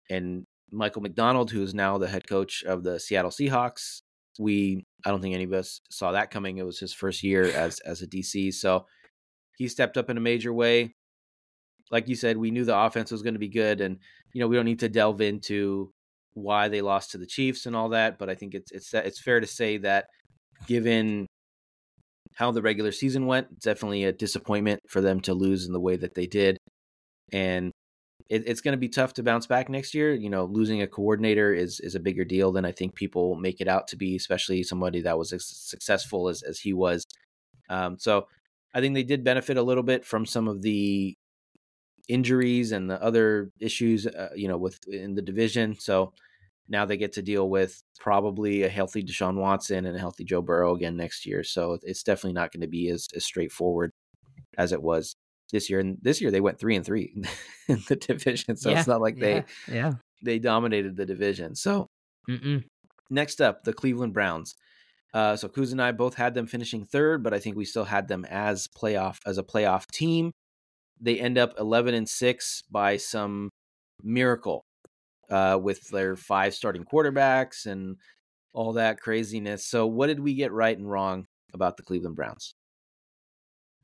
And 0.09 0.45
Michael 0.71 1.01
Macdonald, 1.01 1.51
who 1.51 1.61
is 1.61 1.73
now 1.73 1.97
the 1.97 2.07
head 2.07 2.27
coach 2.27 2.63
of 2.63 2.83
the 2.83 2.99
Seattle 2.99 3.31
Seahawks, 3.31 4.01
we 4.39 4.83
I 5.05 5.09
don't 5.09 5.21
think 5.21 5.35
any 5.35 5.43
of 5.43 5.53
us 5.53 5.81
saw 5.89 6.11
that 6.11 6.31
coming. 6.31 6.57
It 6.57 6.65
was 6.65 6.79
his 6.79 6.93
first 6.93 7.23
year 7.23 7.43
as 7.43 7.79
as 7.81 8.01
a 8.01 8.07
DC, 8.07 8.53
so 8.53 8.85
he 9.57 9.67
stepped 9.67 9.97
up 9.97 10.09
in 10.09 10.17
a 10.17 10.21
major 10.21 10.53
way. 10.53 10.93
Like 11.91 12.07
you 12.07 12.15
said, 12.15 12.37
we 12.37 12.51
knew 12.51 12.65
the 12.65 12.77
offense 12.77 13.11
was 13.11 13.21
going 13.21 13.35
to 13.35 13.39
be 13.39 13.49
good, 13.49 13.81
and 13.81 13.99
you 14.33 14.41
know 14.41 14.47
we 14.47 14.55
don't 14.55 14.65
need 14.65 14.79
to 14.79 14.89
delve 14.89 15.21
into 15.21 15.91
why 16.33 16.67
they 16.67 16.81
lost 16.81 17.11
to 17.11 17.17
the 17.17 17.25
Chiefs 17.25 17.65
and 17.65 17.75
all 17.75 17.89
that. 17.89 18.17
But 18.17 18.29
I 18.29 18.35
think 18.35 18.55
it's 18.55 18.71
it's 18.71 18.93
it's 18.93 19.21
fair 19.21 19.39
to 19.39 19.47
say 19.47 19.77
that 19.77 20.05
given 20.67 21.27
how 22.35 22.51
the 22.51 22.61
regular 22.61 22.91
season 22.91 23.25
went, 23.27 23.59
definitely 23.59 24.03
a 24.03 24.11
disappointment 24.11 24.81
for 24.89 25.01
them 25.01 25.21
to 25.21 25.33
lose 25.33 25.65
in 25.65 25.73
the 25.73 25.79
way 25.79 25.95
that 25.95 26.15
they 26.15 26.27
did. 26.27 26.57
And 27.31 27.71
it, 28.29 28.47
it's 28.47 28.61
going 28.61 28.73
to 28.73 28.77
be 28.77 28.89
tough 28.89 29.13
to 29.13 29.23
bounce 29.23 29.45
back 29.45 29.69
next 29.69 29.93
year. 29.93 30.13
You 30.13 30.29
know, 30.29 30.45
losing 30.45 30.81
a 30.81 30.87
coordinator 30.87 31.53
is 31.53 31.79
is 31.79 31.95
a 31.95 31.99
bigger 31.99 32.25
deal 32.25 32.51
than 32.51 32.65
I 32.65 32.71
think 32.71 32.95
people 32.95 33.35
make 33.35 33.61
it 33.61 33.67
out 33.67 33.87
to 33.89 33.97
be, 33.97 34.15
especially 34.15 34.63
somebody 34.63 35.01
that 35.01 35.17
was 35.17 35.31
as 35.33 35.45
successful 35.45 36.29
as 36.29 36.41
as 36.41 36.59
he 36.59 36.73
was. 36.73 37.05
Um, 37.69 37.97
so 37.99 38.27
I 38.73 38.81
think 38.81 38.95
they 38.95 39.03
did 39.03 39.23
benefit 39.23 39.57
a 39.57 39.63
little 39.63 39.83
bit 39.83 40.05
from 40.05 40.25
some 40.25 40.47
of 40.47 40.61
the 40.61 41.15
injuries 42.07 42.71
and 42.71 42.89
the 42.89 43.01
other 43.01 43.51
issues, 43.59 44.05
uh, 44.07 44.29
you 44.35 44.47
know, 44.47 44.57
with 44.57 44.79
in 44.87 45.15
the 45.15 45.21
division. 45.21 45.75
So 45.79 46.13
now 46.67 46.85
they 46.85 46.97
get 46.97 47.13
to 47.13 47.21
deal 47.21 47.49
with 47.49 47.81
probably 47.99 48.63
a 48.63 48.69
healthy 48.69 49.03
Deshaun 49.03 49.35
Watson 49.35 49.85
and 49.85 49.95
a 49.95 49.99
healthy 49.99 50.23
Joe 50.23 50.41
Burrow 50.41 50.75
again 50.75 50.97
next 50.97 51.25
year. 51.25 51.43
So 51.43 51.77
it's 51.83 52.03
definitely 52.03 52.33
not 52.33 52.51
going 52.51 52.61
to 52.61 52.67
be 52.67 52.89
as, 52.89 53.07
as 53.15 53.23
straightforward 53.23 53.91
as 54.57 54.71
it 54.71 54.81
was 54.81 55.15
this 55.51 55.69
year. 55.69 55.79
And 55.79 55.97
this 56.01 56.21
year 56.21 56.31
they 56.31 56.41
went 56.41 56.59
three 56.59 56.75
and 56.75 56.85
three 56.85 57.13
in 57.67 57.83
the 57.87 57.95
division, 57.95 58.55
so 58.55 58.69
yeah, 58.69 58.79
it's 58.79 58.87
not 58.87 59.01
like 59.01 59.17
they 59.17 59.35
yeah, 59.35 59.43
yeah. 59.67 59.93
they 60.23 60.39
dominated 60.39 60.95
the 60.95 61.05
division. 61.05 61.55
So 61.55 61.87
Mm-mm. 62.29 62.63
next 63.09 63.41
up, 63.41 63.63
the 63.63 63.73
Cleveland 63.73 64.13
Browns. 64.13 64.55
Uh, 65.13 65.35
so 65.35 65.47
Kuz 65.47 65.71
and 65.71 65.81
I 65.81 65.93
both 65.93 66.15
had 66.15 66.33
them 66.33 66.45
finishing 66.45 66.83
third, 66.83 67.23
but 67.23 67.33
I 67.33 67.39
think 67.39 67.55
we 67.55 67.63
still 67.63 67.85
had 67.85 68.09
them 68.09 68.25
as 68.25 68.67
playoff 68.67 69.19
as 69.25 69.37
a 69.37 69.43
playoff 69.43 69.87
team. 69.87 70.31
They 70.99 71.19
end 71.19 71.37
up 71.37 71.53
eleven 71.57 71.93
and 71.93 72.07
six 72.07 72.61
by 72.69 72.97
some 72.97 73.49
miracle 74.03 74.65
uh, 75.29 75.57
with 75.61 75.87
their 75.89 76.15
five 76.15 76.53
starting 76.53 76.83
quarterbacks 76.83 77.65
and 77.65 77.97
all 78.53 78.73
that 78.73 78.99
craziness. 78.99 79.65
So, 79.65 79.85
what 79.85 80.07
did 80.07 80.19
we 80.19 80.33
get 80.33 80.51
right 80.51 80.77
and 80.77 80.89
wrong 80.89 81.27
about 81.53 81.77
the 81.77 81.83
Cleveland 81.83 82.15
Browns? 82.15 82.55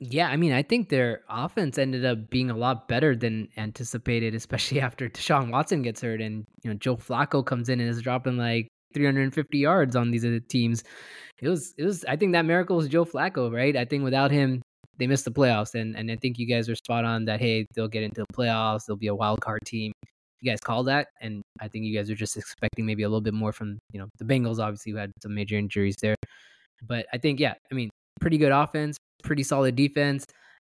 Yeah, 0.03 0.29
I 0.29 0.35
mean, 0.35 0.51
I 0.51 0.63
think 0.63 0.89
their 0.89 1.21
offense 1.29 1.77
ended 1.77 2.05
up 2.05 2.31
being 2.31 2.49
a 2.49 2.57
lot 2.57 2.87
better 2.87 3.15
than 3.15 3.47
anticipated, 3.55 4.33
especially 4.33 4.81
after 4.87 5.07
Deshaun 5.07 5.51
Watson 5.51 5.83
gets 5.83 6.01
hurt 6.01 6.21
and 6.21 6.43
you 6.63 6.71
know 6.71 6.77
Joe 6.77 6.97
Flacco 6.97 7.45
comes 7.45 7.69
in 7.69 7.79
and 7.79 7.87
is 7.87 8.01
dropping 8.01 8.37
like 8.37 8.67
350 8.95 9.57
yards 9.59 9.95
on 9.95 10.09
these 10.09 10.25
other 10.25 10.39
teams. 10.39 10.83
It 11.39 11.49
was 11.49 11.75
it 11.77 11.83
was 11.83 12.03
I 12.05 12.15
think 12.15 12.33
that 12.33 12.45
miracle 12.45 12.77
was 12.77 12.87
Joe 12.87 13.05
Flacco, 13.05 13.53
right? 13.53 13.77
I 13.77 13.85
think 13.85 14.03
without 14.03 14.31
him, 14.31 14.63
they 14.97 15.05
missed 15.05 15.25
the 15.25 15.31
playoffs, 15.31 15.75
and 15.75 15.95
and 15.95 16.09
I 16.11 16.15
think 16.15 16.39
you 16.39 16.47
guys 16.47 16.67
are 16.67 16.75
spot 16.75 17.05
on 17.05 17.25
that. 17.25 17.39
Hey, 17.39 17.67
they'll 17.75 17.87
get 17.87 18.03
into 18.03 18.21
the 18.21 18.33
playoffs. 18.33 18.85
They'll 18.87 18.97
be 18.97 19.07
a 19.07 19.15
wild 19.15 19.41
card 19.41 19.59
team. 19.67 19.91
You 20.41 20.51
guys 20.51 20.59
call 20.61 20.83
that, 20.85 21.09
and 21.21 21.43
I 21.59 21.67
think 21.67 21.85
you 21.85 21.95
guys 21.95 22.09
are 22.09 22.15
just 22.15 22.37
expecting 22.37 22.87
maybe 22.87 23.03
a 23.03 23.09
little 23.09 23.21
bit 23.21 23.35
more 23.35 23.51
from 23.53 23.77
you 23.91 23.99
know 23.99 24.07
the 24.17 24.25
Bengals, 24.25 24.57
obviously 24.59 24.93
who 24.93 24.97
had 24.97 25.11
some 25.21 25.35
major 25.35 25.57
injuries 25.57 25.95
there. 26.01 26.15
But 26.87 27.05
I 27.13 27.19
think 27.19 27.39
yeah, 27.39 27.53
I 27.71 27.75
mean, 27.75 27.91
pretty 28.19 28.39
good 28.39 28.51
offense, 28.51 28.97
pretty 29.21 29.43
solid 29.43 29.75
defense. 29.75 30.25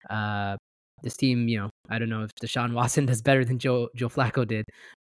Uh, 0.09 0.57
this 1.03 1.17
team, 1.17 1.49
you 1.49 1.59
know, 1.59 1.71
I 1.89 1.99
don't 1.99 2.09
know 2.09 2.23
if 2.23 2.31
Deshaun 2.43 2.73
Watson 2.75 3.07
does 3.07 3.23
better 3.23 3.45
than 3.45 3.59
Joe 3.59 3.89
Joe 3.97 4.09
Flacco 4.09 4.47
did, 4.47 4.65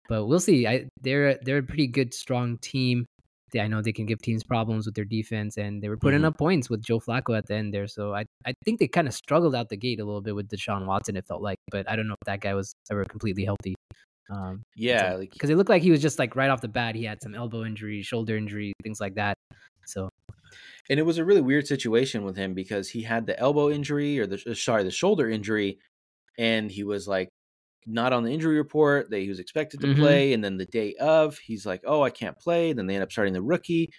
but 0.09 0.27
we'll 0.27 0.41
see. 0.41 0.67
I, 0.67 0.87
they're 1.01 1.39
they're 1.43 1.59
a 1.59 1.63
pretty 1.63 1.87
good, 1.87 2.15
strong 2.15 2.59
team. 2.59 3.07
They, 3.53 3.61
I 3.61 3.69
know 3.69 3.81
they 3.81 3.93
can 3.93 4.07
give 4.07 4.21
teams 4.21 4.43
problems 4.43 4.87
with 4.87 4.95
their 4.95 5.05
defense, 5.05 5.57
and 5.57 5.81
they 5.81 5.89
were 5.89 5.97
putting 5.97 6.21
mm-hmm. 6.21 6.27
up 6.27 6.39
points 6.39 6.69
with 6.69 6.83
Joe 6.83 6.99
Flacco 6.99 7.37
at 7.37 7.47
the 7.47 7.55
end 7.55 7.73
there. 7.73 7.87
So 7.87 8.15
I 8.15 8.25
I 8.47 8.55
think 8.65 8.81
they 8.81 8.89
kind 8.89 9.07
of 9.09 9.15
struggled 9.15 9.55
out 9.55 9.69
the 9.69 9.77
gate 9.77 10.01
a 10.01 10.05
little 10.05 10.23
bit 10.23 10.35
with 10.35 10.49
Deshaun 10.49 10.87
Watson. 10.87 11.17
It 11.17 11.27
felt 11.27 11.43
like, 11.43 11.59
but 11.71 11.89
I 11.89 11.97
don't 11.97 12.09
know 12.09 12.15
if 12.15 12.27
that 12.27 12.41
guy 12.41 12.55
was 12.55 12.75
ever 12.91 13.05
completely 13.05 13.45
healthy. 13.45 13.75
Um, 14.31 14.63
yeah, 14.75 15.17
because 15.17 15.49
like, 15.49 15.55
it 15.55 15.57
looked 15.57 15.71
like 15.71 15.83
he 15.83 15.91
was 15.91 16.01
just 16.01 16.19
like 16.19 16.35
right 16.35 16.51
off 16.51 16.63
the 16.63 16.69
bat, 16.69 16.95
he 16.95 17.05
had 17.05 17.23
some 17.23 17.35
elbow 17.35 17.65
injury, 17.65 18.03
shoulder 18.03 18.37
injury, 18.37 18.73
things 18.83 19.01
like 19.01 19.15
that. 19.17 19.37
So 19.87 20.09
and 20.89 20.99
it 20.99 21.05
was 21.05 21.19
a 21.19 21.25
really 21.25 21.41
weird 21.41 21.67
situation 21.67 22.25
with 22.25 22.37
him 22.37 22.55
because 22.55 22.89
he 22.89 23.03
had 23.03 23.27
the 23.27 23.39
elbow 23.39 23.71
injury 23.71 24.19
or 24.19 24.27
the 24.27 24.43
uh, 24.51 24.55
sorry 24.55 24.85
the 24.85 24.91
shoulder 24.91 25.29
injury, 25.29 25.79
and 26.39 26.71
he 26.71 26.85
was 26.85 27.09
like 27.09 27.29
not 27.87 28.13
on 28.13 28.25
the 28.25 28.33
injury 28.33 28.57
report 28.57 29.11
that 29.11 29.21
he 29.21 29.29
was 29.29 29.39
expected 29.39 29.81
to 29.81 29.89
mm-hmm. 29.89 30.01
play, 30.01 30.33
and 30.33 30.43
then 30.43 30.57
the 30.57 30.67
day 30.67 30.95
of 31.01 31.39
he's 31.39 31.67
like, 31.67 31.83
oh 31.87 32.03
I 32.03 32.11
can't 32.11 32.39
play. 32.39 32.73
Then 32.73 32.87
they 32.87 32.95
end 32.95 33.03
up 33.03 33.13
starting 33.13 33.35
the 33.35 33.43
rookie, 33.43 33.91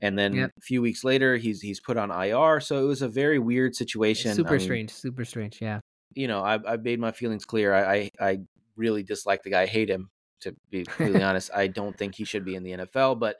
and 0.00 0.18
then 0.18 0.34
yep. 0.34 0.50
a 0.56 0.60
few 0.60 0.82
weeks 0.82 1.04
later 1.04 1.36
he's 1.36 1.60
he's 1.60 1.80
put 1.80 1.96
on 1.96 2.10
IR. 2.10 2.60
So 2.60 2.82
it 2.82 2.86
was 2.86 3.02
a 3.02 3.08
very 3.08 3.38
weird 3.38 3.74
situation. 3.74 4.34
Super 4.34 4.50
I 4.50 4.52
mean, 4.52 4.60
strange, 4.60 4.90
super 4.90 5.24
strange. 5.24 5.58
Yeah. 5.60 5.80
You 6.14 6.28
know, 6.28 6.42
I've 6.42 6.66
I've 6.66 6.82
made 6.82 7.00
my 7.00 7.12
feelings 7.12 7.44
clear. 7.44 7.74
I 7.74 7.94
I, 7.94 8.10
I 8.20 8.38
really 8.76 9.02
dislike 9.02 9.42
the 9.42 9.50
guy. 9.50 9.62
I 9.62 9.66
hate 9.66 9.88
him 9.88 10.10
to 10.40 10.54
be 10.70 10.84
completely 10.84 11.22
honest. 11.22 11.50
I 11.54 11.66
don't 11.66 11.96
think 11.96 12.14
he 12.14 12.24
should 12.24 12.44
be 12.44 12.54
in 12.54 12.62
the 12.62 12.72
NFL, 12.72 13.18
but 13.20 13.36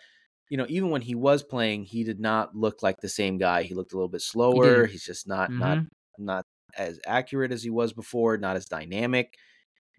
you 0.51 0.57
know, 0.57 0.66
even 0.68 0.90
when 0.90 1.01
he 1.01 1.14
was 1.14 1.42
playing, 1.42 1.84
he 1.84 2.03
did 2.03 2.20
not 2.20 2.55
look 2.57 2.82
like 2.82 3.01
the 3.01 3.09
same 3.09 3.38
guy. 3.38 3.62
He 3.62 3.74
looked 3.74 3.92
a 3.92 3.96
little 3.96 4.09
bit 4.09 4.20
slower. 4.20 4.84
He's 4.84 5.05
just 5.05 5.26
not 5.28 5.48
mm-hmm. 5.48 5.61
not 5.61 5.78
not 6.18 6.44
as 6.76 6.98
accurate 7.07 7.53
as 7.53 7.62
he 7.62 7.70
was 7.70 7.92
before, 7.92 8.36
not 8.36 8.57
as 8.57 8.66
dynamic. 8.66 9.34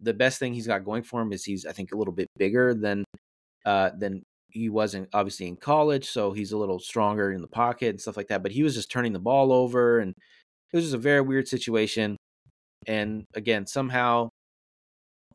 The 0.01 0.13
best 0.13 0.39
thing 0.39 0.53
he's 0.53 0.67
got 0.67 0.83
going 0.83 1.03
for 1.03 1.21
him 1.21 1.31
is 1.31 1.45
he's 1.45 1.65
I 1.65 1.71
think 1.71 1.93
a 1.93 1.97
little 1.97 2.13
bit 2.13 2.27
bigger 2.37 2.73
than 2.73 3.05
uh 3.65 3.91
than 3.97 4.23
he 4.49 4.67
wasn't 4.67 5.07
obviously 5.13 5.47
in 5.47 5.55
college, 5.55 6.09
so 6.09 6.33
he's 6.33 6.51
a 6.51 6.57
little 6.57 6.79
stronger 6.79 7.31
in 7.31 7.41
the 7.41 7.47
pocket 7.47 7.89
and 7.89 8.01
stuff 8.01 8.17
like 8.17 8.27
that. 8.27 8.43
But 8.43 8.51
he 8.51 8.63
was 8.63 8.75
just 8.75 8.91
turning 8.91 9.13
the 9.13 9.19
ball 9.19 9.53
over, 9.53 9.99
and 9.99 10.11
it 10.11 10.75
was 10.75 10.83
just 10.83 10.95
a 10.95 10.99
very 10.99 11.21
weird 11.21 11.47
situation. 11.47 12.17
And 12.87 13.23
again, 13.35 13.67
somehow, 13.67 14.29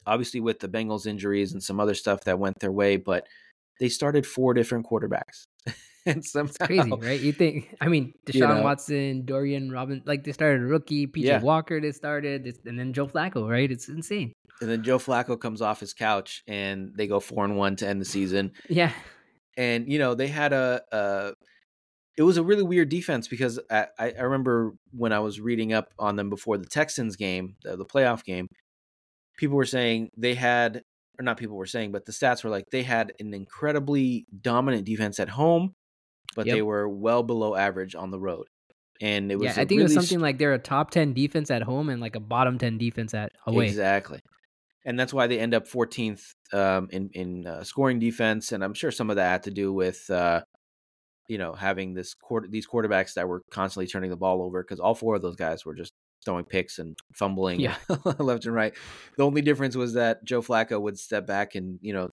obviously 0.06 0.40
with 0.40 0.60
the 0.60 0.68
Bengals 0.68 1.06
injuries 1.06 1.52
and 1.52 1.62
some 1.62 1.80
other 1.80 1.94
stuff 1.94 2.24
that 2.24 2.38
went 2.38 2.58
their 2.58 2.72
way, 2.72 2.96
but 2.98 3.26
they 3.80 3.88
started 3.88 4.26
four 4.26 4.54
different 4.54 4.86
quarterbacks. 4.86 5.46
and 6.06 6.24
somehow, 6.24 6.50
it's 6.50 6.58
crazy, 6.58 6.90
right? 6.90 7.20
You 7.20 7.32
think? 7.32 7.74
I 7.80 7.88
mean, 7.88 8.14
Deshaun 8.26 8.34
you 8.34 8.40
know, 8.46 8.62
Watson, 8.62 9.24
Dorian 9.24 9.70
Robin, 9.70 10.02
like 10.06 10.24
they 10.24 10.32
started 10.32 10.62
a 10.62 10.66
rookie, 10.66 11.06
PJ 11.06 11.24
yeah. 11.24 11.40
Walker, 11.40 11.80
they 11.80 11.92
started, 11.92 12.58
and 12.64 12.78
then 12.78 12.92
Joe 12.92 13.06
Flacco, 13.06 13.48
right? 13.48 13.70
It's 13.70 13.88
insane. 13.88 14.32
And 14.60 14.70
then 14.70 14.82
Joe 14.82 14.98
Flacco 14.98 15.38
comes 15.38 15.60
off 15.60 15.80
his 15.80 15.92
couch, 15.92 16.42
and 16.46 16.92
they 16.96 17.06
go 17.06 17.20
four 17.20 17.44
and 17.44 17.56
one 17.56 17.76
to 17.76 17.88
end 17.88 18.00
the 18.00 18.06
season. 18.06 18.52
Yeah, 18.68 18.92
and 19.56 19.90
you 19.90 19.98
know 19.98 20.14
they 20.14 20.28
had 20.28 20.52
a, 20.52 20.82
a 20.92 21.32
it 22.16 22.22
was 22.22 22.36
a 22.36 22.42
really 22.42 22.62
weird 22.62 22.88
defense 22.88 23.28
because 23.28 23.58
I, 23.70 23.86
I 23.98 24.20
remember 24.20 24.74
when 24.92 25.12
I 25.12 25.18
was 25.18 25.40
reading 25.40 25.72
up 25.72 25.92
on 25.98 26.16
them 26.16 26.30
before 26.30 26.56
the 26.56 26.66
Texans 26.66 27.16
game, 27.16 27.56
the, 27.62 27.76
the 27.76 27.84
playoff 27.84 28.24
game, 28.24 28.48
people 29.36 29.56
were 29.56 29.66
saying 29.66 30.10
they 30.16 30.34
had 30.34 30.82
or 31.18 31.22
not 31.22 31.36
people 31.36 31.56
were 31.56 31.66
saying, 31.66 31.92
but 31.92 32.04
the 32.04 32.12
stats 32.12 32.44
were 32.44 32.50
like 32.50 32.70
they 32.70 32.82
had 32.82 33.12
an 33.18 33.34
incredibly 33.34 34.26
dominant 34.40 34.84
defense 34.84 35.18
at 35.20 35.28
home, 35.28 35.74
but 36.34 36.46
yep. 36.46 36.56
they 36.56 36.62
were 36.62 36.88
well 36.88 37.22
below 37.22 37.54
average 37.54 37.94
on 37.94 38.10
the 38.10 38.18
road. 38.18 38.46
And 39.00 39.30
it 39.30 39.36
was 39.36 39.46
yeah, 39.46 39.52
I 39.52 39.54
think 39.66 39.72
really 39.72 39.80
it 39.80 39.84
was 39.84 39.94
something 39.94 40.20
like 40.20 40.38
they're 40.38 40.54
a 40.54 40.58
top 40.58 40.90
ten 40.90 41.12
defense 41.12 41.50
at 41.50 41.62
home 41.62 41.88
and 41.90 42.00
like 42.00 42.16
a 42.16 42.20
bottom 42.20 42.58
ten 42.58 42.78
defense 42.78 43.12
at 43.12 43.32
away. 43.46 43.66
Exactly, 43.66 44.20
and 44.86 44.98
that's 44.98 45.12
why 45.12 45.26
they 45.26 45.38
end 45.38 45.52
up 45.52 45.68
14th 45.68 46.22
um, 46.54 46.88
in 46.90 47.10
in 47.12 47.46
uh, 47.46 47.62
scoring 47.62 47.98
defense. 47.98 48.52
And 48.52 48.64
I'm 48.64 48.72
sure 48.72 48.90
some 48.90 49.10
of 49.10 49.16
that 49.16 49.30
had 49.30 49.42
to 49.44 49.50
do 49.50 49.70
with 49.72 50.08
uh, 50.08 50.42
you 51.28 51.36
know 51.36 51.52
having 51.52 51.92
this 51.92 52.14
quarter 52.14 52.48
these 52.48 52.66
quarterbacks 52.66 53.14
that 53.14 53.28
were 53.28 53.42
constantly 53.50 53.86
turning 53.86 54.10
the 54.10 54.16
ball 54.16 54.42
over 54.42 54.62
because 54.62 54.80
all 54.80 54.94
four 54.94 55.16
of 55.16 55.22
those 55.22 55.36
guys 55.36 55.66
were 55.66 55.74
just 55.74 55.92
throwing 56.26 56.44
picks 56.44 56.78
and 56.78 56.98
fumbling 57.14 57.60
yeah. 57.60 57.76
left 58.18 58.44
and 58.44 58.54
right. 58.54 58.74
The 59.16 59.24
only 59.24 59.40
difference 59.40 59.76
was 59.76 59.94
that 59.94 60.22
Joe 60.24 60.42
Flacco 60.42 60.78
would 60.78 60.98
step 60.98 61.26
back 61.26 61.54
and 61.54 61.78
you 61.80 61.94
know 61.94 62.10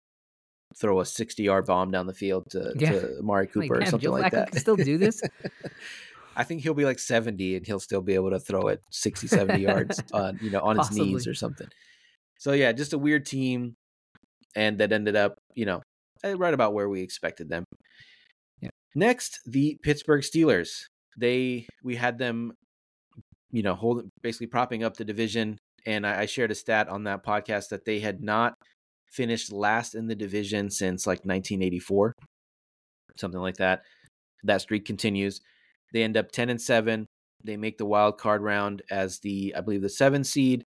throw 0.77 1.01
a 1.01 1.05
60 1.05 1.43
yard 1.43 1.67
bomb 1.67 1.91
down 1.91 2.07
the 2.07 2.15
field 2.15 2.45
to, 2.51 2.73
yeah. 2.77 2.93
to 2.93 3.19
Amari 3.19 3.49
Cooper 3.49 3.75
like, 3.75 3.83
or 3.83 3.91
something 3.91 4.01
Joe 4.01 4.13
like 4.13 4.27
Flacco 4.27 4.31
that. 4.31 4.51
Can 4.53 4.61
still 4.61 4.77
do 4.77 4.99
this. 4.99 5.21
I 6.37 6.45
think 6.45 6.63
he'll 6.63 6.75
be 6.75 6.85
like 6.85 6.99
70 6.99 7.57
and 7.57 7.67
he'll 7.67 7.81
still 7.81 8.01
be 8.01 8.15
able 8.15 8.31
to 8.31 8.39
throw 8.39 8.69
it 8.69 8.81
60, 8.91 9.27
70 9.27 9.61
yards 9.61 10.03
on 10.13 10.39
you 10.41 10.51
know 10.51 10.61
on 10.61 10.77
Possibly. 10.77 10.99
his 11.01 11.13
knees 11.13 11.27
or 11.27 11.35
something. 11.35 11.69
So 12.39 12.53
yeah, 12.53 12.73
just 12.73 12.93
a 12.93 12.99
weird 12.99 13.27
team, 13.27 13.75
and 14.57 14.79
that 14.79 14.93
ended 14.93 15.17
up 15.17 15.39
you 15.55 15.67
know 15.67 15.83
eh, 16.25 16.35
right 16.37 16.55
about 16.55 16.75
where 16.75 16.89
we 16.89 17.03
expected 17.03 17.49
them. 17.49 17.65
Yeah. 18.61 18.71
Next, 18.95 19.41
the 19.47 19.79
Pittsburgh 19.83 20.23
Steelers. 20.23 20.85
They 21.19 21.67
we 21.85 21.97
had 21.97 22.17
them 22.19 22.55
you 23.53 23.63
know, 23.63 23.75
holding 23.75 24.11
basically 24.23 24.47
propping 24.49 24.83
up 24.83 24.97
the 24.97 25.05
division. 25.05 25.59
And 25.87 26.07
I, 26.07 26.23
I 26.23 26.27
shared 26.27 26.51
a 26.51 26.55
stat 26.55 26.89
on 26.89 27.05
that 27.05 27.25
podcast 27.25 27.69
that 27.69 27.85
they 27.85 28.01
had 28.01 28.23
not 28.23 28.55
finished 29.11 29.53
last 29.53 29.95
in 29.95 30.07
the 30.07 30.15
division 30.15 30.71
since 30.71 31.07
like 31.07 31.19
1984, 31.19 32.15
something 33.17 33.41
like 33.41 33.57
that. 33.57 33.83
That 34.45 34.63
streak 34.63 34.85
continues. 34.85 35.41
They 35.93 36.03
end 36.03 36.17
up 36.17 36.33
10 36.33 36.49
and 36.49 36.61
7. 36.61 37.07
They 37.45 37.57
make 37.57 37.79
the 37.79 37.87
wild 37.87 38.19
card 38.19 38.43
round 38.43 38.83
as 38.91 39.19
the, 39.21 39.55
I 39.57 39.61
believe, 39.61 39.83
the 39.83 39.89
seven 39.89 40.25
seed. 40.25 40.65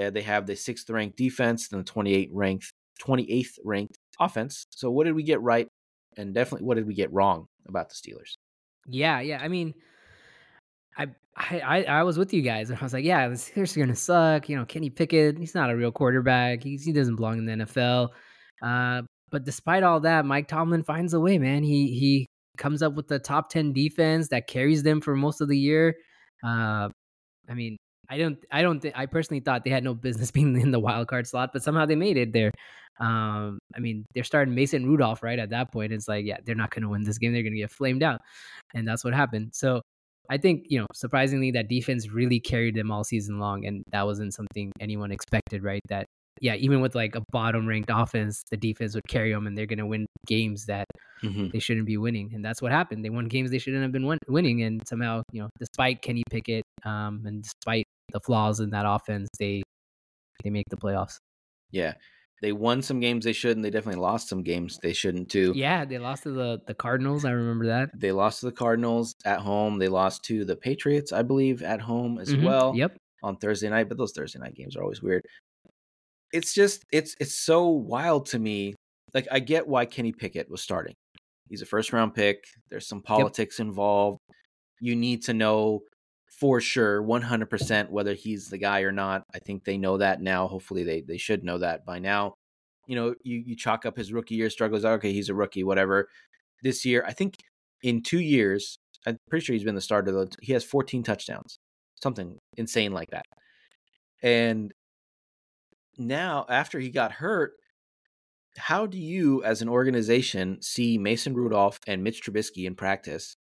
Uh, 0.00 0.10
they 0.10 0.22
have 0.22 0.46
the 0.46 0.56
sixth 0.56 0.88
ranked 0.90 1.16
defense 1.16 1.68
and 1.72 1.84
the 1.84 1.90
28th 1.90 2.30
ranked, 2.32 2.72
28th 3.02 3.58
ranked 3.64 3.98
offense. 4.20 4.64
So, 4.70 4.90
what 4.90 5.04
did 5.04 5.14
we 5.14 5.22
get 5.22 5.40
right? 5.40 5.68
And 6.16 6.34
definitely, 6.34 6.66
what 6.66 6.76
did 6.76 6.86
we 6.86 6.94
get 6.94 7.12
wrong 7.12 7.46
about 7.66 7.88
the 7.88 7.94
Steelers? 7.94 8.36
Yeah, 8.86 9.20
yeah. 9.20 9.38
I 9.40 9.48
mean, 9.48 9.74
I, 10.96 11.06
I 11.36 11.84
I 11.84 12.02
was 12.02 12.18
with 12.18 12.32
you 12.32 12.42
guys 12.42 12.70
and 12.70 12.78
I 12.78 12.82
was 12.82 12.92
like, 12.92 13.04
yeah, 13.04 13.28
this 13.28 13.50
is 13.54 13.76
gonna 13.76 13.96
suck. 13.96 14.48
You 14.48 14.56
know, 14.56 14.64
Kenny 14.64 14.90
Pickett, 14.90 15.38
he's 15.38 15.54
not 15.54 15.70
a 15.70 15.76
real 15.76 15.92
quarterback. 15.92 16.62
He's, 16.62 16.84
he 16.84 16.92
doesn't 16.92 17.16
belong 17.16 17.38
in 17.38 17.46
the 17.46 17.64
NFL. 17.64 18.08
Uh, 18.62 19.02
but 19.30 19.44
despite 19.44 19.82
all 19.82 20.00
that, 20.00 20.26
Mike 20.26 20.48
Tomlin 20.48 20.84
finds 20.84 21.14
a 21.14 21.20
way, 21.20 21.38
man. 21.38 21.62
He 21.62 21.98
he 21.98 22.26
comes 22.58 22.82
up 22.82 22.94
with 22.94 23.08
the 23.08 23.18
top 23.18 23.48
ten 23.48 23.72
defense 23.72 24.28
that 24.28 24.46
carries 24.46 24.82
them 24.82 25.00
for 25.00 25.16
most 25.16 25.40
of 25.40 25.48
the 25.48 25.58
year. 25.58 25.96
Uh, 26.44 26.88
I 27.48 27.54
mean, 27.54 27.76
I 28.08 28.18
don't 28.18 28.38
I 28.50 28.62
don't 28.62 28.84
I 28.94 29.06
personally 29.06 29.40
thought 29.40 29.64
they 29.64 29.70
had 29.70 29.84
no 29.84 29.94
business 29.94 30.30
being 30.32 30.60
in 30.60 30.70
the 30.70 30.80
wild 30.80 31.08
card 31.08 31.26
slot, 31.26 31.50
but 31.52 31.62
somehow 31.62 31.86
they 31.86 31.96
made 31.96 32.18
it 32.18 32.32
there. 32.32 32.52
Um, 33.00 33.58
I 33.74 33.80
mean, 33.80 34.04
they're 34.14 34.22
starting 34.22 34.54
Mason 34.54 34.86
Rudolph 34.86 35.22
right 35.22 35.38
at 35.38 35.50
that 35.50 35.72
point. 35.72 35.92
It's 35.92 36.08
like, 36.08 36.26
yeah, 36.26 36.36
they're 36.44 36.54
not 36.54 36.70
going 36.70 36.82
to 36.82 36.90
win 36.90 37.02
this 37.02 37.18
game. 37.18 37.32
They're 37.32 37.42
going 37.42 37.54
to 37.54 37.58
get 37.58 37.70
flamed 37.70 38.02
out, 38.02 38.20
and 38.74 38.86
that's 38.86 39.02
what 39.02 39.14
happened. 39.14 39.50
So 39.54 39.80
I 40.30 40.38
think, 40.38 40.66
you 40.68 40.78
know, 40.78 40.86
surprisingly, 40.94 41.50
that 41.52 41.68
defense 41.68 42.10
really 42.10 42.40
carried 42.40 42.74
them 42.74 42.90
all 42.90 43.04
season 43.04 43.38
long. 43.38 43.66
And 43.66 43.82
that 43.92 44.06
wasn't 44.06 44.34
something 44.34 44.72
anyone 44.80 45.10
expected, 45.10 45.62
right? 45.62 45.82
That, 45.88 46.06
yeah, 46.40 46.54
even 46.54 46.80
with 46.80 46.94
like 46.94 47.14
a 47.14 47.22
bottom 47.30 47.66
ranked 47.66 47.90
offense, 47.92 48.42
the 48.50 48.56
defense 48.56 48.94
would 48.94 49.06
carry 49.08 49.32
them 49.32 49.46
and 49.46 49.56
they're 49.56 49.66
going 49.66 49.78
to 49.78 49.86
win 49.86 50.06
games 50.26 50.66
that 50.66 50.86
mm-hmm. 51.22 51.48
they 51.52 51.58
shouldn't 51.58 51.86
be 51.86 51.96
winning. 51.96 52.30
And 52.34 52.44
that's 52.44 52.62
what 52.62 52.72
happened. 52.72 53.04
They 53.04 53.10
won 53.10 53.26
games 53.26 53.50
they 53.50 53.58
shouldn't 53.58 53.82
have 53.82 53.92
been 53.92 54.06
win- 54.06 54.18
winning. 54.28 54.62
And 54.62 54.80
somehow, 54.86 55.22
you 55.32 55.42
know, 55.42 55.48
despite 55.58 56.02
Kenny 56.02 56.22
Pickett 56.30 56.64
um, 56.84 57.22
and 57.26 57.42
despite 57.42 57.84
the 58.12 58.20
flaws 58.20 58.60
in 58.60 58.70
that 58.70 58.86
offense, 58.86 59.28
they 59.38 59.62
they 60.42 60.50
make 60.50 60.66
the 60.70 60.76
playoffs. 60.76 61.16
Yeah 61.70 61.94
they 62.42 62.52
won 62.52 62.82
some 62.82 62.98
games 62.98 63.24
they 63.24 63.32
shouldn't. 63.32 63.62
They 63.62 63.70
definitely 63.70 64.00
lost 64.00 64.28
some 64.28 64.42
games 64.42 64.78
they 64.82 64.92
shouldn't 64.92 65.30
too. 65.30 65.52
Yeah, 65.54 65.84
they 65.84 65.98
lost 65.98 66.24
to 66.24 66.32
the 66.32 66.60
the 66.66 66.74
Cardinals. 66.74 67.24
I 67.24 67.30
remember 67.30 67.66
that. 67.66 67.90
They 67.94 68.10
lost 68.10 68.40
to 68.40 68.46
the 68.46 68.52
Cardinals 68.52 69.14
at 69.24 69.38
home. 69.38 69.78
They 69.78 69.88
lost 69.88 70.24
to 70.24 70.44
the 70.44 70.56
Patriots, 70.56 71.12
I 71.12 71.22
believe, 71.22 71.62
at 71.62 71.80
home 71.80 72.18
as 72.18 72.30
mm-hmm. 72.30 72.44
well. 72.44 72.74
Yep. 72.74 72.96
On 73.22 73.36
Thursday 73.36 73.68
night, 73.68 73.88
but 73.88 73.96
those 73.96 74.12
Thursday 74.12 74.40
night 74.40 74.56
games 74.56 74.76
are 74.76 74.82
always 74.82 75.00
weird. 75.00 75.24
It's 76.32 76.52
just 76.52 76.84
it's 76.92 77.14
it's 77.20 77.38
so 77.38 77.68
wild 77.68 78.26
to 78.26 78.40
me. 78.40 78.74
Like 79.14 79.28
I 79.30 79.38
get 79.38 79.68
why 79.68 79.86
Kenny 79.86 80.10
Pickett 80.10 80.50
was 80.50 80.62
starting. 80.62 80.94
He's 81.48 81.62
a 81.62 81.66
first 81.66 81.92
round 81.92 82.14
pick. 82.14 82.42
There's 82.70 82.88
some 82.88 83.02
politics 83.02 83.60
yep. 83.60 83.68
involved. 83.68 84.18
You 84.80 84.96
need 84.96 85.22
to 85.24 85.34
know 85.34 85.82
for 86.42 86.60
sure 86.60 87.00
100% 87.00 87.90
whether 87.90 88.14
he's 88.14 88.48
the 88.48 88.58
guy 88.58 88.80
or 88.80 88.90
not. 88.90 89.22
I 89.32 89.38
think 89.38 89.62
they 89.62 89.78
know 89.78 89.98
that 89.98 90.20
now. 90.20 90.48
Hopefully 90.48 90.82
they 90.82 91.00
they 91.00 91.16
should 91.16 91.44
know 91.44 91.58
that 91.58 91.86
by 91.86 92.00
now. 92.00 92.34
You 92.88 92.96
know, 92.96 93.14
you 93.22 93.44
you 93.46 93.54
chalk 93.54 93.86
up 93.86 93.96
his 93.96 94.12
rookie 94.12 94.34
year 94.34 94.50
struggles. 94.50 94.84
Okay, 94.84 95.12
he's 95.12 95.28
a 95.28 95.34
rookie, 95.36 95.62
whatever. 95.62 96.08
This 96.64 96.84
year, 96.84 97.04
I 97.06 97.12
think 97.12 97.36
in 97.84 98.02
2 98.02 98.18
years, 98.18 98.76
I'm 99.06 99.18
pretty 99.30 99.44
sure 99.44 99.54
he's 99.54 99.62
been 99.62 99.76
the 99.76 99.80
starter. 99.80 100.10
though. 100.10 100.26
He 100.40 100.52
has 100.52 100.64
14 100.64 101.04
touchdowns. 101.04 101.60
Something 102.02 102.38
insane 102.56 102.90
like 102.90 103.10
that. 103.10 103.26
And 104.20 104.72
now 105.96 106.44
after 106.48 106.80
he 106.80 106.90
got 106.90 107.12
hurt, 107.12 107.52
how 108.56 108.86
do 108.86 108.98
you 108.98 109.44
as 109.44 109.62
an 109.62 109.68
organization 109.68 110.60
see 110.60 110.98
Mason 110.98 111.34
Rudolph 111.34 111.78
and 111.86 112.02
Mitch 112.02 112.20
Trubisky 112.20 112.66
in 112.66 112.74
practice 112.74 113.36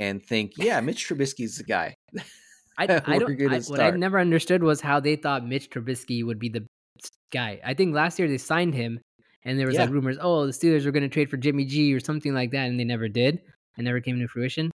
and 0.00 0.22
think, 0.22 0.52
yeah, 0.56 0.80
Mitch 0.80 1.08
Trubisky 1.08 1.44
is 1.44 1.56
the 1.56 1.64
guy. 1.64 1.94
I, 2.16 2.22
I 2.78 2.86
don't. 2.86 3.08
I, 3.08 3.60
what 3.60 3.80
I 3.80 3.90
never 3.90 4.18
understood 4.18 4.62
was 4.62 4.80
how 4.80 5.00
they 5.00 5.16
thought 5.16 5.46
Mitch 5.46 5.70
Trubisky 5.70 6.24
would 6.24 6.38
be 6.38 6.48
the 6.48 6.66
guy. 7.32 7.60
I 7.64 7.74
think 7.74 7.94
last 7.94 8.18
year 8.18 8.28
they 8.28 8.38
signed 8.38 8.74
him, 8.74 9.00
and 9.44 9.58
there 9.58 9.66
was 9.66 9.74
yeah. 9.74 9.82
like 9.82 9.90
rumors, 9.90 10.18
oh, 10.20 10.46
the 10.46 10.52
Steelers 10.52 10.84
were 10.84 10.92
going 10.92 11.02
to 11.02 11.08
trade 11.08 11.30
for 11.30 11.36
Jimmy 11.36 11.64
G 11.64 11.92
or 11.94 12.00
something 12.00 12.34
like 12.34 12.50
that, 12.52 12.68
and 12.68 12.78
they 12.78 12.84
never 12.84 13.08
did, 13.08 13.40
and 13.76 13.84
never 13.84 14.00
came 14.00 14.18
to 14.18 14.28
fruition. 14.28 14.70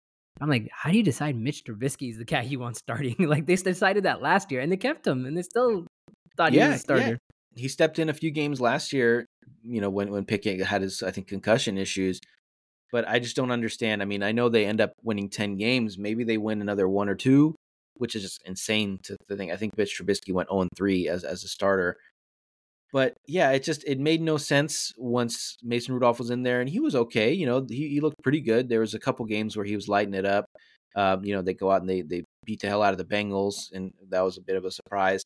I'm 0.41 0.49
like, 0.49 0.69
how 0.71 0.89
do 0.89 0.97
you 0.97 1.03
decide 1.03 1.35
Mitch 1.35 1.63
Trubisky 1.65 2.11
is 2.11 2.17
the 2.17 2.25
guy 2.25 2.43
you 2.43 2.59
want 2.59 2.77
starting? 2.77 3.15
like 3.19 3.45
they 3.45 3.55
decided 3.55 4.03
that 4.03 4.21
last 4.21 4.51
year, 4.51 4.61
and 4.61 4.71
they 4.71 4.77
kept 4.77 5.05
him, 5.05 5.25
and 5.25 5.37
they 5.37 5.41
still 5.41 5.85
thought 6.37 6.53
yeah, 6.53 6.65
he 6.65 6.71
was 6.71 6.79
a 6.79 6.83
starter. 6.83 7.07
Yeah. 7.07 7.15
He 7.55 7.67
stepped 7.67 7.99
in 7.99 8.07
a 8.07 8.13
few 8.13 8.31
games 8.31 8.61
last 8.61 8.93
year, 8.93 9.25
you 9.63 9.81
know, 9.81 9.89
when 9.89 10.11
when 10.11 10.25
Pickett 10.25 10.61
had 10.61 10.81
his 10.81 11.03
I 11.03 11.11
think 11.11 11.27
concussion 11.27 11.77
issues, 11.77 12.21
but 12.91 13.07
I 13.07 13.19
just 13.19 13.35
don't 13.35 13.51
understand. 13.51 14.01
I 14.01 14.05
mean, 14.05 14.23
I 14.23 14.31
know 14.31 14.49
they 14.49 14.65
end 14.65 14.81
up 14.81 14.93
winning 15.03 15.29
10 15.29 15.57
games. 15.57 15.97
Maybe 15.97 16.23
they 16.23 16.37
win 16.37 16.61
another 16.61 16.87
one 16.87 17.09
or 17.09 17.15
two, 17.15 17.55
which 17.95 18.15
is 18.15 18.23
just 18.23 18.41
insane 18.45 18.99
to 19.03 19.15
the 19.27 19.37
thing. 19.37 19.51
I 19.51 19.55
think 19.55 19.77
Mitch 19.77 19.99
Trubisky 19.99 20.33
went 20.33 20.49
0 20.49 20.67
3 20.75 21.07
as, 21.07 21.23
as 21.23 21.43
a 21.43 21.47
starter. 21.47 21.97
But 22.91 23.13
yeah, 23.27 23.51
it 23.51 23.63
just 23.63 23.83
it 23.85 23.99
made 23.99 24.21
no 24.21 24.37
sense 24.37 24.93
once 24.97 25.57
Mason 25.61 25.93
Rudolph 25.93 26.17
was 26.17 26.31
in 26.31 26.41
there, 26.41 26.59
and 26.59 26.67
he 26.69 26.79
was 26.79 26.95
okay. 26.95 27.31
You 27.31 27.45
know, 27.45 27.65
he, 27.69 27.87
he 27.87 27.99
looked 27.99 28.21
pretty 28.23 28.41
good. 28.41 28.67
There 28.67 28.79
was 28.79 28.95
a 28.95 28.99
couple 28.99 29.25
games 29.25 29.55
where 29.55 29.65
he 29.65 29.75
was 29.75 29.87
lighting 29.87 30.15
it 30.15 30.25
up. 30.25 30.45
Um, 30.95 31.23
you 31.23 31.35
know, 31.35 31.43
they 31.43 31.53
go 31.53 31.69
out 31.71 31.81
and 31.81 31.89
they 31.89 32.01
they 32.01 32.23
beat 32.45 32.61
the 32.61 32.67
hell 32.67 32.81
out 32.81 32.93
of 32.93 32.97
the 32.97 33.05
Bengals, 33.05 33.71
and 33.71 33.93
that 34.09 34.21
was 34.21 34.37
a 34.37 34.41
bit 34.41 34.55
of 34.55 34.65
a 34.65 34.71
surprise. 34.71 35.21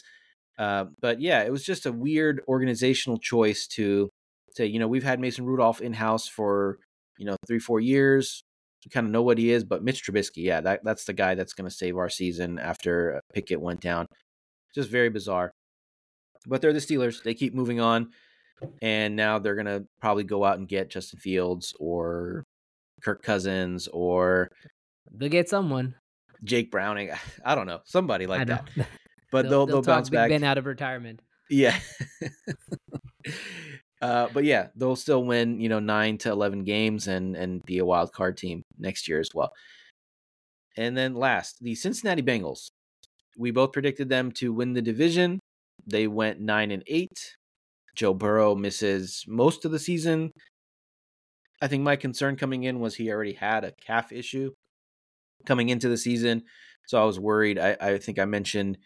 Uh, 0.58 0.86
but 1.02 1.22
yeah, 1.22 1.44
it 1.44 1.52
was 1.52 1.64
just 1.64 1.86
a 1.86 1.92
weird 1.92 2.42
organizational 2.50 3.18
choice 3.18 3.66
to 3.68 4.10
say, 4.56 4.66
you 4.66 4.78
know, 4.78 4.88
we've 4.88 5.04
had 5.04 5.20
Mason 5.20 5.46
Rudolph 5.46 5.82
in 5.82 5.94
house 5.94 6.28
for 6.28 6.78
you 7.24 7.30
know, 7.30 7.38
three, 7.48 7.60
four 7.60 7.80
years. 7.80 8.44
We 8.86 8.90
kind 8.90 9.08
of 9.08 9.14
know 9.14 9.22
what 9.22 9.38
he 9.38 9.50
is, 9.50 9.64
but 9.64 9.82
Mitch 9.82 10.04
Trubisky, 10.04 10.44
yeah, 10.44 10.60
that, 10.60 10.82
that's 10.84 11.06
the 11.06 11.14
guy 11.14 11.36
that's 11.36 11.54
going 11.54 11.70
to 11.70 11.74
save 11.74 11.96
our 11.98 12.10
season 12.10 12.60
after 12.60 13.16
uh, 13.16 13.20
Pickett 13.34 13.62
went 13.62 13.80
down. 13.80 14.08
Just 14.76 14.90
very 14.90 15.08
bizarre. 15.08 15.54
But 16.46 16.62
they're 16.62 16.74
the 16.74 16.80
Steelers. 16.80 17.24
They 17.24 17.34
keep 17.34 17.54
moving 17.54 17.80
on. 17.80 18.10
And 18.82 19.16
now 19.16 19.40
they're 19.40 19.56
going 19.56 19.68
to 19.68 19.86
probably 20.02 20.26
go 20.26 20.44
out 20.44 20.58
and 20.58 20.68
get 20.68 20.90
Justin 20.90 21.20
Fields 21.20 21.74
or 21.80 22.44
Kirk 23.02 23.24
Cousins 23.24 23.88
or 23.88 24.50
they'll 25.14 25.30
get 25.30 25.48
someone. 25.48 25.96
Jake 26.44 26.70
Browning. 26.70 27.12
I 27.46 27.56
don't 27.56 27.68
know. 27.68 27.80
Somebody 27.86 28.28
like 28.28 28.48
that. 28.48 28.68
But 29.32 29.50
they'll, 29.50 29.66
they'll, 29.66 29.82
they'll, 29.82 29.96
bounce 29.96 30.12
back. 30.12 30.30
Ben 30.30 30.44
out 30.44 30.60
of 30.60 30.68
retirement. 30.68 31.20
Yeah. 31.50 31.76
uh, 34.04 34.28
but 34.34 34.44
yeah, 34.44 34.68
they'll 34.76 34.98
still 34.98 35.24
win, 35.24 35.62
you 35.62 35.70
know, 35.70 35.80
nine 35.80 36.18
to 36.18 36.30
11 36.30 36.66
games 36.66 37.08
and, 37.08 37.38
and 37.38 37.64
be 37.64 37.78
a 37.78 37.86
wild 37.86 38.12
card 38.12 38.36
team 38.36 38.62
next 38.78 39.08
year 39.08 39.22
as 39.22 39.30
well. 39.34 39.54
And 40.76 40.98
then 40.98 41.16
last, 41.16 41.64
the 41.64 41.74
Cincinnati 41.74 42.22
Bengals. 42.22 42.68
We 43.38 43.52
both 43.52 43.72
predicted 43.72 44.10
them 44.10 44.34
to 44.34 44.52
win 44.52 44.74
the 44.74 44.82
division. 44.82 45.40
They 45.88 46.08
went 46.08 46.42
nine 46.42 46.70
and 46.72 46.84
eight. 46.86 47.38
Joe 47.96 48.14
Burrow 48.14 48.56
misses 48.56 49.24
most 49.26 49.64
of 49.64 49.72
the 49.72 49.80
season. 49.80 50.32
I 51.62 51.70
think 51.70 51.84
my 51.84 51.96
concern 51.96 52.36
coming 52.36 52.64
in 52.66 52.82
was 52.82 52.96
he 52.96 53.10
already 53.10 53.34
had 53.34 53.64
a 53.64 53.72
calf 53.72 54.12
issue 54.12 54.52
coming 55.46 55.70
into 55.70 55.88
the 55.88 55.98
season. 55.98 56.44
So 56.88 57.02
I 57.02 57.06
was 57.06 57.22
worried. 57.22 57.58
I, 57.58 57.78
I 57.80 57.98
think 58.00 58.20
I 58.20 58.26
mentioned 58.26 58.80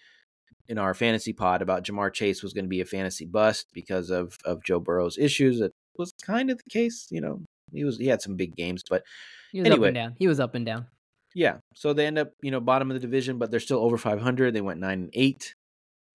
in 0.68 0.78
our 0.78 0.94
fantasy 0.94 1.34
pod 1.34 1.62
about 1.62 1.84
Ja'Marr 1.84 2.14
Chase 2.14 2.44
was 2.44 2.54
going 2.54 2.66
to 2.66 2.70
be 2.70 2.82
a 2.82 2.86
fantasy 2.86 3.26
bust 3.26 3.68
because 3.74 4.10
of 4.10 4.38
of 4.46 4.64
Joe 4.64 4.80
Burrow's 4.80 5.18
issues. 5.18 5.62
It 5.62 5.72
was 5.98 6.14
kind 6.24 6.50
of 6.50 6.58
the 6.58 6.70
case. 6.70 7.08
You 7.10 7.22
know, 7.22 7.42
he 7.72 7.84
was 7.84 7.98
he 7.98 8.08
had 8.08 8.22
some 8.22 8.36
big 8.36 8.56
games, 8.56 8.84
but 8.90 9.04
he 9.52 9.60
was 9.60 9.68
anyway, 9.68 9.88
up 9.88 9.88
and 9.88 9.96
down. 9.96 10.16
He 10.18 10.28
was 10.28 10.40
up 10.40 10.56
and 10.56 10.66
down. 10.66 10.88
Yeah. 11.34 11.58
So 11.76 11.94
they 11.94 12.08
end 12.08 12.18
up, 12.18 12.32
you 12.42 12.52
know, 12.52 12.60
bottom 12.60 12.90
of 12.90 12.96
the 12.96 13.00
division, 13.00 13.38
but 13.38 13.52
they're 13.52 13.60
still 13.60 13.80
over 13.80 13.98
500. 13.98 14.54
They 14.54 14.62
went 14.62 14.80
nine 14.80 15.02
and 15.02 15.10
eight. 15.14 15.54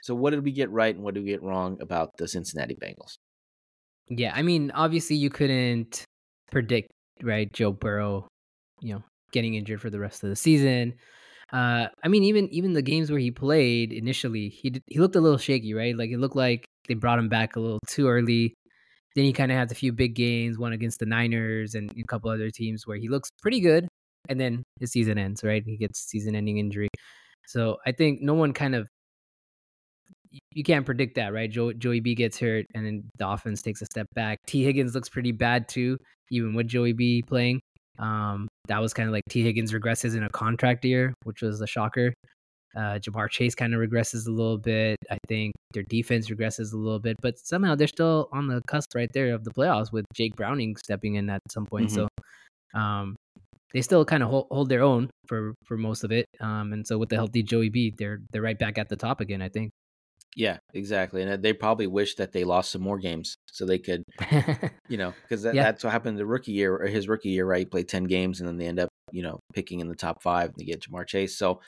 So 0.02 0.14
what 0.16 0.30
did 0.30 0.44
we 0.44 0.50
get 0.50 0.70
right 0.70 0.94
and 0.94 1.04
what 1.04 1.14
did 1.14 1.22
we 1.22 1.30
get 1.30 1.42
wrong 1.42 1.78
about 1.80 2.10
the 2.18 2.26
Cincinnati 2.26 2.74
Bengals? 2.74 3.14
Yeah, 4.08 4.32
I 4.34 4.42
mean, 4.42 4.72
obviously 4.72 5.14
you 5.14 5.30
couldn't 5.30 6.04
predict, 6.50 6.90
right, 7.22 7.50
Joe 7.52 7.70
Burrow, 7.70 8.26
you 8.80 8.94
know, 8.94 9.04
getting 9.30 9.54
injured 9.54 9.80
for 9.80 9.90
the 9.90 10.00
rest 10.00 10.24
of 10.24 10.30
the 10.30 10.36
season. 10.36 10.94
Uh, 11.52 11.86
I 12.02 12.08
mean, 12.08 12.24
even 12.24 12.48
even 12.50 12.72
the 12.72 12.82
games 12.82 13.10
where 13.10 13.20
he 13.20 13.30
played 13.30 13.92
initially, 13.92 14.48
he 14.48 14.70
did, 14.70 14.82
he 14.86 14.98
looked 14.98 15.16
a 15.16 15.20
little 15.20 15.38
shaky, 15.38 15.74
right? 15.74 15.96
Like 15.96 16.10
it 16.10 16.18
looked 16.18 16.36
like 16.36 16.64
they 16.88 16.94
brought 16.94 17.18
him 17.18 17.28
back 17.28 17.56
a 17.56 17.60
little 17.60 17.80
too 17.86 18.08
early. 18.08 18.54
Then 19.14 19.24
he 19.24 19.32
kind 19.32 19.52
of 19.52 19.58
has 19.58 19.70
a 19.70 19.74
few 19.74 19.92
big 19.92 20.14
games, 20.14 20.58
one 20.58 20.72
against 20.72 20.98
the 20.98 21.06
Niners 21.06 21.74
and 21.74 21.90
a 21.98 22.04
couple 22.04 22.30
other 22.30 22.50
teams 22.50 22.86
where 22.86 22.96
he 22.96 23.08
looks 23.08 23.28
pretty 23.42 23.60
good, 23.60 23.86
and 24.28 24.40
then 24.40 24.62
his 24.80 24.92
season 24.92 25.18
ends, 25.18 25.44
right? 25.44 25.62
He 25.66 25.76
gets 25.76 26.00
season-ending 26.08 26.58
injury. 26.58 26.88
So 27.46 27.76
I 27.86 27.92
think 27.92 28.22
no 28.22 28.34
one 28.34 28.52
kind 28.54 28.74
of 28.74 28.88
you 30.52 30.64
can't 30.64 30.86
predict 30.86 31.16
that, 31.16 31.32
right? 31.32 31.50
Joe, 31.50 31.72
Joey 31.72 32.00
B 32.00 32.14
gets 32.14 32.38
hurt, 32.38 32.66
and 32.74 32.86
then 32.86 33.04
the 33.18 33.28
offense 33.28 33.60
takes 33.62 33.82
a 33.82 33.86
step 33.86 34.06
back. 34.14 34.38
Tee 34.46 34.64
Higgins 34.64 34.94
looks 34.94 35.08
pretty 35.08 35.32
bad 35.32 35.68
too, 35.68 35.98
even 36.30 36.54
with 36.54 36.68
Joey 36.68 36.92
B 36.94 37.22
playing. 37.26 37.60
Um, 37.98 38.48
that 38.72 38.80
was 38.80 38.94
kind 38.94 39.06
of 39.06 39.12
like 39.12 39.22
Tee 39.28 39.42
Higgins 39.42 39.70
regresses 39.74 40.16
in 40.16 40.22
a 40.22 40.30
contract 40.30 40.82
year, 40.82 41.12
which 41.24 41.42
was 41.42 41.60
a 41.60 41.66
shocker. 41.66 42.14
Uh, 42.74 42.98
Ja'Marr 42.98 43.28
Chase 43.28 43.54
kind 43.54 43.74
of 43.74 43.80
regresses 43.80 44.26
a 44.26 44.30
little 44.30 44.56
bit. 44.56 44.96
I 45.10 45.18
think 45.28 45.52
their 45.74 45.82
defense 45.82 46.30
regresses 46.30 46.72
a 46.72 46.78
little 46.78 46.98
bit, 46.98 47.16
but 47.20 47.38
somehow 47.38 47.74
they're 47.74 47.86
still 47.86 48.30
on 48.32 48.46
the 48.46 48.62
cusp 48.66 48.94
right 48.94 49.10
there 49.12 49.34
of 49.34 49.44
the 49.44 49.50
playoffs 49.50 49.92
with 49.92 50.06
Jake 50.14 50.34
Browning 50.36 50.74
stepping 50.76 51.16
in 51.16 51.28
at 51.28 51.42
some 51.50 51.66
point. 51.66 51.90
Mm-hmm. 51.90 52.06
So, 52.74 52.80
um, 52.80 53.14
they 53.74 53.82
still 53.82 54.06
kind 54.06 54.22
of 54.22 54.30
hold, 54.30 54.46
hold 54.50 54.68
their 54.70 54.82
own 54.82 55.10
for 55.26 55.52
for 55.66 55.76
most 55.76 56.02
of 56.02 56.10
it. 56.10 56.24
Um, 56.40 56.72
and 56.72 56.86
so 56.86 56.96
with 56.96 57.10
the 57.10 57.16
healthy 57.16 57.42
Joey 57.42 57.68
B, 57.68 57.92
they're 57.94 58.20
they're 58.30 58.40
right 58.40 58.58
back 58.58 58.78
at 58.78 58.88
the 58.88 58.96
top 58.96 59.20
again. 59.20 59.42
I 59.42 59.50
think. 59.50 59.70
Yeah, 60.36 60.58
exactly. 60.72 61.22
And 61.22 61.30
uh, 61.30 61.36
they 61.36 61.52
probably 61.52 61.86
wish 61.86 62.14
that 62.14 62.32
they 62.32 62.44
lost 62.44 62.70
some 62.70 62.82
more 62.82 62.98
games 62.98 63.36
so 63.46 63.66
they 63.66 63.78
could, 63.78 64.02
you 64.88 64.96
know, 64.96 65.12
because 65.22 65.42
that, 65.42 65.54
yeah. 65.54 65.64
that's 65.64 65.84
what 65.84 65.92
happened 65.92 66.18
the 66.18 66.26
rookie 66.26 66.52
year 66.52 66.74
or 66.74 66.86
his 66.86 67.08
rookie 67.08 67.30
year, 67.30 67.44
right? 67.44 67.60
He 67.60 67.64
played 67.66 67.88
10 67.88 68.04
games 68.04 68.40
and 68.40 68.48
then 68.48 68.56
they 68.56 68.66
end 68.66 68.80
up, 68.80 68.88
you 69.10 69.22
know, 69.22 69.40
picking 69.52 69.80
in 69.80 69.88
the 69.88 69.94
top 69.94 70.22
five 70.22 70.48
and 70.48 70.54
they 70.56 70.64
get 70.64 70.82
Ja'Marr 70.82 71.06
Chase. 71.06 71.36
So, 71.36 71.60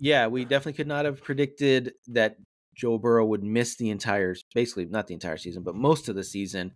yeah, 0.00 0.26
we 0.26 0.44
definitely 0.44 0.74
could 0.74 0.88
not 0.88 1.04
have 1.04 1.22
predicted 1.22 1.92
that 2.08 2.36
Joe 2.74 2.98
Burrow 2.98 3.24
would 3.24 3.44
miss 3.44 3.76
the 3.76 3.90
entire, 3.90 4.34
basically 4.54 4.86
not 4.86 5.06
the 5.06 5.14
entire 5.14 5.38
season, 5.38 5.62
but 5.62 5.76
most 5.76 6.08
of 6.08 6.16
the 6.16 6.24
season 6.24 6.72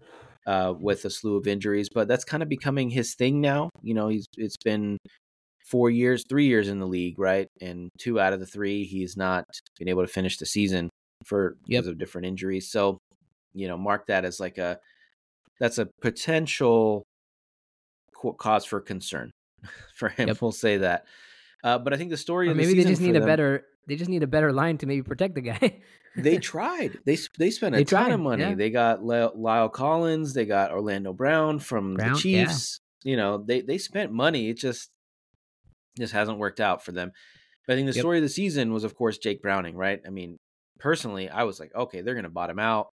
uh, 0.47 0.73
with 0.79 1.05
a 1.05 1.11
slew 1.11 1.37
of 1.37 1.47
injuries. 1.47 1.89
But 1.93 2.09
that's 2.09 2.25
kind 2.25 2.43
of 2.43 2.49
becoming 2.49 2.89
his 2.89 3.15
thing 3.15 3.41
now. 3.41 3.69
You 3.83 3.95
know, 3.95 4.09
he's 4.09 4.27
it's 4.37 4.57
been 4.57 4.97
four 5.67 5.91
years, 5.91 6.25
three 6.29 6.47
years 6.47 6.69
in 6.69 6.79
the 6.79 6.87
league, 6.87 7.19
right? 7.19 7.49
And 7.61 7.91
two 7.99 8.19
out 8.19 8.33
of 8.33 8.41
the 8.41 8.47
three, 8.47 8.85
he's 8.85 9.17
not 9.17 9.45
been 9.79 9.89
able 9.89 10.03
to 10.03 10.13
finish 10.13 10.39
the 10.39 10.47
season 10.47 10.90
for 11.25 11.57
yep. 11.67 11.83
because 11.83 11.87
of 11.89 11.99
different 11.99 12.27
injuries. 12.27 12.71
So, 12.71 12.99
you 13.55 13.69
know, 13.69 13.77
mark 13.77 14.07
that 14.07 14.25
as 14.25 14.41
like 14.41 14.59
a 14.59 14.79
that's 15.59 15.79
a 15.79 15.87
potential 16.01 17.05
cause 18.39 18.65
for 18.65 18.81
concern 18.81 19.31
for 19.95 20.09
him. 20.09 20.29
Yep. 20.29 20.43
We'll 20.43 20.53
say 20.53 20.79
that. 20.79 21.07
Uh, 21.63 21.79
but 21.79 21.93
I 21.93 21.97
think 21.97 22.11
the 22.11 22.17
story 22.17 22.49
or 22.49 22.55
maybe 22.55 22.75
the 22.75 22.85
they 22.85 22.91
just 22.91 23.03
need 23.03 23.17
a 23.17 23.25
better 23.25 23.65
they 23.87 23.97
just 23.97 24.11
need 24.11 24.23
a 24.23 24.29
better 24.29 24.53
line 24.53 24.79
to 24.79 24.87
maybe 24.87 25.03
protect 25.03 25.35
the 25.35 25.41
guy. 25.41 25.81
they 26.17 26.39
tried. 26.39 26.99
They 27.05 27.19
they 27.39 27.51
spent 27.51 27.75
a 27.75 27.79
they 27.79 27.85
ton 27.85 28.05
tried, 28.05 28.13
of 28.13 28.21
money. 28.21 28.43
Yeah. 28.43 28.55
They 28.55 28.71
got 28.71 29.01
La'el 29.01 29.73
Collins. 29.73 30.33
They 30.33 30.47
got 30.47 30.71
Orlando 30.71 31.13
Brown 31.13 31.59
from 31.59 31.95
Brown, 31.95 32.13
the 32.13 32.19
Chiefs. 32.19 32.81
Yeah. 33.03 33.11
You 33.11 33.17
know, 33.17 33.39
they 33.39 33.63
they 33.63 33.79
spent 33.79 34.13
money. 34.13 34.49
It 34.49 34.59
just 34.59 34.91
just 35.99 36.13
hasn't 36.13 36.39
worked 36.39 36.61
out 36.61 36.85
for 36.85 36.93
them. 36.93 37.13
But 37.67 37.75
I 37.75 37.77
think 37.77 37.89
the 37.89 37.95
yep. 37.95 38.03
story 38.03 38.19
of 38.19 38.23
the 38.23 38.29
season 38.29 38.73
was, 38.73 38.85
of 38.85 38.95
course, 38.95 39.19
Jake 39.19 39.43
Browning. 39.43 39.77
Right? 39.77 40.01
I 40.07 40.11
mean, 40.11 40.39
personally, 40.81 41.29
I 41.29 41.45
was 41.45 41.61
like, 41.61 41.75
okay, 41.75 42.01
they're 42.01 42.15
going 42.15 42.25
to 42.25 42.31
bottom 42.31 42.59
out. 42.59 42.89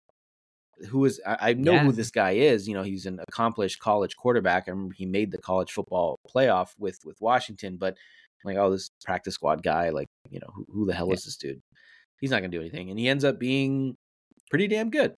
Who 0.90 1.06
is, 1.06 1.20
I, 1.26 1.36
I 1.40 1.52
know 1.54 1.72
yeah. 1.72 1.84
who 1.84 1.92
this 1.92 2.10
guy 2.10 2.32
is. 2.32 2.68
You 2.68 2.74
know, 2.74 2.82
he's 2.82 3.06
an 3.06 3.18
accomplished 3.26 3.80
college 3.80 4.16
quarterback. 4.16 4.64
I 4.66 4.72
remember 4.72 4.94
he 4.94 5.06
made 5.06 5.32
the 5.32 5.38
college 5.38 5.72
football 5.72 6.18
playoff 6.28 6.70
with, 6.78 6.98
with 7.04 7.16
Washington, 7.20 7.78
but 7.78 7.96
like, 8.44 8.56
oh, 8.56 8.70
this 8.70 8.90
practice 9.04 9.34
squad 9.34 9.62
guy, 9.62 9.90
like, 9.90 10.08
you 10.30 10.38
know, 10.40 10.48
who, 10.54 10.66
who 10.72 10.86
the 10.86 10.94
hell 10.94 11.08
yeah. 11.08 11.14
is 11.14 11.24
this 11.24 11.36
dude? 11.36 11.60
He's 12.20 12.30
not 12.30 12.40
going 12.40 12.50
to 12.50 12.56
do 12.56 12.60
anything. 12.60 12.90
And 12.90 12.98
he 12.98 13.08
ends 13.08 13.24
up 13.24 13.38
being 13.38 13.96
pretty 14.50 14.68
damn 14.68 14.90
good, 14.90 15.14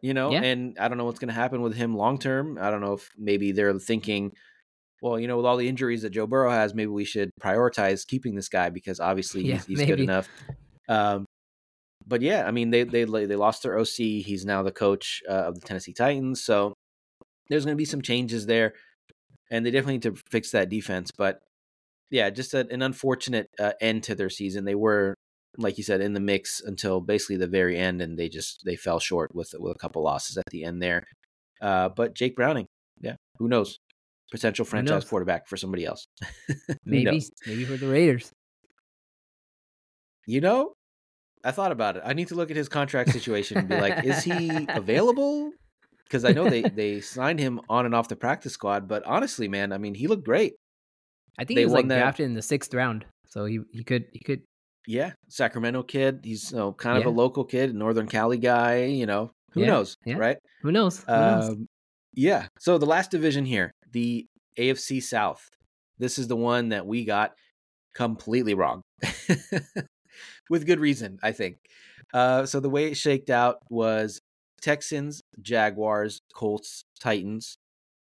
you 0.00 0.14
know, 0.14 0.32
yeah. 0.32 0.42
and 0.42 0.76
I 0.78 0.88
don't 0.88 0.98
know 0.98 1.04
what's 1.04 1.18
going 1.18 1.28
to 1.28 1.34
happen 1.34 1.62
with 1.62 1.74
him 1.74 1.96
long 1.96 2.18
term. 2.18 2.58
I 2.60 2.70
don't 2.70 2.80
know 2.80 2.94
if 2.94 3.10
maybe 3.16 3.52
they're 3.52 3.78
thinking, 3.78 4.32
well, 5.00 5.18
you 5.18 5.28
know, 5.28 5.36
with 5.36 5.46
all 5.46 5.56
the 5.56 5.68
injuries 5.68 6.02
that 6.02 6.10
Joe 6.10 6.26
Burrow 6.26 6.50
has, 6.50 6.74
maybe 6.74 6.88
we 6.88 7.04
should 7.04 7.30
prioritize 7.40 8.06
keeping 8.06 8.34
this 8.34 8.48
guy 8.48 8.70
because 8.70 9.00
obviously 9.00 9.42
yeah, 9.46 9.56
he's, 9.56 9.66
he's 9.66 9.84
good 9.84 10.00
enough. 10.00 10.28
Um, 10.88 11.26
but 12.06 12.22
yeah, 12.22 12.46
I 12.46 12.50
mean 12.50 12.70
they 12.70 12.84
they 12.84 13.04
they 13.04 13.36
lost 13.36 13.62
their 13.62 13.78
OC. 13.78 13.96
He's 13.96 14.44
now 14.44 14.62
the 14.62 14.72
coach 14.72 15.22
uh, 15.28 15.32
of 15.48 15.60
the 15.60 15.66
Tennessee 15.66 15.94
Titans. 15.94 16.42
So 16.42 16.74
there's 17.48 17.64
going 17.64 17.76
to 17.76 17.80
be 17.80 17.84
some 17.84 18.02
changes 18.02 18.46
there, 18.46 18.74
and 19.50 19.64
they 19.64 19.70
definitely 19.70 19.94
need 19.94 20.02
to 20.02 20.16
fix 20.30 20.50
that 20.52 20.68
defense. 20.68 21.10
But 21.16 21.40
yeah, 22.10 22.30
just 22.30 22.54
a, 22.54 22.66
an 22.70 22.82
unfortunate 22.82 23.48
uh, 23.58 23.72
end 23.80 24.04
to 24.04 24.14
their 24.14 24.30
season. 24.30 24.64
They 24.64 24.74
were, 24.74 25.14
like 25.56 25.78
you 25.78 25.84
said, 25.84 26.00
in 26.00 26.12
the 26.12 26.20
mix 26.20 26.60
until 26.60 27.00
basically 27.00 27.36
the 27.36 27.46
very 27.46 27.76
end, 27.78 28.02
and 28.02 28.18
they 28.18 28.28
just 28.28 28.62
they 28.64 28.76
fell 28.76 29.00
short 29.00 29.34
with 29.34 29.54
with 29.58 29.76
a 29.76 29.78
couple 29.78 30.02
losses 30.02 30.36
at 30.36 30.44
the 30.50 30.64
end 30.64 30.82
there. 30.82 31.04
Uh, 31.60 31.88
but 31.88 32.14
Jake 32.14 32.36
Browning, 32.36 32.66
yeah, 33.00 33.16
who 33.38 33.48
knows? 33.48 33.78
Potential 34.30 34.64
franchise 34.64 35.04
quarterback 35.04 35.46
for 35.46 35.56
somebody 35.56 35.84
else. 35.84 36.06
maybe, 36.84 37.22
maybe 37.46 37.64
for 37.64 37.76
the 37.76 37.86
Raiders. 37.86 38.32
You 40.26 40.40
know, 40.40 40.72
I 41.44 41.50
thought 41.50 41.72
about 41.72 41.96
it. 41.96 42.02
I 42.04 42.14
need 42.14 42.28
to 42.28 42.34
look 42.34 42.50
at 42.50 42.56
his 42.56 42.68
contract 42.68 43.10
situation 43.10 43.58
and 43.58 43.68
be 43.68 43.78
like, 43.78 44.04
is 44.04 44.24
he 44.24 44.66
available? 44.70 45.52
Because 46.04 46.24
I 46.24 46.32
know 46.32 46.48
they 46.48 46.62
they 46.62 47.00
signed 47.00 47.38
him 47.38 47.60
on 47.68 47.86
and 47.86 47.94
off 47.94 48.08
the 48.08 48.16
practice 48.16 48.52
squad, 48.54 48.88
but 48.88 49.04
honestly, 49.04 49.48
man, 49.48 49.72
I 49.72 49.78
mean, 49.78 49.94
he 49.94 50.06
looked 50.06 50.24
great. 50.24 50.54
I 51.38 51.44
think 51.44 51.56
they 51.56 51.62
he 51.62 51.66
was 51.66 51.74
like 51.74 51.88
that... 51.88 51.98
drafted 51.98 52.26
in 52.26 52.34
the 52.34 52.42
sixth 52.42 52.72
round, 52.72 53.04
so 53.26 53.44
he 53.44 53.60
he 53.72 53.84
could 53.84 54.06
he 54.12 54.20
could. 54.20 54.42
Yeah, 54.86 55.12
Sacramento 55.28 55.82
kid. 55.82 56.20
He's 56.24 56.50
you 56.50 56.58
know, 56.58 56.72
kind 56.72 56.98
of 56.98 57.04
yeah. 57.04 57.10
a 57.10 57.12
local 57.12 57.44
kid, 57.44 57.74
Northern 57.74 58.06
Cali 58.06 58.38
guy. 58.38 58.84
You 58.84 59.06
know, 59.06 59.30
who 59.52 59.60
yeah, 59.60 59.66
knows, 59.66 59.96
yeah. 60.04 60.16
right? 60.16 60.38
Who 60.62 60.72
knows? 60.72 61.00
Who 61.00 61.12
knows? 61.12 61.48
Um, 61.48 61.66
yeah. 62.14 62.46
So 62.58 62.78
the 62.78 62.86
last 62.86 63.10
division 63.10 63.44
here, 63.44 63.72
the 63.92 64.26
AFC 64.58 65.02
South. 65.02 65.48
This 65.98 66.18
is 66.18 66.28
the 66.28 66.36
one 66.36 66.70
that 66.70 66.86
we 66.86 67.04
got 67.04 67.32
completely 67.94 68.54
wrong. 68.54 68.82
with 70.50 70.66
good 70.66 70.80
reason, 70.80 71.18
I 71.22 71.32
think. 71.32 71.56
Uh, 72.12 72.46
so 72.46 72.60
the 72.60 72.70
way 72.70 72.86
it 72.86 72.96
shaked 72.96 73.30
out 73.30 73.58
was 73.70 74.20
Texans, 74.60 75.22
Jaguars, 75.40 76.22
Colts, 76.34 76.84
Titans, 77.00 77.58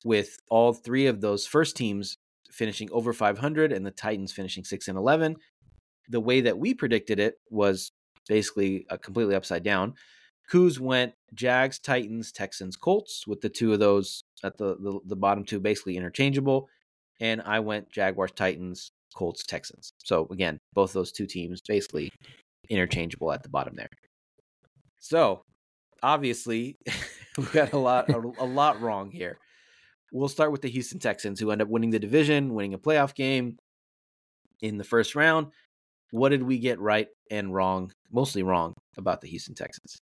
with 0.04 0.38
all 0.48 0.72
three 0.72 1.06
of 1.06 1.20
those 1.20 1.46
first 1.46 1.76
teams 1.76 2.18
finishing 2.50 2.88
over 2.92 3.12
500 3.12 3.72
and 3.72 3.84
the 3.84 3.90
Titans 3.90 4.32
finishing 4.32 4.64
6 4.64 4.88
and 4.88 4.96
11. 4.96 5.36
The 6.08 6.20
way 6.20 6.40
that 6.42 6.58
we 6.58 6.74
predicted 6.74 7.18
it 7.18 7.38
was 7.50 7.92
basically 8.28 8.86
uh, 8.88 8.96
completely 8.96 9.34
upside 9.34 9.62
down. 9.62 9.94
Kuz 10.50 10.78
went 10.78 11.14
Jags, 11.34 11.78
Titans, 11.78 12.30
Texans, 12.32 12.76
Colts, 12.76 13.26
with 13.26 13.40
the 13.40 13.48
two 13.48 13.72
of 13.72 13.80
those 13.80 14.22
at 14.44 14.56
the, 14.56 14.76
the, 14.76 15.00
the 15.04 15.16
bottom 15.16 15.44
two 15.44 15.58
basically 15.60 15.96
interchangeable. 15.96 16.68
And 17.20 17.42
I 17.42 17.60
went 17.60 17.90
Jaguars, 17.90 18.32
Titans, 18.32 18.92
Colts, 19.14 19.44
Texans. 19.44 19.90
So 20.04 20.26
again, 20.30 20.58
both 20.74 20.92
those 20.92 21.12
two 21.12 21.26
teams 21.26 21.60
basically 21.66 22.10
interchangeable 22.68 23.32
at 23.32 23.42
the 23.42 23.48
bottom 23.48 23.74
there. 23.76 23.88
So 24.98 25.42
obviously, 26.02 26.76
we 27.38 27.44
got 27.46 27.72
a 27.72 27.78
lot 27.78 28.08
a, 28.10 28.18
a 28.38 28.46
lot 28.46 28.80
wrong 28.80 29.10
here. 29.10 29.38
We'll 30.12 30.28
start 30.28 30.52
with 30.52 30.62
the 30.62 30.70
Houston 30.70 30.98
Texans, 30.98 31.40
who 31.40 31.50
end 31.50 31.62
up 31.62 31.68
winning 31.68 31.90
the 31.90 31.98
division, 31.98 32.54
winning 32.54 32.74
a 32.74 32.78
playoff 32.78 33.14
game 33.14 33.56
in 34.62 34.78
the 34.78 34.84
first 34.84 35.14
round. 35.14 35.48
What 36.12 36.28
did 36.28 36.42
we 36.42 36.58
get 36.58 36.78
right 36.78 37.08
and 37.30 37.52
wrong? 37.52 37.92
Mostly 38.12 38.42
wrong 38.42 38.74
about 38.96 39.20
the 39.20 39.28
Houston 39.28 39.54
Texans. 39.54 39.98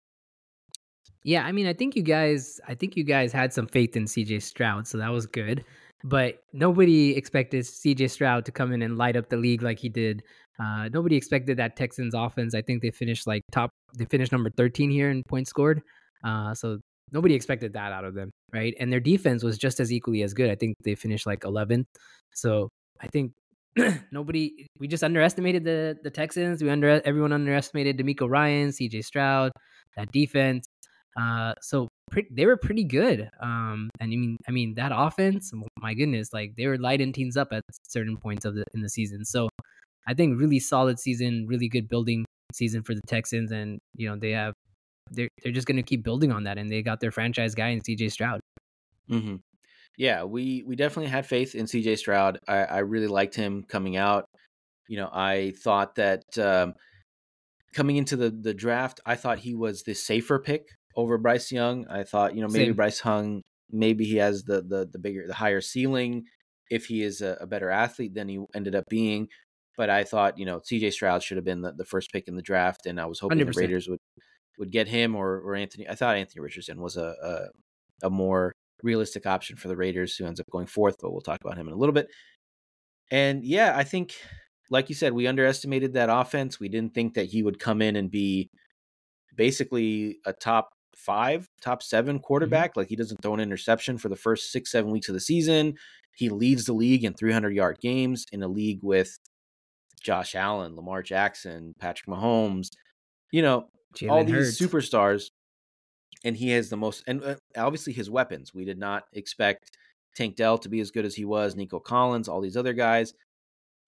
Yeah, 1.25 1.45
I 1.45 1.53
mean, 1.53 1.67
I 1.67 1.73
think 1.73 1.97
you 1.97 2.03
guys, 2.03 2.61
I 2.69 2.75
think 2.75 2.97
you 2.97 3.05
guys 3.05 3.33
had 3.33 3.53
some 3.53 3.67
faith 3.67 3.97
in 3.97 4.05
CJ 4.05 4.41
Stroud, 4.41 4.87
so 4.87 4.99
that 4.99 5.11
was 5.11 5.27
good. 5.27 5.65
But 6.05 6.43
nobody 6.53 7.17
expected 7.17 7.65
CJ 7.65 8.11
Stroud 8.11 8.45
to 8.45 8.53
come 8.53 8.73
in 8.73 8.83
and 8.83 8.97
light 8.97 9.17
up 9.17 9.29
the 9.29 9.37
league 9.37 9.63
like 9.63 9.79
he 9.79 9.89
did. 9.89 10.23
Uh, 10.61 10.89
nobody 10.93 11.17
expected 11.17 11.57
that 11.57 11.77
Texans 11.77 12.15
offense. 12.15 12.55
I 12.55 12.63
think 12.63 12.83
they 12.83 12.91
finished 12.91 13.27
like 13.27 13.43
top. 13.51 13.71
They 13.97 14.05
finished 14.05 14.33
number 14.33 14.51
thirteen 14.51 14.91
here 14.91 15.11
in 15.11 15.25
points 15.25 15.51
scored. 15.51 15.83
Uh, 16.25 16.55
so 16.55 16.79
nobody 17.13 17.35
expected 17.35 17.73
that 17.73 17.93
out 17.93 18.05
of 18.05 18.15
them, 18.15 18.31
right? 18.53 18.75
And 18.79 18.93
their 18.93 19.01
defense 19.01 19.43
was 19.43 19.59
just 19.59 19.81
as 19.81 19.93
equally 19.93 20.23
as 20.23 20.35
good. 20.35 20.51
I 20.51 20.55
think 20.55 20.77
they 20.85 20.95
finished 20.95 21.27
like 21.27 21.41
11th. 21.41 21.87
So 22.35 22.69
I 23.01 23.07
think 23.09 23.33
nobody. 24.13 24.67
We 24.79 24.89
just 24.89 25.05
underestimated 25.05 25.65
the 25.65 25.97
the 26.03 26.11
Texans. 26.11 26.63
We 26.63 26.71
under 26.71 27.01
everyone 27.05 27.33
underestimated 27.33 27.99
DeMeco 27.99 28.29
Ryan, 28.29 28.73
C.J. 28.73 29.03
Stroud, 29.03 29.53
that 29.97 30.11
defense. 30.13 30.67
Uh, 31.21 31.55
so 31.61 31.89
pre- 32.11 32.29
they 32.31 32.47
were 32.47 32.57
pretty 32.57 32.85
good. 32.85 33.29
Um, 33.41 33.91
and 34.01 34.13
I 34.13 34.17
mean, 34.17 34.37
I 34.49 34.51
mean 34.51 34.75
that 34.75 34.93
offense. 34.95 35.53
My 35.81 35.95
goodness, 35.95 36.33
like 36.33 36.55
they 36.57 36.67
were 36.67 36.79
lighting 36.79 37.13
teams 37.13 37.37
up 37.37 37.49
at 37.53 37.63
certain 37.89 38.17
points 38.17 38.45
of 38.45 38.55
the 38.55 38.65
in 38.75 38.81
the 38.81 38.89
season. 38.89 39.25
So 39.25 39.49
I 40.07 40.15
think 40.15 40.41
really 40.41 40.59
solid 40.59 40.99
season, 40.99 41.47
really 41.47 41.69
good 41.69 41.89
building 41.89 42.25
season 42.53 42.83
for 42.83 42.95
the 42.95 43.03
Texans, 43.07 43.53
and 43.53 43.79
you 43.97 44.09
know 44.09 44.17
they 44.17 44.31
have 44.31 44.55
they're 45.11 45.29
they're 45.43 45.53
just 45.53 45.67
going 45.67 45.77
to 45.77 45.83
keep 45.83 46.03
building 46.03 46.33
on 46.33 46.45
that, 46.45 46.59
and 46.59 46.71
they 46.71 46.83
got 46.83 47.01
their 47.01 47.11
franchise 47.11 47.55
guy 47.55 47.69
in 47.69 47.83
C.J. 47.85 48.09
Stroud. 48.11 48.41
Mm-hmm. 49.11 49.37
Yeah, 49.97 50.25
we 50.25 50.63
we 50.67 50.77
definitely 50.77 51.11
had 51.11 51.27
faith 51.27 51.55
in 51.55 51.67
C.J. 51.67 51.97
Stroud. 51.97 52.39
I, 52.47 52.59
I 52.59 52.79
really 52.79 53.09
liked 53.09 53.35
him 53.35 53.65
coming 53.65 53.97
out. 53.97 54.25
You 54.89 54.97
know, 54.97 55.11
I 55.13 55.53
thought 55.63 55.97
that 55.97 56.23
um, 56.39 56.75
coming 57.75 57.97
into 57.97 58.17
the 58.17 58.31
the 58.31 58.55
draft, 58.55 59.01
I 59.05 59.17
thought 59.17 59.39
he 59.39 59.55
was 59.55 59.83
the 59.83 59.95
safer 59.95 60.39
pick 60.39 60.69
over 60.99 61.17
Bryce 61.17 61.53
Young. 61.53 61.87
I 61.89 62.03
thought, 62.03 62.35
you 62.35 62.43
know, 62.43 62.49
maybe 62.49 62.67
Same. 62.67 62.75
Bryce 62.75 63.03
Young, 63.05 63.43
maybe 63.71 64.05
he 64.05 64.17
has 64.17 64.43
the 64.43 64.61
the 64.63 64.87
the 64.93 64.99
bigger, 64.99 65.27
the 65.27 65.35
higher 65.35 65.61
ceiling 65.63 66.25
if 66.71 66.87
he 66.87 67.03
is 67.03 67.23
a, 67.23 67.39
a 67.41 67.47
better 67.47 67.71
athlete 67.71 68.13
than 68.15 68.29
he 68.29 68.39
ended 68.55 68.75
up 68.75 68.85
being. 68.91 69.29
But 69.77 69.89
I 69.89 70.03
thought, 70.03 70.39
you 70.39 70.45
know, 70.45 70.61
C.J. 70.63 70.91
Stroud 70.91 71.23
should 71.23 71.37
have 71.37 71.45
been 71.45 71.63
the, 71.63 71.73
the 71.73 71.85
first 71.85 72.11
pick 72.13 72.27
in 72.27 72.35
the 72.35 72.43
draft, 72.43 72.85
and 72.85 73.01
I 73.01 73.07
was 73.07 73.21
hoping 73.21 73.39
100%. 73.39 73.55
the 73.55 73.61
Raiders 73.61 73.89
would 73.89 74.01
would 74.59 74.73
get 74.73 74.89
him 74.89 75.15
or 75.15 75.41
or 75.41 75.55
Anthony. 75.55 75.89
I 75.89 75.95
thought 75.95 76.17
Anthony 76.17 76.43
Richardson 76.43 76.83
was 76.83 76.97
a, 76.97 77.15
a, 77.23 78.07
a 78.07 78.11
more 78.11 78.53
realistic 78.83 79.25
option 79.25 79.57
for 79.57 79.69
the 79.69 79.77
Raiders, 79.77 80.17
who 80.17 80.27
ends 80.27 80.41
up 80.41 80.47
going 80.51 80.67
fourth. 80.67 80.97
But 81.01 81.13
we'll 81.13 81.21
talk 81.21 81.39
about 81.45 81.57
him 81.57 81.69
in 81.69 81.75
a 81.75 81.79
little 81.79 81.93
bit. 81.93 82.09
And 83.11 83.45
yeah, 83.45 83.73
I 83.77 83.85
think, 83.85 84.15
like 84.69 84.89
you 84.89 84.97
said, 84.97 85.13
we 85.13 85.29
underestimated 85.29 85.93
that 85.95 86.11
offense. 86.11 86.59
We 86.59 86.69
didn't 86.69 86.93
think 86.93 87.15
that 87.15 87.27
he 87.27 87.45
would 87.45 87.61
come 87.61 87.81
in 87.81 87.95
and 87.95 88.11
be 88.11 88.51
basically 89.37 90.19
a 90.27 90.33
top 90.33 90.71
five, 90.99 91.49
top 91.61 91.83
seven 91.83 92.17
mm-hmm. 92.17 92.25
quarterback. 92.25 92.71
Mm-hmm. 92.71 92.81
Like 92.81 92.89
he 92.89 92.97
doesn't 92.97 93.23
throw 93.23 93.35
an 93.35 93.41
interception 93.41 93.99
for 93.99 94.09
the 94.09 94.17
first 94.17 94.53
six, 94.53 94.71
seven 94.71 94.91
weeks 94.91 95.09
of 95.09 95.15
the 95.15 95.21
season. 95.21 95.75
He 96.15 96.29
leads 96.29 96.65
the 96.65 96.73
league 96.73 97.05
in 97.05 97.15
300 97.15 97.55
yard 97.55 97.79
games 97.81 98.27
in 98.33 98.43
a 98.43 98.49
league 98.49 98.81
with 98.83 99.19
Josh 100.03 100.35
Allen, 100.35 100.75
Lamar 100.77 101.03
Jackson, 101.03 101.75
Patrick 101.79 102.09
Mahomes. 102.09 102.71
You 103.31 103.43
know, 103.43 103.69
Jalen 103.97 104.11
all 104.11 104.25
these 104.25 104.59
Hurts. 104.59 104.61
superstars, 104.61 105.31
and 106.25 106.37
he 106.37 106.51
has 106.51 106.71
the 106.71 106.77
most, 106.77 107.05
and 107.07 107.23
uh, 107.23 107.37
obviously 107.57 107.93
his 107.93 108.11
weapons. 108.11 108.53
We 108.53 108.65
did 108.65 108.79
not 108.79 109.05
expect 109.13 109.77
Tank 110.17 110.37
Dell 110.37 110.59
to 110.59 110.69
be 110.69 110.81
as 110.81 110.91
good 110.91 111.05
as 111.05 111.15
he 111.15 111.25
was, 111.25 111.55
Nico 111.55 111.79
Collins, 111.79 112.29
all 112.29 112.41
these 112.41 112.57
other 112.57 112.73
guys. 112.73 113.15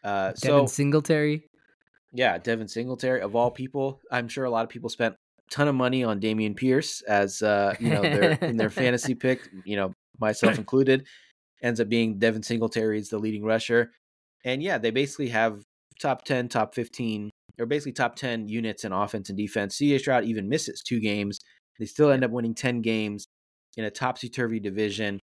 Uh, 0.05 0.33
Devin 0.41 0.67
so, 0.69 0.73
Singletary. 0.73 1.49
Yeah, 2.13 2.39
Devin 2.39 2.69
Singletary 2.69 3.21
of 3.21 3.35
all 3.35 3.51
people. 3.51 4.01
I'm 4.11 4.29
sure 4.29 4.45
a 4.45 4.51
lot 4.51 4.65
of 4.65 4.69
people 4.69 4.91
spent 4.91 5.17
ton 5.51 5.69
of 5.69 5.75
money 5.75 6.05
on 6.05 6.21
Dameon 6.21 6.57
Pierce 6.57 7.03
as 7.03 7.43
uh, 7.43 7.75
you 7.81 7.91
know 7.91 8.03
their, 8.03 8.33
in 8.43 8.57
their 8.57 8.71
fantasy 8.83 9.15
pick. 9.15 9.49
You 9.65 9.77
know, 9.77 9.93
myself 10.19 10.59
included. 10.59 11.07
Ends 11.63 11.79
up 11.79 11.91
being 11.91 12.19
Devin 12.19 12.43
Singletary 12.43 12.99
is 12.99 13.11
the 13.11 13.19
leading 13.19 13.45
rusher, 13.45 13.93
and 14.47 14.63
yeah, 14.63 14.79
they 14.79 14.91
basically 14.91 15.29
have 15.29 15.63
top 16.01 16.25
ten, 16.25 16.49
top 16.49 16.75
fifteen 16.75 17.31
they're 17.61 17.67
basically 17.67 17.93
top 17.93 18.17
10 18.17 18.49
units 18.49 18.85
in 18.85 18.93
offense 18.93 19.29
and 19.29 19.37
defense. 19.37 19.77
CJ 19.77 19.99
Stroud 20.01 20.25
even 20.25 20.49
misses 20.49 20.81
two 20.83 20.99
games. 20.99 21.41
They 21.79 21.85
still 21.85 22.11
end 22.11 22.25
up 22.25 22.31
winning 22.31 22.55
10 22.55 22.81
games 22.81 23.27
in 23.77 23.85
a 23.85 23.91
topsy 23.91 24.31
turvy 24.31 24.61
division. 24.61 25.21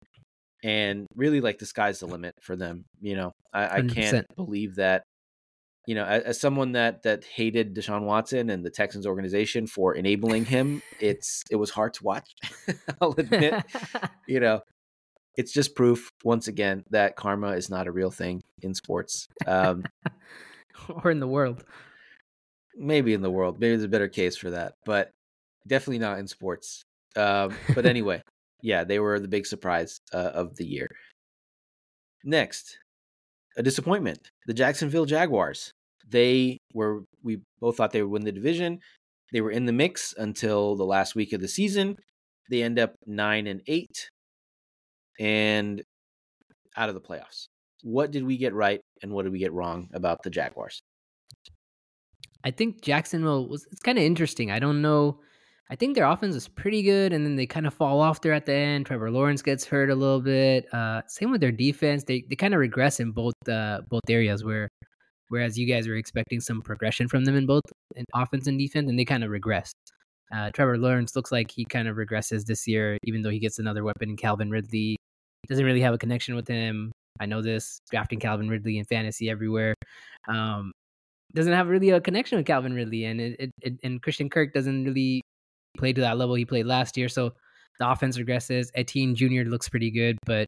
And 0.63 1.07
really, 1.15 1.41
like, 1.41 1.57
the 1.57 1.65
sky's 1.65 1.99
the 1.99 2.05
limit 2.05 2.36
for 2.43 2.55
them. 2.55 2.86
You 3.01 3.15
know, 3.15 3.32
I, 3.51 3.78
I 3.78 3.82
can't 3.82 4.28
believe 4.36 4.75
that. 4.75 5.01
You 5.88 5.95
know, 5.95 6.05
as, 6.05 6.23
as, 6.23 6.39
someone 6.39 6.73
that 6.73 7.03
that 7.03 7.23
hated 7.23 7.73
Deshaun 7.73 8.03
Watson 8.03 8.51
and 8.51 8.63
the 8.63 8.69
Texans 8.69 9.07
organization 9.07 9.65
for 9.65 9.95
enabling 9.95 10.45
him, 10.45 10.83
it's 10.99 11.43
it 11.49 11.55
was 11.55 11.71
hard 11.71 11.95
to 11.95 12.03
watch. 12.03 12.29
I'll 13.01 13.15
admit. 13.17 13.63
you 14.27 14.39
know, 14.39 14.61
it's 15.35 15.51
just 15.51 15.75
proof 15.75 16.11
once 16.23 16.47
again 16.47 16.83
that 16.91 17.15
karma 17.15 17.51
is 17.51 17.69
not 17.69 17.88
a 17.88 17.91
real 17.91 18.11
thing 18.11 18.43
in 18.61 18.75
sports 18.75 19.27
um, 19.47 19.85
or 21.03 21.09
in 21.09 21.19
the 21.19 21.27
world 21.27 21.63
maybe 22.77 23.13
in 23.13 23.21
the 23.21 23.31
world. 23.31 23.59
Maybe 23.59 23.71
there's 23.71 23.83
a 23.83 23.89
better 23.89 24.07
case 24.07 24.38
for 24.38 24.51
that, 24.51 24.75
but 24.85 25.11
definitely 25.67 25.99
not 25.99 26.19
in 26.19 26.27
sports. 26.27 26.85
Um, 27.15 27.55
but 27.73 27.85
anyway, 27.85 28.21
yeah, 28.61 28.83
they 28.83 28.99
were 28.99 29.19
the 29.19 29.27
big 29.27 29.45
surprise 29.45 29.99
uh, 30.13 30.31
of 30.33 30.55
the 30.55 30.65
year. 30.65 30.88
Next, 32.23 32.77
a 33.57 33.63
disappointment: 33.63 34.31
the 34.45 34.53
Jacksonville 34.53 35.05
Jaguars. 35.05 35.73
They 36.09 36.59
were. 36.73 37.03
We 37.23 37.39
both 37.59 37.77
thought 37.77 37.91
they 37.91 38.01
would 38.01 38.11
win 38.11 38.23
the 38.23 38.31
division. 38.31 38.79
They 39.33 39.41
were 39.41 39.51
in 39.51 39.65
the 39.65 39.73
mix 39.73 40.13
until 40.17 40.75
the 40.75 40.85
last 40.85 41.15
week 41.15 41.33
of 41.33 41.41
the 41.41 41.47
season. 41.47 41.97
They 42.49 42.63
end 42.63 42.79
up 42.79 42.93
nine 43.05 43.47
and 43.47 43.61
eight, 43.67 44.09
and 45.19 45.81
out 46.77 46.89
of 46.89 46.95
the 46.95 47.01
playoffs. 47.01 47.47
What 47.83 48.11
did 48.11 48.25
we 48.25 48.37
get 48.37 48.53
right, 48.53 48.81
and 49.03 49.11
what 49.11 49.23
did 49.23 49.31
we 49.31 49.39
get 49.39 49.53
wrong 49.53 49.89
about 49.93 50.23
the 50.23 50.29
Jaguars? 50.29 50.81
I 52.43 52.51
think 52.51 52.81
Jacksonville 52.81 53.47
was 53.47 53.65
it's 53.71 53.81
kind 53.81 53.97
of 53.97 54.03
interesting. 54.03 54.51
I 54.51 54.59
don't 54.59 54.81
know. 54.81 55.19
I 55.69 55.75
think 55.75 55.95
their 55.95 56.05
offense 56.05 56.33
is 56.33 56.47
pretty 56.47 56.81
good, 56.81 57.11
and 57.11 57.25
then 57.25 57.35
they 57.35 57.45
kind 57.45 57.67
of 57.67 57.73
fall 57.73 57.99
off 57.99 58.21
there 58.21 58.31
at 58.31 58.45
the 58.45 58.53
end. 58.53 58.85
Trevor 58.85 59.11
Lawrence 59.11 59.41
gets 59.41 59.65
hurt 59.65 59.89
a 59.89 59.95
little 59.95 60.21
bit. 60.21 60.65
Uh, 60.73 61.01
same 61.07 61.29
with 61.29 61.41
their 61.41 61.51
defense; 61.51 62.05
they 62.05 62.23
they 62.29 62.35
kind 62.35 62.53
of 62.53 62.61
regress 62.61 62.99
in 63.01 63.11
both 63.11 63.33
uh, 63.49 63.81
both 63.89 64.09
areas. 64.09 64.45
Where 64.45 64.69
whereas 65.30 65.57
you 65.57 65.65
guys 65.65 65.88
were 65.88 65.95
expecting 65.95 66.39
some 66.39 66.61
progression 66.61 67.07
from 67.07 67.25
them 67.25 67.36
in 67.36 67.45
both 67.45 67.63
in 67.95 68.05
offense 68.13 68.47
and 68.47 68.57
defense, 68.59 68.89
and 68.89 68.97
they 68.97 69.05
kind 69.05 69.23
of 69.23 69.30
regress. 69.30 69.71
Uh, 70.34 70.49
Trevor 70.51 70.78
Lawrence 70.78 71.15
looks 71.15 71.32
like 71.32 71.51
he 71.51 71.65
kind 71.65 71.88
of 71.88 71.95
regresses 71.95 72.45
this 72.45 72.67
year, 72.67 72.97
even 73.03 73.21
though 73.21 73.30
he 73.30 73.39
gets 73.39 73.59
another 73.59 73.84
weapon 73.84 74.09
in 74.09 74.17
Calvin 74.17 74.49
Ridley. 74.49 74.97
Doesn't 75.47 75.65
really 75.65 75.82
have 75.82 75.93
a 75.93 75.97
connection 75.97 76.36
with 76.36 76.47
him. 76.47 76.91
I 77.19 77.25
know 77.25 77.41
this 77.41 77.80
drafting 77.89 78.19
Calvin 78.19 78.49
Ridley 78.49 78.78
in 78.78 78.86
fantasy 78.86 79.30
everywhere. 79.30 79.73
Um, 80.28 80.71
doesn't 81.34 81.53
have 81.53 81.67
really 81.67 81.89
a 81.91 82.01
connection 82.01 82.38
with 82.38 82.45
Calvin 82.45 82.73
Ridley, 82.73 83.05
and 83.05 83.21
it, 83.21 83.51
it, 83.61 83.73
and 83.84 84.01
Christian 84.01 84.30
Kirk 84.30 84.53
doesn't 84.53 84.86
really 84.86 85.21
play 85.78 85.93
to 85.93 86.01
that 86.01 86.17
level 86.17 86.36
he 86.36 86.45
played 86.45 86.65
last 86.65 86.97
year. 86.97 87.09
So 87.09 87.34
the 87.80 87.89
offense 87.89 88.17
regresses. 88.17 88.69
Etienne 88.75 89.15
Jr. 89.15 89.49
looks 89.49 89.69
pretty 89.69 89.91
good, 89.91 90.17
but 90.25 90.47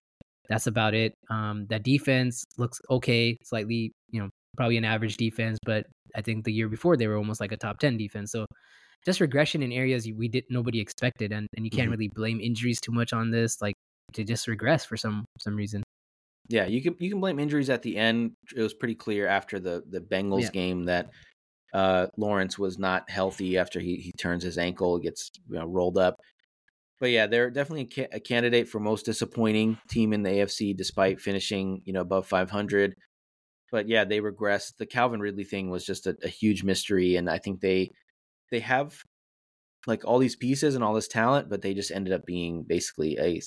that's 0.50 0.68
about 0.68 0.94
it. 0.94 1.14
Um, 1.30 1.68
that 1.70 1.84
defense 1.84 2.44
looks 2.58 2.82
okay, 2.90 3.38
slightly, 3.44 3.92
you 4.10 4.22
know, 4.22 4.30
probably 4.58 4.78
an 4.78 4.86
average 4.86 5.18
defense, 5.18 5.58
but 5.66 5.86
I 6.16 6.22
think 6.22 6.46
the 6.46 6.54
year 6.54 6.70
before 6.70 6.98
they 6.98 7.08
were 7.08 7.18
almost 7.18 7.40
like 7.40 7.52
a 7.52 7.58
top 7.58 7.80
ten 7.80 7.98
defense. 7.98 8.32
So 8.32 8.46
just 9.06 9.22
regression 9.22 9.64
in 9.64 9.72
areas 9.72 10.08
we 10.16 10.28
did 10.28 10.46
nobody 10.50 10.80
expected, 10.80 11.32
and 11.32 11.48
and 11.56 11.66
you 11.66 11.72
can't 11.72 11.84
mm-hmm. 11.84 11.92
really 11.92 12.12
blame 12.14 12.40
injuries 12.40 12.82
too 12.82 12.92
much 12.92 13.14
on 13.14 13.32
this. 13.32 13.62
Like 13.62 13.76
to 14.14 14.24
just 14.24 14.48
regress 14.48 14.86
for 14.86 14.98
some 14.98 15.26
some 15.40 15.56
reason. 15.56 15.84
Yeah, 16.48 16.66
you 16.66 16.82
can 16.82 16.96
you 17.00 17.12
can 17.12 17.20
blame 17.20 17.40
injuries 17.40 17.70
at 17.70 17.84
the 17.84 17.98
end. 17.98 18.32
It 18.56 18.62
was 18.62 18.74
pretty 18.74 18.96
clear 18.96 19.28
after 19.28 19.60
the 19.60 19.84
the 19.90 20.00
Bengals 20.00 20.44
yeah. 20.44 20.50
game 20.52 20.86
that 20.86 21.10
uh, 21.74 22.08
Lawrence 22.18 22.58
was 22.58 22.80
not 22.80 23.10
healthy 23.10 23.58
after 23.58 23.80
he 23.80 23.98
he 23.98 24.12
turns 24.14 24.44
his 24.44 24.58
ankle, 24.58 24.98
gets 25.00 25.32
you 25.48 25.60
know, 25.60 25.66
rolled 25.66 25.98
up. 25.98 26.16
But 27.00 27.12
yeah, 27.12 27.28
they're 27.28 27.50
definitely 27.50 27.84
a, 27.84 27.96
ca- 27.96 28.16
a, 28.18 28.20
candidate 28.20 28.68
for 28.68 28.80
most 28.80 29.06
disappointing 29.06 29.78
team 29.90 30.12
in 30.12 30.24
the 30.24 30.32
AFC, 30.32 30.76
despite 30.76 31.22
finishing 31.22 31.82
you 31.86 31.94
know 31.94 32.02
above 32.02 32.28
500. 32.28 32.96
But 33.72 33.88
yeah, 33.88 34.06
they 34.06 34.20
regressed. 34.20 34.78
The 34.78 34.86
Calvin 34.86 35.20
Ridley 35.20 35.44
thing 35.44 35.70
was 35.70 35.86
just 35.86 36.08
a, 36.08 36.16
a 36.24 36.28
huge 36.28 36.64
mystery, 36.64 37.16
and 37.16 37.30
I 37.30 37.38
think 37.38 37.62
they 37.62 37.92
they 38.52 38.60
have 38.60 38.96
like 39.88 40.06
all 40.06 40.20
these 40.20 40.36
pieces 40.36 40.76
and 40.76 40.84
all 40.84 40.94
this 40.94 41.08
talent, 41.08 41.50
but 41.50 41.62
they 41.62 41.74
just 41.74 41.92
ended 41.92 42.14
up 42.14 42.26
being 42.26 42.64
basically 42.64 43.18
a 43.20 43.42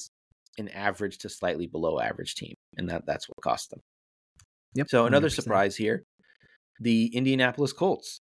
an 0.59 0.69
average 0.69 1.19
to 1.19 1.29
slightly 1.29 1.67
below 1.67 1.99
average 1.99 2.35
team, 2.35 2.55
and 2.77 2.89
that 2.89 3.03
that's 3.07 3.29
what 3.29 3.43
cost 3.43 3.71
them. 3.71 3.81
Yep. 4.75 4.89
So 4.89 5.07
another 5.07 5.29
100%. 5.29 5.33
surprise 5.33 5.77
here, 5.77 6.05
the 6.81 7.07
Indianapolis 7.15 7.73
Colts. 7.73 8.21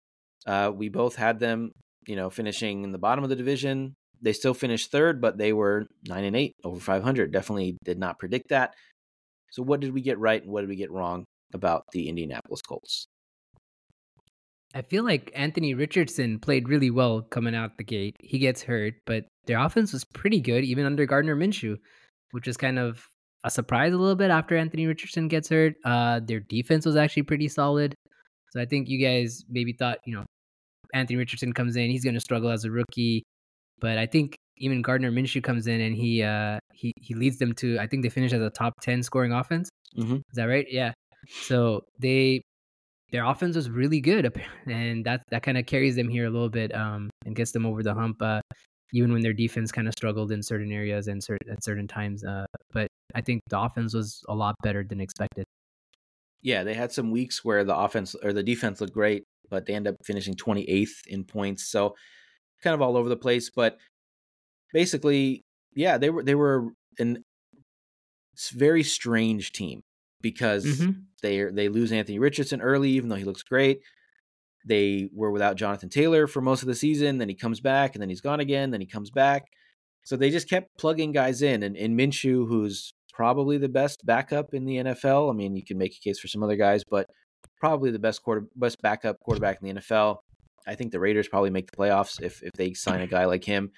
Uh, 0.45 0.71
we 0.73 0.89
both 0.89 1.15
had 1.15 1.39
them, 1.39 1.71
you 2.07 2.15
know, 2.15 2.29
finishing 2.29 2.83
in 2.83 2.91
the 2.91 2.99
bottom 2.99 3.23
of 3.23 3.29
the 3.31 3.35
division. 3.35 3.95
They 4.21 4.33
still 4.33 4.53
finished 4.53 4.91
third, 4.91 5.21
but 5.21 5.37
they 5.37 5.53
were 5.53 5.87
nine 6.07 6.23
and 6.23 6.35
eight 6.35 6.53
over 6.63 6.79
500. 6.79 7.31
Definitely 7.31 7.77
did 7.83 7.97
not 7.97 8.19
predict 8.19 8.49
that. 8.49 8.73
So 9.51 9.63
what 9.63 9.79
did 9.79 9.93
we 9.93 10.01
get 10.01 10.19
right 10.19 10.41
and 10.41 10.51
what 10.51 10.61
did 10.61 10.69
we 10.69 10.75
get 10.75 10.91
wrong 10.91 11.25
about 11.55 11.85
the 11.91 12.07
Indianapolis 12.07 12.61
Colts? 12.61 13.07
I 14.75 14.81
feel 14.81 15.03
like 15.03 15.31
Anthony 15.33 15.73
Richardson 15.73 16.37
played 16.39 16.67
really 16.67 16.91
well 16.91 17.21
coming 17.21 17.55
out 17.55 17.77
the 17.77 17.83
gate. 17.83 18.15
He 18.19 18.39
gets 18.39 18.61
hurt, 18.61 18.95
but 19.05 19.25
their 19.47 19.57
offense 19.57 19.93
was 19.93 20.03
pretty 20.03 20.41
good 20.41 20.63
even 20.65 20.85
under 20.85 21.05
Gardner 21.05 21.35
Minshew, 21.35 21.77
which 22.31 22.47
is 22.47 22.57
kind 22.57 22.77
of 22.77 23.07
a 23.45 23.49
surprise 23.49 23.93
a 23.93 23.97
little 23.97 24.15
bit 24.15 24.31
after 24.31 24.57
Anthony 24.57 24.85
Richardson 24.85 25.27
gets 25.29 25.47
hurt. 25.49 25.75
Uh, 25.85 26.19
their 26.19 26.41
defense 26.41 26.85
was 26.85 26.97
actually 26.97 27.23
pretty 27.23 27.47
solid. 27.47 27.95
So 28.51 28.59
I 28.61 28.65
think 28.65 28.89
you 28.89 28.99
guys 28.99 29.43
maybe 29.49 29.71
thought, 29.71 29.99
you 30.05 30.13
know, 30.13 30.25
Anthony 30.93 31.17
Richardson 31.17 31.53
comes 31.53 31.75
in, 31.77 31.89
he's 31.89 32.03
going 32.03 32.13
to 32.15 32.19
struggle 32.19 32.49
as 32.49 32.65
a 32.65 32.71
rookie, 32.71 33.23
but 33.79 33.97
I 33.97 34.05
think 34.07 34.35
even 34.57 34.81
Gardner 34.81 35.11
Minshew 35.11 35.43
comes 35.43 35.67
in 35.67 35.81
and 35.81 35.95
he 35.95 36.23
uh 36.23 36.57
he 36.73 36.93
he 36.97 37.13
leads 37.13 37.37
them 37.37 37.53
to 37.55 37.77
I 37.79 37.87
think 37.87 38.03
they 38.03 38.09
finish 38.09 38.33
as 38.33 38.41
a 38.41 38.49
top 38.49 38.73
10 38.81 39.03
scoring 39.03 39.31
offense. 39.33 39.69
Mhm. 39.97 40.17
Is 40.17 40.35
that 40.35 40.45
right? 40.45 40.65
Yeah. 40.69 40.93
So 41.29 41.85
they 41.99 42.41
their 43.11 43.25
offense 43.25 43.55
was 43.55 43.69
really 43.69 44.01
good 44.01 44.33
and 44.65 45.05
that 45.05 45.21
that 45.29 45.43
kind 45.43 45.57
of 45.57 45.65
carries 45.65 45.95
them 45.95 46.09
here 46.09 46.25
a 46.25 46.29
little 46.29 46.49
bit 46.49 46.73
um 46.75 47.09
and 47.25 47.35
gets 47.35 47.51
them 47.51 47.65
over 47.65 47.83
the 47.83 47.93
hump 47.93 48.21
uh 48.21 48.41
even 48.93 49.13
when 49.13 49.21
their 49.21 49.33
defense 49.33 49.71
kind 49.71 49.87
of 49.87 49.93
struggled 49.93 50.31
in 50.31 50.41
certain 50.41 50.71
areas 50.71 51.07
and 51.07 51.23
certain 51.23 51.49
at 51.51 51.63
certain 51.63 51.87
times 51.87 52.25
uh 52.25 52.45
but 52.73 52.87
I 53.15 53.21
think 53.21 53.41
the 53.49 53.59
offense 53.59 53.93
was 53.93 54.21
a 54.27 54.35
lot 54.35 54.55
better 54.61 54.83
than 54.83 54.99
expected. 54.99 55.45
Yeah, 56.41 56.63
they 56.63 56.73
had 56.73 56.91
some 56.91 57.11
weeks 57.11 57.43
where 57.43 57.63
the 57.63 57.75
offense 57.75 58.13
or 58.21 58.33
the 58.33 58.43
defense 58.43 58.81
looked 58.81 58.93
great, 58.93 59.23
but 59.49 59.65
they 59.65 59.73
end 59.73 59.87
up 59.87 59.95
finishing 60.03 60.35
28th 60.35 61.07
in 61.07 61.23
points. 61.23 61.71
So 61.71 61.95
kind 62.61 62.75
of 62.75 62.81
all 62.81 62.97
over 62.97 63.09
the 63.09 63.15
place, 63.15 63.49
but 63.49 63.77
basically, 64.73 65.41
yeah, 65.73 65.97
they 65.97 66.09
were 66.09 66.23
they 66.23 66.35
were 66.35 66.73
an 66.99 67.23
very 68.53 68.83
strange 68.83 69.53
team 69.53 69.81
because 70.21 70.65
Mhm. 70.65 71.03
they 71.21 71.43
they 71.45 71.69
lose 71.69 71.91
Anthony 71.91 72.19
Richardson 72.19 72.61
early, 72.61 72.89
even 72.91 73.09
though 73.09 73.15
he 73.15 73.23
looks 73.23 73.43
great. 73.43 73.81
They 74.65 75.09
were 75.13 75.31
without 75.31 75.57
Jonathan 75.57 75.89
Taylor 75.89 76.25
for 76.27 76.41
most 76.41 76.63
of 76.63 76.67
the 76.67 76.75
season. 76.75 77.19
Then 77.19 77.29
he 77.29 77.35
comes 77.35 77.59
back, 77.59 77.93
and 77.95 78.01
then 78.01 78.09
he's 78.09 78.21
gone 78.21 78.39
again. 78.39 78.71
Then 78.71 78.81
he 78.81 78.87
comes 78.87 79.11
back. 79.11 79.43
So 80.03 80.15
they 80.17 80.29
just 80.31 80.49
kept 80.49 80.75
plugging 80.77 81.11
guys 81.11 81.41
in, 81.41 81.63
and, 81.63 81.75
and 81.77 81.97
Minshew, 81.99 82.47
who's 82.47 82.93
probably 83.13 83.57
the 83.57 83.69
best 83.69 84.05
backup 84.05 84.53
in 84.53 84.65
the 84.65 84.77
NFL. 84.77 85.29
I 85.29 85.33
mean, 85.33 85.55
you 85.55 85.63
can 85.63 85.77
make 85.77 85.95
a 85.95 85.99
case 85.99 86.19
for 86.19 86.27
some 86.27 86.43
other 86.43 86.55
guys, 86.55 86.83
but 86.83 87.09
probably 87.59 87.91
the 87.91 87.99
best 87.99 88.21
quarter, 88.23 88.45
best 88.55 88.81
backup 88.81 89.19
quarterback 89.19 89.61
in 89.61 89.67
the 89.67 89.73
NFL. 89.81 90.17
I 90.67 90.75
think 90.75 90.91
the 90.91 90.99
Raiders 90.99 91.27
probably 91.27 91.51
make 91.51 91.69
the 91.69 91.77
playoffs 91.77 92.19
if 92.21 92.41
if 92.43 92.51
they 92.53 92.73
sign 92.73 93.01
a 93.01 93.07
guy 93.07 93.25
like 93.25 93.43
him. 93.43 93.71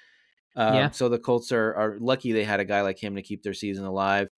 Um, 0.56 0.74
Yeah. 0.74 0.90
So 0.90 1.08
the 1.10 1.18
Colts 1.18 1.52
are 1.52 1.74
are 1.74 1.98
lucky 2.00 2.32
they 2.32 2.44
had 2.44 2.60
a 2.60 2.64
guy 2.64 2.80
like 2.80 2.98
him 2.98 3.14
to 3.16 3.22
keep 3.22 3.42
their 3.42 3.54
season 3.54 3.84
alive. 3.84 4.28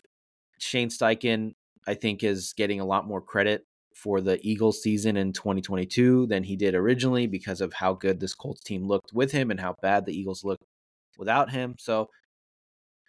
Shane 0.59 0.89
Steichen, 0.91 1.55
I 1.87 1.95
think, 1.95 2.23
is 2.23 2.53
getting 2.57 2.81
a 2.81 2.85
lot 2.85 3.07
more 3.07 3.21
credit 3.21 3.65
for 3.95 4.21
the 4.21 4.39
Eagles 4.49 4.83
season 4.83 5.17
in 5.17 5.33
2022 5.33 6.27
than 6.27 6.45
he 6.45 6.57
did 6.57 6.75
originally 6.75 7.27
because 7.27 7.61
of 7.61 7.73
how 7.73 7.93
good 7.93 8.21
this 8.21 8.35
Colts 8.35 8.63
team 8.63 8.87
looked 8.87 9.13
with 9.13 9.33
him 9.33 9.51
and 9.51 9.61
how 9.61 9.75
bad 9.83 10.07
the 10.07 10.17
Eagles 10.17 10.45
looked 10.45 10.63
without 11.19 11.51
him. 11.51 11.75
So, 11.79 12.09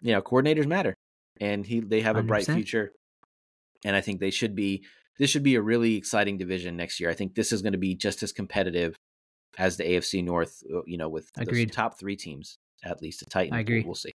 you 0.02 0.12
know, 0.14 0.22
coordinators 0.22 0.66
matter, 0.68 0.96
and 1.40 1.66
he 1.66 1.80
they 1.80 2.02
have 2.02 2.16
a 2.18 2.24
bright 2.24 2.46
future, 2.56 2.92
and 3.86 3.96
I 3.96 4.02
think 4.02 4.20
they 4.20 4.32
should 4.32 4.56
be. 4.56 4.84
This 5.20 5.30
should 5.30 5.44
be 5.44 5.56
a 5.56 5.62
really 5.62 5.96
exciting 5.98 6.38
division 6.40 6.76
next 6.76 7.00
year. 7.00 7.10
I 7.10 7.14
think 7.14 7.36
this 7.36 7.52
is 7.52 7.62
going 7.62 7.74
to 7.74 7.78
be 7.78 7.94
just 7.94 8.24
as 8.24 8.32
competitive 8.32 8.96
as 9.60 9.78
the 9.78 9.84
AFC 9.84 10.24
North. 10.24 10.64
uh, 10.74 10.82
You 10.88 10.98
know, 10.98 11.10
with 11.10 11.30
the 11.36 11.42
top 11.68 12.00
three 12.00 12.16
teams 12.16 12.58
at 12.84 13.02
least. 13.02 13.20
The 13.20 13.26
Titans, 13.28 13.56
I 13.56 13.60
agree. 13.60 13.84
We'll 13.84 13.94
see. 13.96 14.12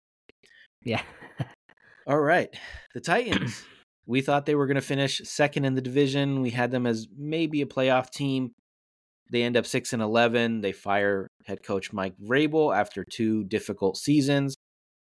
Yeah. 0.83 1.01
All 2.07 2.19
right. 2.19 2.49
The 2.93 3.01
Titans. 3.01 3.63
We 4.05 4.21
thought 4.21 4.45
they 4.45 4.55
were 4.55 4.67
going 4.67 4.75
to 4.75 4.81
finish 4.81 5.21
second 5.23 5.65
in 5.65 5.75
the 5.75 5.81
division. 5.81 6.41
We 6.41 6.49
had 6.49 6.71
them 6.71 6.85
as 6.85 7.07
maybe 7.17 7.61
a 7.61 7.65
playoff 7.65 8.09
team. 8.09 8.51
They 9.31 9.43
end 9.43 9.57
up 9.57 9.65
6 9.65 9.93
and 9.93 10.01
11. 10.01 10.61
They 10.61 10.73
fire 10.73 11.27
head 11.45 11.63
coach 11.63 11.93
Mike 11.93 12.15
Vrabel 12.19 12.75
after 12.75 13.03
two 13.03 13.43
difficult 13.45 13.97
seasons. 13.97 14.55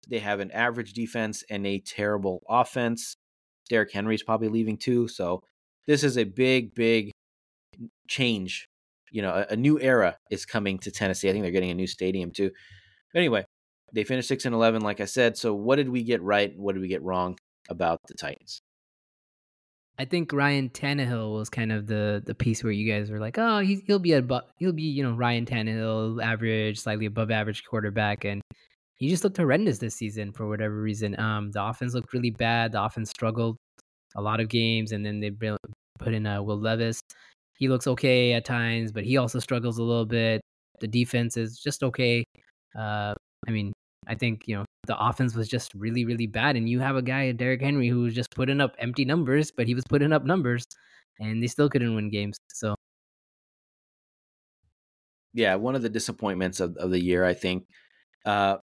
They 0.08 0.18
have 0.20 0.40
an 0.40 0.50
average 0.52 0.92
defense 0.92 1.44
and 1.50 1.66
a 1.66 1.80
terrible 1.80 2.42
offense. 2.48 3.16
Derrick 3.68 3.92
Henry's 3.92 4.22
probably 4.22 4.48
leaving 4.48 4.76
too, 4.76 5.08
so 5.08 5.42
this 5.86 6.04
is 6.04 6.16
a 6.16 6.24
big 6.24 6.74
big 6.74 7.10
change. 8.08 8.68
You 9.10 9.22
know, 9.22 9.30
a, 9.30 9.52
a 9.52 9.56
new 9.56 9.80
era 9.80 10.16
is 10.30 10.46
coming 10.46 10.78
to 10.80 10.90
Tennessee. 10.90 11.28
I 11.28 11.32
think 11.32 11.42
they're 11.42 11.52
getting 11.52 11.70
a 11.70 11.74
new 11.74 11.86
stadium 11.86 12.30
too. 12.30 12.50
But 13.12 13.18
anyway, 13.18 13.44
they 13.92 14.04
finished 14.04 14.28
6 14.28 14.44
and 14.44 14.54
11 14.54 14.82
like 14.82 15.00
I 15.00 15.04
said. 15.06 15.36
So 15.36 15.54
what 15.54 15.76
did 15.76 15.88
we 15.88 16.04
get 16.04 16.22
right? 16.22 16.52
What 16.56 16.74
did 16.74 16.80
we 16.80 16.88
get 16.88 17.02
wrong 17.02 17.38
about 17.68 18.00
the 18.06 18.14
Titans? 18.14 18.62
I 19.98 20.04
think 20.04 20.32
Ryan 20.32 20.68
Tannehill 20.68 21.34
was 21.34 21.48
kind 21.48 21.72
of 21.72 21.86
the 21.86 22.22
the 22.24 22.34
piece 22.34 22.62
where 22.62 22.72
you 22.72 22.90
guys 22.90 23.10
were 23.10 23.18
like, 23.18 23.38
oh, 23.38 23.60
he, 23.60 23.82
he'll 23.86 23.98
be 23.98 24.12
a 24.12 24.22
he'll 24.58 24.72
be 24.72 24.82
you 24.82 25.02
know 25.02 25.12
Ryan 25.12 25.46
Tannehill, 25.46 26.22
average, 26.22 26.78
slightly 26.78 27.06
above 27.06 27.30
average 27.30 27.64
quarterback, 27.64 28.24
and 28.24 28.42
he 28.96 29.08
just 29.08 29.24
looked 29.24 29.38
horrendous 29.38 29.78
this 29.78 29.94
season 29.94 30.32
for 30.32 30.48
whatever 30.48 30.80
reason. 30.80 31.18
Um, 31.18 31.50
the 31.50 31.64
offense 31.64 31.94
looked 31.94 32.12
really 32.12 32.30
bad. 32.30 32.72
The 32.72 32.82
offense 32.82 33.10
struggled 33.10 33.56
a 34.16 34.22
lot 34.22 34.40
of 34.40 34.48
games, 34.48 34.92
and 34.92 35.04
then 35.04 35.20
they 35.20 35.30
put 35.30 36.14
in 36.14 36.26
uh, 36.26 36.42
Will 36.42 36.60
Levis. 36.60 37.00
He 37.58 37.68
looks 37.68 37.86
okay 37.86 38.34
at 38.34 38.44
times, 38.44 38.92
but 38.92 39.04
he 39.04 39.16
also 39.16 39.38
struggles 39.38 39.78
a 39.78 39.82
little 39.82 40.04
bit. 40.06 40.42
The 40.80 40.88
defense 40.88 41.38
is 41.38 41.58
just 41.58 41.82
okay. 41.82 42.24
Uh, 42.78 43.14
I 43.48 43.50
mean, 43.50 43.72
I 44.06 44.14
think 44.14 44.42
you 44.46 44.56
know 44.56 44.64
the 44.86 44.98
offense 44.98 45.34
was 45.34 45.48
just 45.48 45.74
really, 45.74 46.04
really 46.04 46.26
bad, 46.26 46.56
and 46.56 46.68
you 46.68 46.80
have 46.80 46.96
a 46.96 47.02
guy, 47.02 47.30
Derrick 47.32 47.62
Henry, 47.62 47.88
who 47.88 48.02
was 48.02 48.14
just 48.14 48.30
putting 48.30 48.60
up 48.60 48.74
empty 48.78 49.04
numbers, 49.04 49.50
but 49.50 49.66
he 49.66 49.74
was 49.74 49.84
putting 49.84 50.12
up 50.12 50.24
numbers, 50.24 50.66
and 51.18 51.42
they 51.42 51.46
still 51.46 51.68
couldn't 51.68 51.94
win 51.94 52.10
games. 52.10 52.38
So 52.48 52.74
Yeah, 55.34 55.56
one 55.56 55.74
of 55.74 55.82
the 55.82 55.88
disappointments 55.88 56.60
of, 56.60 56.76
of 56.76 56.90
the 56.90 57.02
year, 57.02 57.24
I 57.24 57.34
think. 57.34 57.66
Uh, 58.24 58.58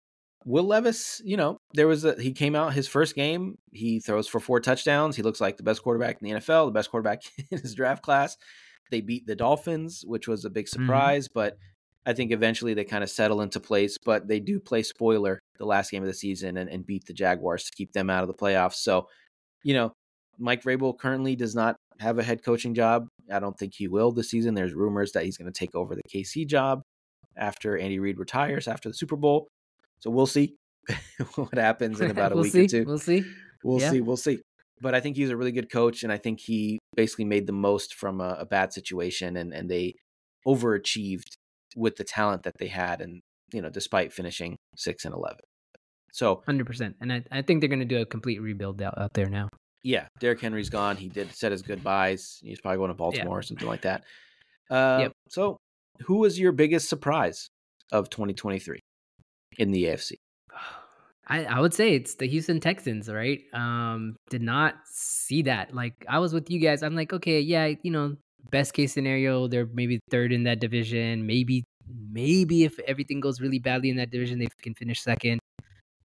Will 0.45 0.65
Levis, 0.65 1.21
you 1.23 1.37
know, 1.37 1.57
there 1.73 1.87
was 1.87 2.03
a, 2.03 2.21
he 2.21 2.33
came 2.33 2.55
out 2.55 2.73
his 2.73 2.87
first 2.87 3.15
game. 3.15 3.57
He 3.71 3.99
throws 3.99 4.27
for 4.27 4.39
four 4.39 4.59
touchdowns. 4.59 5.15
He 5.15 5.21
looks 5.21 5.39
like 5.39 5.57
the 5.57 5.63
best 5.63 5.83
quarterback 5.83 6.17
in 6.21 6.27
the 6.27 6.39
NFL, 6.39 6.67
the 6.67 6.71
best 6.71 6.91
quarterback 6.91 7.21
in 7.51 7.59
his 7.59 7.73
draft 7.73 8.03
class. 8.03 8.37
They 8.91 9.01
beat 9.01 9.25
the 9.25 9.35
Dolphins, 9.35 10.03
which 10.05 10.27
was 10.27 10.45
a 10.45 10.49
big 10.49 10.67
surprise, 10.67 11.27
but 11.33 11.57
I 12.05 12.13
think 12.13 12.31
eventually 12.31 12.73
they 12.73 12.83
kind 12.83 13.03
of 13.03 13.09
settle 13.09 13.41
into 13.41 13.59
place. 13.59 13.97
But 14.03 14.27
they 14.27 14.39
do 14.39 14.59
play 14.59 14.83
spoiler 14.83 15.39
the 15.57 15.65
last 15.65 15.91
game 15.91 16.03
of 16.03 16.07
the 16.07 16.13
season 16.13 16.57
and, 16.57 16.69
and 16.69 16.85
beat 16.85 17.05
the 17.05 17.13
Jaguars 17.13 17.63
to 17.65 17.71
keep 17.75 17.93
them 17.93 18.09
out 18.09 18.23
of 18.23 18.27
the 18.27 18.33
playoffs. 18.33 18.75
So, 18.75 19.07
you 19.63 19.73
know, 19.73 19.93
Mike 20.39 20.63
Vrabel 20.63 20.97
currently 20.97 21.35
does 21.35 21.55
not 21.55 21.75
have 21.99 22.19
a 22.19 22.23
head 22.23 22.43
coaching 22.43 22.73
job. 22.73 23.07
I 23.31 23.39
don't 23.39 23.57
think 23.57 23.73
he 23.75 23.87
will 23.87 24.11
this 24.11 24.29
season. 24.29 24.53
There's 24.55 24.73
rumors 24.73 25.11
that 25.13 25.23
he's 25.23 25.37
going 25.37 25.51
to 25.51 25.57
take 25.57 25.75
over 25.75 25.95
the 25.95 26.01
KC 26.13 26.45
job 26.47 26.81
after 27.37 27.77
Andy 27.77 27.99
Reid 27.99 28.19
retires 28.19 28.67
after 28.67 28.89
the 28.89 28.95
Super 28.95 29.15
Bowl. 29.15 29.47
So 29.99 30.09
we'll 30.09 30.25
see 30.25 30.55
what 31.35 31.57
happens 31.57 32.01
in 32.01 32.11
about 32.11 32.31
a 32.31 32.35
we'll 32.35 32.43
week 32.43 32.51
see. 32.51 32.63
or 32.63 32.67
two. 32.67 32.83
We'll 32.85 32.97
see. 32.99 33.23
We'll 33.63 33.79
Yeah. 33.79 33.91
see. 33.91 34.01
We'll 34.01 34.17
see. 34.17 34.39
But 34.81 34.93
I 34.95 34.99
think 34.99 35.15
he's 35.15 35.29
a 35.29 35.37
really 35.37 35.53
good 35.53 35.71
coach, 35.71 36.03
and 36.03 36.11
I 36.11 36.17
think 36.17 36.41
he 36.41 36.77
basically 36.95 37.23
made 37.25 37.47
the 37.47 37.53
most 37.53 37.93
from 37.95 38.19
a, 38.19 38.35
a 38.39 38.45
bad 38.45 38.73
situation, 38.73 39.37
and 39.37 39.53
and 39.53 39.69
they 39.69 39.93
overachieved 40.45 41.29
with 41.75 41.95
the 41.95 42.03
talent 42.03 42.43
that 42.43 42.57
they 42.59 42.67
had, 42.67 43.01
and 43.01 43.21
you 43.51 43.61
know, 43.61 43.69
despite 43.69 44.13
finishing 44.13 44.55
six 44.75 45.05
and 45.05 45.13
eleven. 45.13 45.39
So 46.11 46.43
Hundred 46.45 46.67
percent, 46.67 46.95
and 47.01 47.11
I, 47.11 47.23
I 47.31 47.41
think 47.41 47.61
they're 47.61 47.69
gonna 47.69 47.85
do 47.85 48.01
a 48.01 48.05
complete 48.05 48.39
rebuild 48.41 48.81
out, 48.81 48.97
out 48.97 49.13
there 49.13 49.29
now. 49.29 49.49
yeah, 49.83 50.07
Derrick 50.19 50.41
Henry's 50.41 50.69
gone. 50.69 50.95
He 50.95 51.09
did 51.09 51.33
said 51.33 51.51
his 51.51 51.61
goodbyes. 51.61 52.39
He's 52.43 52.61
probably 52.61 52.77
going 52.77 52.89
to 52.89 52.95
Baltimore 52.95 53.39
or 53.39 53.41
something 53.41 53.67
like 53.67 53.81
that. 53.81 54.03
Uh, 54.69 54.97
Yep. 55.01 55.11
So, 55.29 55.57
who 56.05 56.17
was 56.17 56.39
your 56.39 56.51
biggest 56.51 56.87
surprise 56.89 57.47
of 57.91 58.09
2023 58.09 58.79
in 59.57 59.71
the 59.71 59.85
AFC? 59.85 60.13
I, 61.27 61.45
I 61.45 61.59
would 61.61 61.73
say 61.73 61.95
it's 61.95 62.15
the 62.15 62.27
Houston 62.27 62.59
Texans, 62.59 63.07
right? 63.09 63.39
Um, 63.53 64.17
did 64.29 64.41
not 64.41 64.75
see 64.85 65.43
that. 65.43 65.73
Like 65.73 65.93
I 66.09 66.19
was 66.19 66.33
with 66.33 66.49
you 66.51 66.59
guys. 66.59 66.83
I'm 66.83 66.95
like, 66.95 67.13
okay, 67.13 67.39
yeah, 67.39 67.73
you 67.81 67.91
know, 67.91 68.17
best 68.49 68.73
case 68.73 68.93
scenario, 68.93 69.47
they're 69.47 69.67
maybe 69.73 69.99
third 70.09 70.31
in 70.31 70.43
that 70.43 70.59
division. 70.59 71.25
Maybe, 71.25 71.63
maybe 72.11 72.63
if 72.63 72.77
everything 72.87 73.19
goes 73.19 73.41
really 73.41 73.59
badly 73.59 73.89
in 73.89 73.97
that 73.97 74.11
division, 74.11 74.39
they 74.39 74.47
can 74.61 74.73
finish 74.73 75.01
second. 75.01 75.39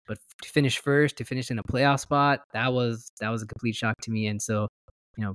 But 0.06 0.18
to 0.44 0.50
finish 0.50 0.80
first, 0.80 1.18
to 1.18 1.24
finish 1.24 1.50
in 1.50 1.60
a 1.60 1.64
playoff 1.64 2.02
spot, 2.02 2.42
that 2.54 2.74
was 2.74 3.10
that 3.20 3.30
was 3.30 3.42
a 3.42 3.48
complete 3.48 3.76
shock 3.76 3.96
to 4.04 4.12
me. 4.12 4.28
And 4.28 4.42
so, 4.42 4.68
you 5.18 5.24
know, 5.24 5.34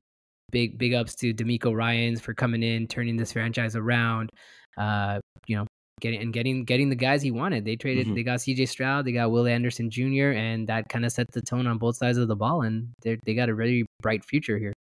big 0.50 0.78
big 0.78 0.92
ups 0.92 1.14
to 1.16 1.32
DeMeco 1.32 1.74
Ryans 1.74 2.20
for 2.20 2.34
coming 2.34 2.62
in, 2.62 2.86
turning 2.86 3.16
this 3.16 3.32
franchise 3.32 3.76
around. 3.76 4.30
Uh, 4.76 5.20
you 5.46 5.56
know, 5.56 5.66
getting 6.00 6.20
and 6.20 6.32
getting 6.32 6.64
getting 6.64 6.90
the 6.90 6.96
guys 6.96 7.22
he 7.22 7.30
wanted. 7.30 7.64
They 7.64 7.76
traded. 7.76 8.08
Mhm. 8.08 8.14
They 8.14 8.22
got 8.22 8.42
C.J. 8.42 8.66
Stroud. 8.66 9.06
They 9.06 9.12
got 9.12 9.30
Will 9.30 9.46
Anderson 9.46 9.88
Jr. 9.90 10.32
And 10.32 10.68
that 10.68 10.88
kind 10.90 11.04
of 11.06 11.12
set 11.12 11.32
the 11.32 11.40
tone 11.40 11.66
on 11.66 11.78
both 11.78 11.96
sides 11.96 12.18
of 12.18 12.28
the 12.28 12.36
ball. 12.36 12.60
And 12.62 12.88
they 13.02 13.18
they 13.24 13.34
got 13.34 13.48
a 13.48 13.54
really 13.54 13.86
bright 14.02 14.22
future 14.24 14.58
here. 14.58 14.74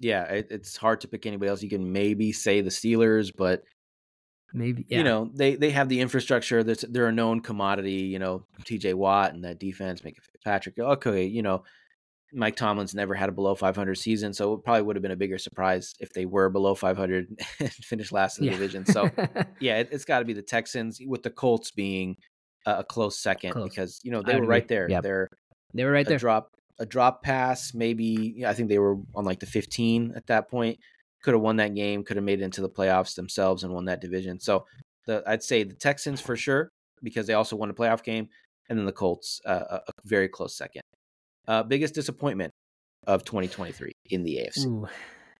Yeah, 0.00 0.24
it, 0.24 0.48
it's 0.50 0.76
hard 0.76 1.00
to 1.02 1.08
pick 1.08 1.26
anybody 1.26 1.48
else. 1.48 1.62
You 1.62 1.70
can 1.70 1.92
maybe 1.92 2.32
say 2.32 2.60
the 2.60 2.70
Steelers, 2.70 3.32
but 3.34 3.64
Maybe 4.56 4.86
yeah. 4.88 4.98
you 4.98 5.04
know 5.04 5.28
they 5.34 5.56
they 5.56 5.70
have 5.70 5.88
the 5.88 6.00
infrastructure. 6.00 6.62
That's 6.62 6.84
they're 6.88 7.08
a 7.08 7.12
known 7.12 7.40
commodity. 7.40 8.04
You 8.04 8.20
know, 8.20 8.46
T.J. 8.64 8.94
Watt 8.94 9.34
and 9.34 9.42
that 9.42 9.58
defense, 9.58 10.00
Minkah 10.02 10.22
Fitzpatrick. 10.22 10.78
Okay, 10.78 11.24
you 11.24 11.42
know, 11.42 11.64
Mike 12.32 12.54
Tomlin's 12.54 12.94
never 12.94 13.14
had 13.14 13.28
a 13.28 13.32
below 13.32 13.56
500 13.56 13.96
season, 13.96 14.32
so 14.32 14.52
it 14.52 14.62
probably 14.62 14.82
would 14.82 14.94
have 14.94 15.02
been 15.02 15.10
a 15.10 15.16
bigger 15.16 15.38
surprise 15.38 15.94
if 15.98 16.12
they 16.12 16.24
were 16.24 16.48
below 16.50 16.76
500 16.76 17.26
and 17.58 17.72
finished 17.72 18.12
last 18.12 18.38
in 18.38 18.46
the 18.46 18.52
yeah. 18.52 18.58
division. 18.58 18.86
So 18.86 19.10
yeah, 19.60 19.78
it, 19.78 19.88
it's 19.90 20.04
got 20.04 20.20
to 20.20 20.24
be 20.24 20.34
the 20.34 20.42
Texans 20.42 21.00
with 21.04 21.24
the 21.24 21.30
Colts 21.30 21.72
being 21.72 22.16
a, 22.64 22.76
a 22.78 22.84
close 22.84 23.18
second 23.18 23.54
Close. 23.54 23.68
because 23.68 24.00
you 24.04 24.12
know 24.12 24.22
they 24.22 24.34
would 24.34 24.42
were 24.42 24.48
right 24.48 24.68
there. 24.68 24.88
Yep. 24.88 25.02
They're 25.02 25.28
they 25.74 25.84
were 25.84 25.90
right 25.90 26.06
there. 26.06 26.18
drop 26.18 26.52
a 26.78 26.86
drop 26.86 27.22
pass, 27.22 27.74
maybe 27.74 28.34
yeah, 28.36 28.50
I 28.50 28.54
think 28.54 28.68
they 28.68 28.78
were 28.78 28.96
on 29.14 29.24
like 29.24 29.40
the 29.40 29.46
15 29.46 30.14
at 30.16 30.26
that 30.26 30.50
point. 30.50 30.78
Could 31.22 31.34
have 31.34 31.42
won 31.42 31.56
that 31.56 31.74
game, 31.74 32.04
could 32.04 32.16
have 32.16 32.24
made 32.24 32.40
it 32.40 32.44
into 32.44 32.60
the 32.60 32.68
playoffs 32.68 33.14
themselves 33.14 33.62
and 33.62 33.72
won 33.72 33.86
that 33.86 34.00
division. 34.00 34.38
So 34.40 34.66
the 35.06 35.22
I'd 35.26 35.42
say 35.42 35.62
the 35.62 35.74
Texans 35.74 36.20
for 36.20 36.36
sure 36.36 36.68
because 37.02 37.26
they 37.26 37.34
also 37.34 37.56
won 37.56 37.70
a 37.70 37.74
playoff 37.74 38.02
game, 38.02 38.28
and 38.68 38.78
then 38.78 38.86
the 38.86 38.92
Colts 38.92 39.40
uh, 39.46 39.64
a, 39.70 39.74
a 39.76 39.92
very 40.04 40.28
close 40.28 40.56
second. 40.56 40.82
Uh, 41.46 41.62
biggest 41.62 41.94
disappointment 41.94 42.52
of 43.06 43.24
2023 43.24 43.92
in 44.10 44.22
the 44.22 44.36
AFC. 44.36 44.66
Ooh, 44.66 44.88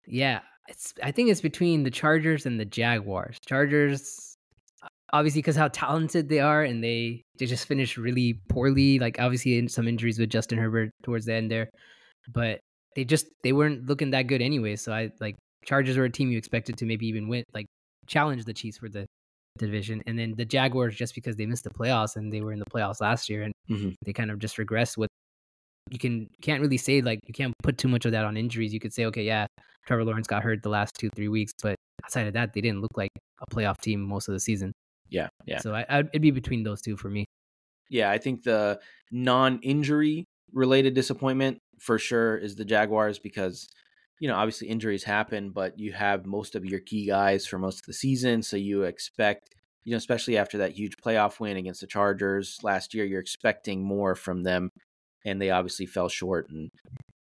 yeah. 0.06 0.40
It's 0.68 0.94
I 1.02 1.10
think 1.10 1.30
it's 1.30 1.40
between 1.40 1.82
the 1.82 1.90
Chargers 1.90 2.46
and 2.46 2.58
the 2.58 2.64
Jaguars. 2.64 3.38
Chargers, 3.46 4.33
obviously, 5.14 5.40
because 5.40 5.56
how 5.56 5.68
talented 5.68 6.28
they 6.28 6.40
are, 6.40 6.62
and 6.64 6.82
they 6.84 7.22
they 7.38 7.46
just 7.46 7.66
finished 7.66 7.96
really 7.96 8.40
poorly. 8.50 8.98
Like 8.98 9.18
obviously, 9.20 9.56
in 9.56 9.68
some 9.68 9.88
injuries 9.88 10.18
with 10.18 10.28
Justin 10.30 10.58
Herbert 10.58 10.90
towards 11.02 11.24
the 11.26 11.34
end 11.34 11.50
there, 11.50 11.70
but 12.28 12.60
they 12.96 13.04
just 13.04 13.26
they 13.42 13.52
weren't 13.52 13.86
looking 13.86 14.10
that 14.10 14.26
good 14.26 14.42
anyway. 14.42 14.76
So 14.76 14.92
I 14.92 15.10
like 15.20 15.36
Chargers 15.64 15.96
were 15.96 16.04
a 16.04 16.10
team 16.10 16.30
you 16.30 16.38
expected 16.38 16.76
to 16.78 16.84
maybe 16.86 17.06
even 17.06 17.28
win, 17.28 17.44
like 17.54 17.66
challenge 18.06 18.44
the 18.44 18.52
Chiefs 18.52 18.78
for 18.78 18.88
the 18.88 19.06
division, 19.58 20.02
and 20.06 20.18
then 20.18 20.34
the 20.36 20.44
Jaguars 20.44 20.96
just 20.96 21.14
because 21.14 21.36
they 21.36 21.46
missed 21.46 21.64
the 21.64 21.70
playoffs 21.70 22.16
and 22.16 22.32
they 22.32 22.40
were 22.42 22.52
in 22.52 22.58
the 22.58 22.66
playoffs 22.66 23.00
last 23.00 23.28
year, 23.30 23.42
and 23.44 23.54
Mhm. 23.70 23.94
they 24.04 24.12
kind 24.12 24.30
of 24.30 24.38
just 24.40 24.56
regressed 24.58 24.98
with 24.98 25.08
you 25.90 25.98
can 25.98 26.28
can't 26.42 26.62
really 26.62 26.78
say 26.78 27.02
like 27.02 27.20
you 27.26 27.34
can't 27.34 27.54
put 27.62 27.78
too 27.78 27.88
much 27.88 28.04
of 28.06 28.12
that 28.12 28.24
on 28.24 28.36
injuries. 28.36 28.72
You 28.72 28.80
could 28.80 28.92
say, 28.92 29.04
okay, 29.06 29.22
yeah, 29.22 29.46
Trevor 29.86 30.04
Lawrence 30.04 30.26
got 30.26 30.42
hurt 30.42 30.62
the 30.62 30.70
last 30.70 30.94
two 30.98 31.10
three 31.14 31.28
weeks, 31.28 31.52
but 31.62 31.76
outside 32.04 32.26
of 32.26 32.32
that, 32.34 32.52
they 32.54 32.60
didn't 32.62 32.80
look 32.80 32.96
like 32.96 33.10
a 33.40 33.46
playoff 33.54 33.78
team 33.80 34.00
most 34.00 34.28
of 34.28 34.32
the 34.34 34.40
season. 34.40 34.72
Yeah, 35.10 35.28
yeah. 35.46 35.60
So 35.60 35.74
I, 35.74 35.84
I'd, 35.88 36.08
it'd 36.08 36.22
be 36.22 36.30
between 36.30 36.62
those 36.62 36.80
two 36.80 36.96
for 36.96 37.08
me. 37.08 37.26
Yeah, 37.90 38.10
I 38.10 38.18
think 38.18 38.42
the 38.42 38.80
non-injury 39.10 40.26
related 40.52 40.94
disappointment 40.94 41.58
for 41.78 41.98
sure 41.98 42.36
is 42.36 42.56
the 42.56 42.64
Jaguars 42.64 43.18
because 43.18 43.68
you 44.20 44.28
know 44.28 44.34
obviously 44.34 44.68
injuries 44.68 45.04
happen, 45.04 45.50
but 45.50 45.78
you 45.78 45.92
have 45.92 46.26
most 46.26 46.54
of 46.54 46.64
your 46.64 46.80
key 46.80 47.06
guys 47.06 47.46
for 47.46 47.58
most 47.58 47.80
of 47.80 47.86
the 47.86 47.92
season, 47.92 48.42
so 48.42 48.56
you 48.56 48.82
expect 48.82 49.54
you 49.84 49.92
know 49.92 49.98
especially 49.98 50.38
after 50.38 50.58
that 50.58 50.72
huge 50.72 50.96
playoff 50.96 51.40
win 51.40 51.56
against 51.56 51.80
the 51.80 51.86
Chargers 51.86 52.58
last 52.62 52.94
year, 52.94 53.04
you're 53.04 53.20
expecting 53.20 53.82
more 53.82 54.14
from 54.14 54.42
them, 54.42 54.70
and 55.24 55.40
they 55.40 55.50
obviously 55.50 55.86
fell 55.86 56.08
short 56.08 56.48
and 56.48 56.70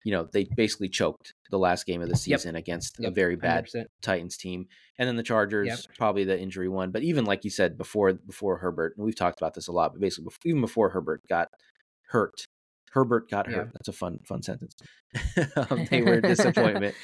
you 0.04 0.12
know 0.12 0.28
they 0.32 0.46
basically 0.56 0.90
choked 0.90 1.34
the 1.50 1.58
last 1.58 1.86
game 1.86 2.02
of 2.02 2.08
the 2.10 2.14
Yep. 2.26 2.40
season 2.40 2.56
against 2.56 3.00
a 3.04 3.10
very 3.12 3.36
bad 3.36 3.66
100%. 3.66 3.86
Titans 4.02 4.38
team, 4.38 4.68
and 4.98 5.08
then 5.08 5.16
the 5.16 5.24
Chargers 5.24 5.88
probably 5.98 6.24
the 6.24 6.40
injury 6.40 6.68
one. 6.70 6.92
But 6.92 7.04
even 7.04 7.26
like 7.26 7.44
you 7.44 7.50
said 7.50 7.78
before, 7.78 8.14
before 8.14 8.58
Herbert, 8.58 8.96
and 8.98 9.06
we've 9.06 9.16
talked 9.16 9.40
about 9.40 9.54
this 9.54 9.68
a 9.68 9.72
lot, 9.72 9.94
but 9.94 10.02
basically 10.02 10.30
bef- 10.30 10.46
even 10.46 10.62
before 10.62 10.90
Herbert 10.90 11.22
got 11.30 11.48
hurt, 12.10 12.46
Herbert 12.92 13.30
got 13.30 13.48
hurt. 13.48 13.70
That's 13.74 13.88
a 13.88 13.94
fun 13.94 14.20
fun 14.28 14.42
sentence. 14.44 14.74
Um, 15.56 15.86
they 15.90 16.02
were 16.02 16.14
a 16.16 16.22
disappointment, 16.34 16.96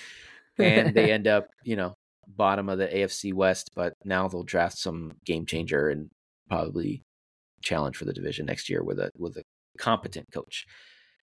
and 0.57 0.93
they 0.95 1.11
end 1.11 1.27
up 1.27 1.47
you 1.63 1.75
know 1.75 1.93
bottom 2.27 2.69
of 2.69 2.77
the 2.79 2.87
AFC 2.87 3.33
West. 3.33 3.69
But 3.75 3.93
now 4.03 4.27
they'll 4.27 4.43
draft 4.43 4.77
some 4.77 5.13
game 5.25 5.45
changer 5.45 5.89
and 5.89 6.09
probably 6.49 7.03
challenge 7.61 7.95
for 7.97 8.05
the 8.05 8.13
division 8.13 8.45
next 8.47 8.69
year 8.69 8.83
with 8.83 8.99
a 8.99 9.09
with 9.17 9.37
a 9.37 9.43
competent 9.77 10.25
coach. 10.33 10.65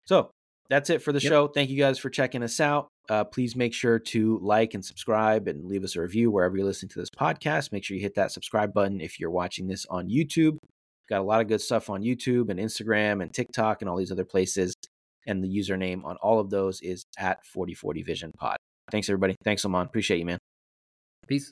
So 0.04 0.30
that's 0.70 0.88
it 0.88 1.02
for 1.02 1.12
the 1.12 1.20
Yep. 1.20 1.28
show. 1.30 1.48
Thank 1.48 1.68
you 1.68 1.76
guys 1.76 1.98
for 1.98 2.08
checking 2.08 2.42
us 2.42 2.60
out. 2.60 2.88
Uh, 3.08 3.24
please 3.24 3.54
make 3.56 3.74
sure 3.74 3.98
to 3.98 4.38
like 4.40 4.72
and 4.72 4.84
subscribe 4.84 5.48
and 5.48 5.64
leave 5.66 5.82
us 5.84 5.96
a 5.96 6.00
review 6.00 6.30
wherever 6.30 6.56
you're 6.56 6.64
listening 6.64 6.90
to 6.90 6.98
this 7.00 7.10
podcast. 7.10 7.72
Make 7.72 7.84
sure 7.84 7.96
you 7.96 8.02
hit 8.02 8.14
that 8.14 8.30
subscribe 8.30 8.72
button 8.72 9.00
if 9.00 9.18
you're 9.20 9.30
watching 9.32 9.66
this 9.66 9.84
on 9.90 10.08
YouTube. 10.08 10.56
Got 11.08 11.20
a 11.20 11.24
lot 11.24 11.40
of 11.40 11.48
good 11.48 11.60
stuff 11.60 11.90
on 11.90 12.02
YouTube 12.02 12.50
and 12.50 12.60
Instagram 12.60 13.20
and 13.20 13.34
TikTok 13.34 13.82
and 13.82 13.90
all 13.90 13.96
these 13.96 14.12
other 14.12 14.24
places. 14.24 14.72
And 15.26 15.42
the 15.44 15.48
username 15.48 16.04
on 16.04 16.16
all 16.22 16.38
of 16.40 16.50
those 16.50 16.80
is 16.82 17.04
at 17.18 17.44
4040 17.44 18.02
Vision 18.04 18.30
Pod. 18.38 18.56
Thanks, 18.92 19.08
everybody. 19.10 19.34
Thanks, 19.44 19.64
Aman. 19.64 19.86
Appreciate 19.86 20.18
you, 20.18 20.24
man. 20.26 20.38
Peace. 21.26 21.50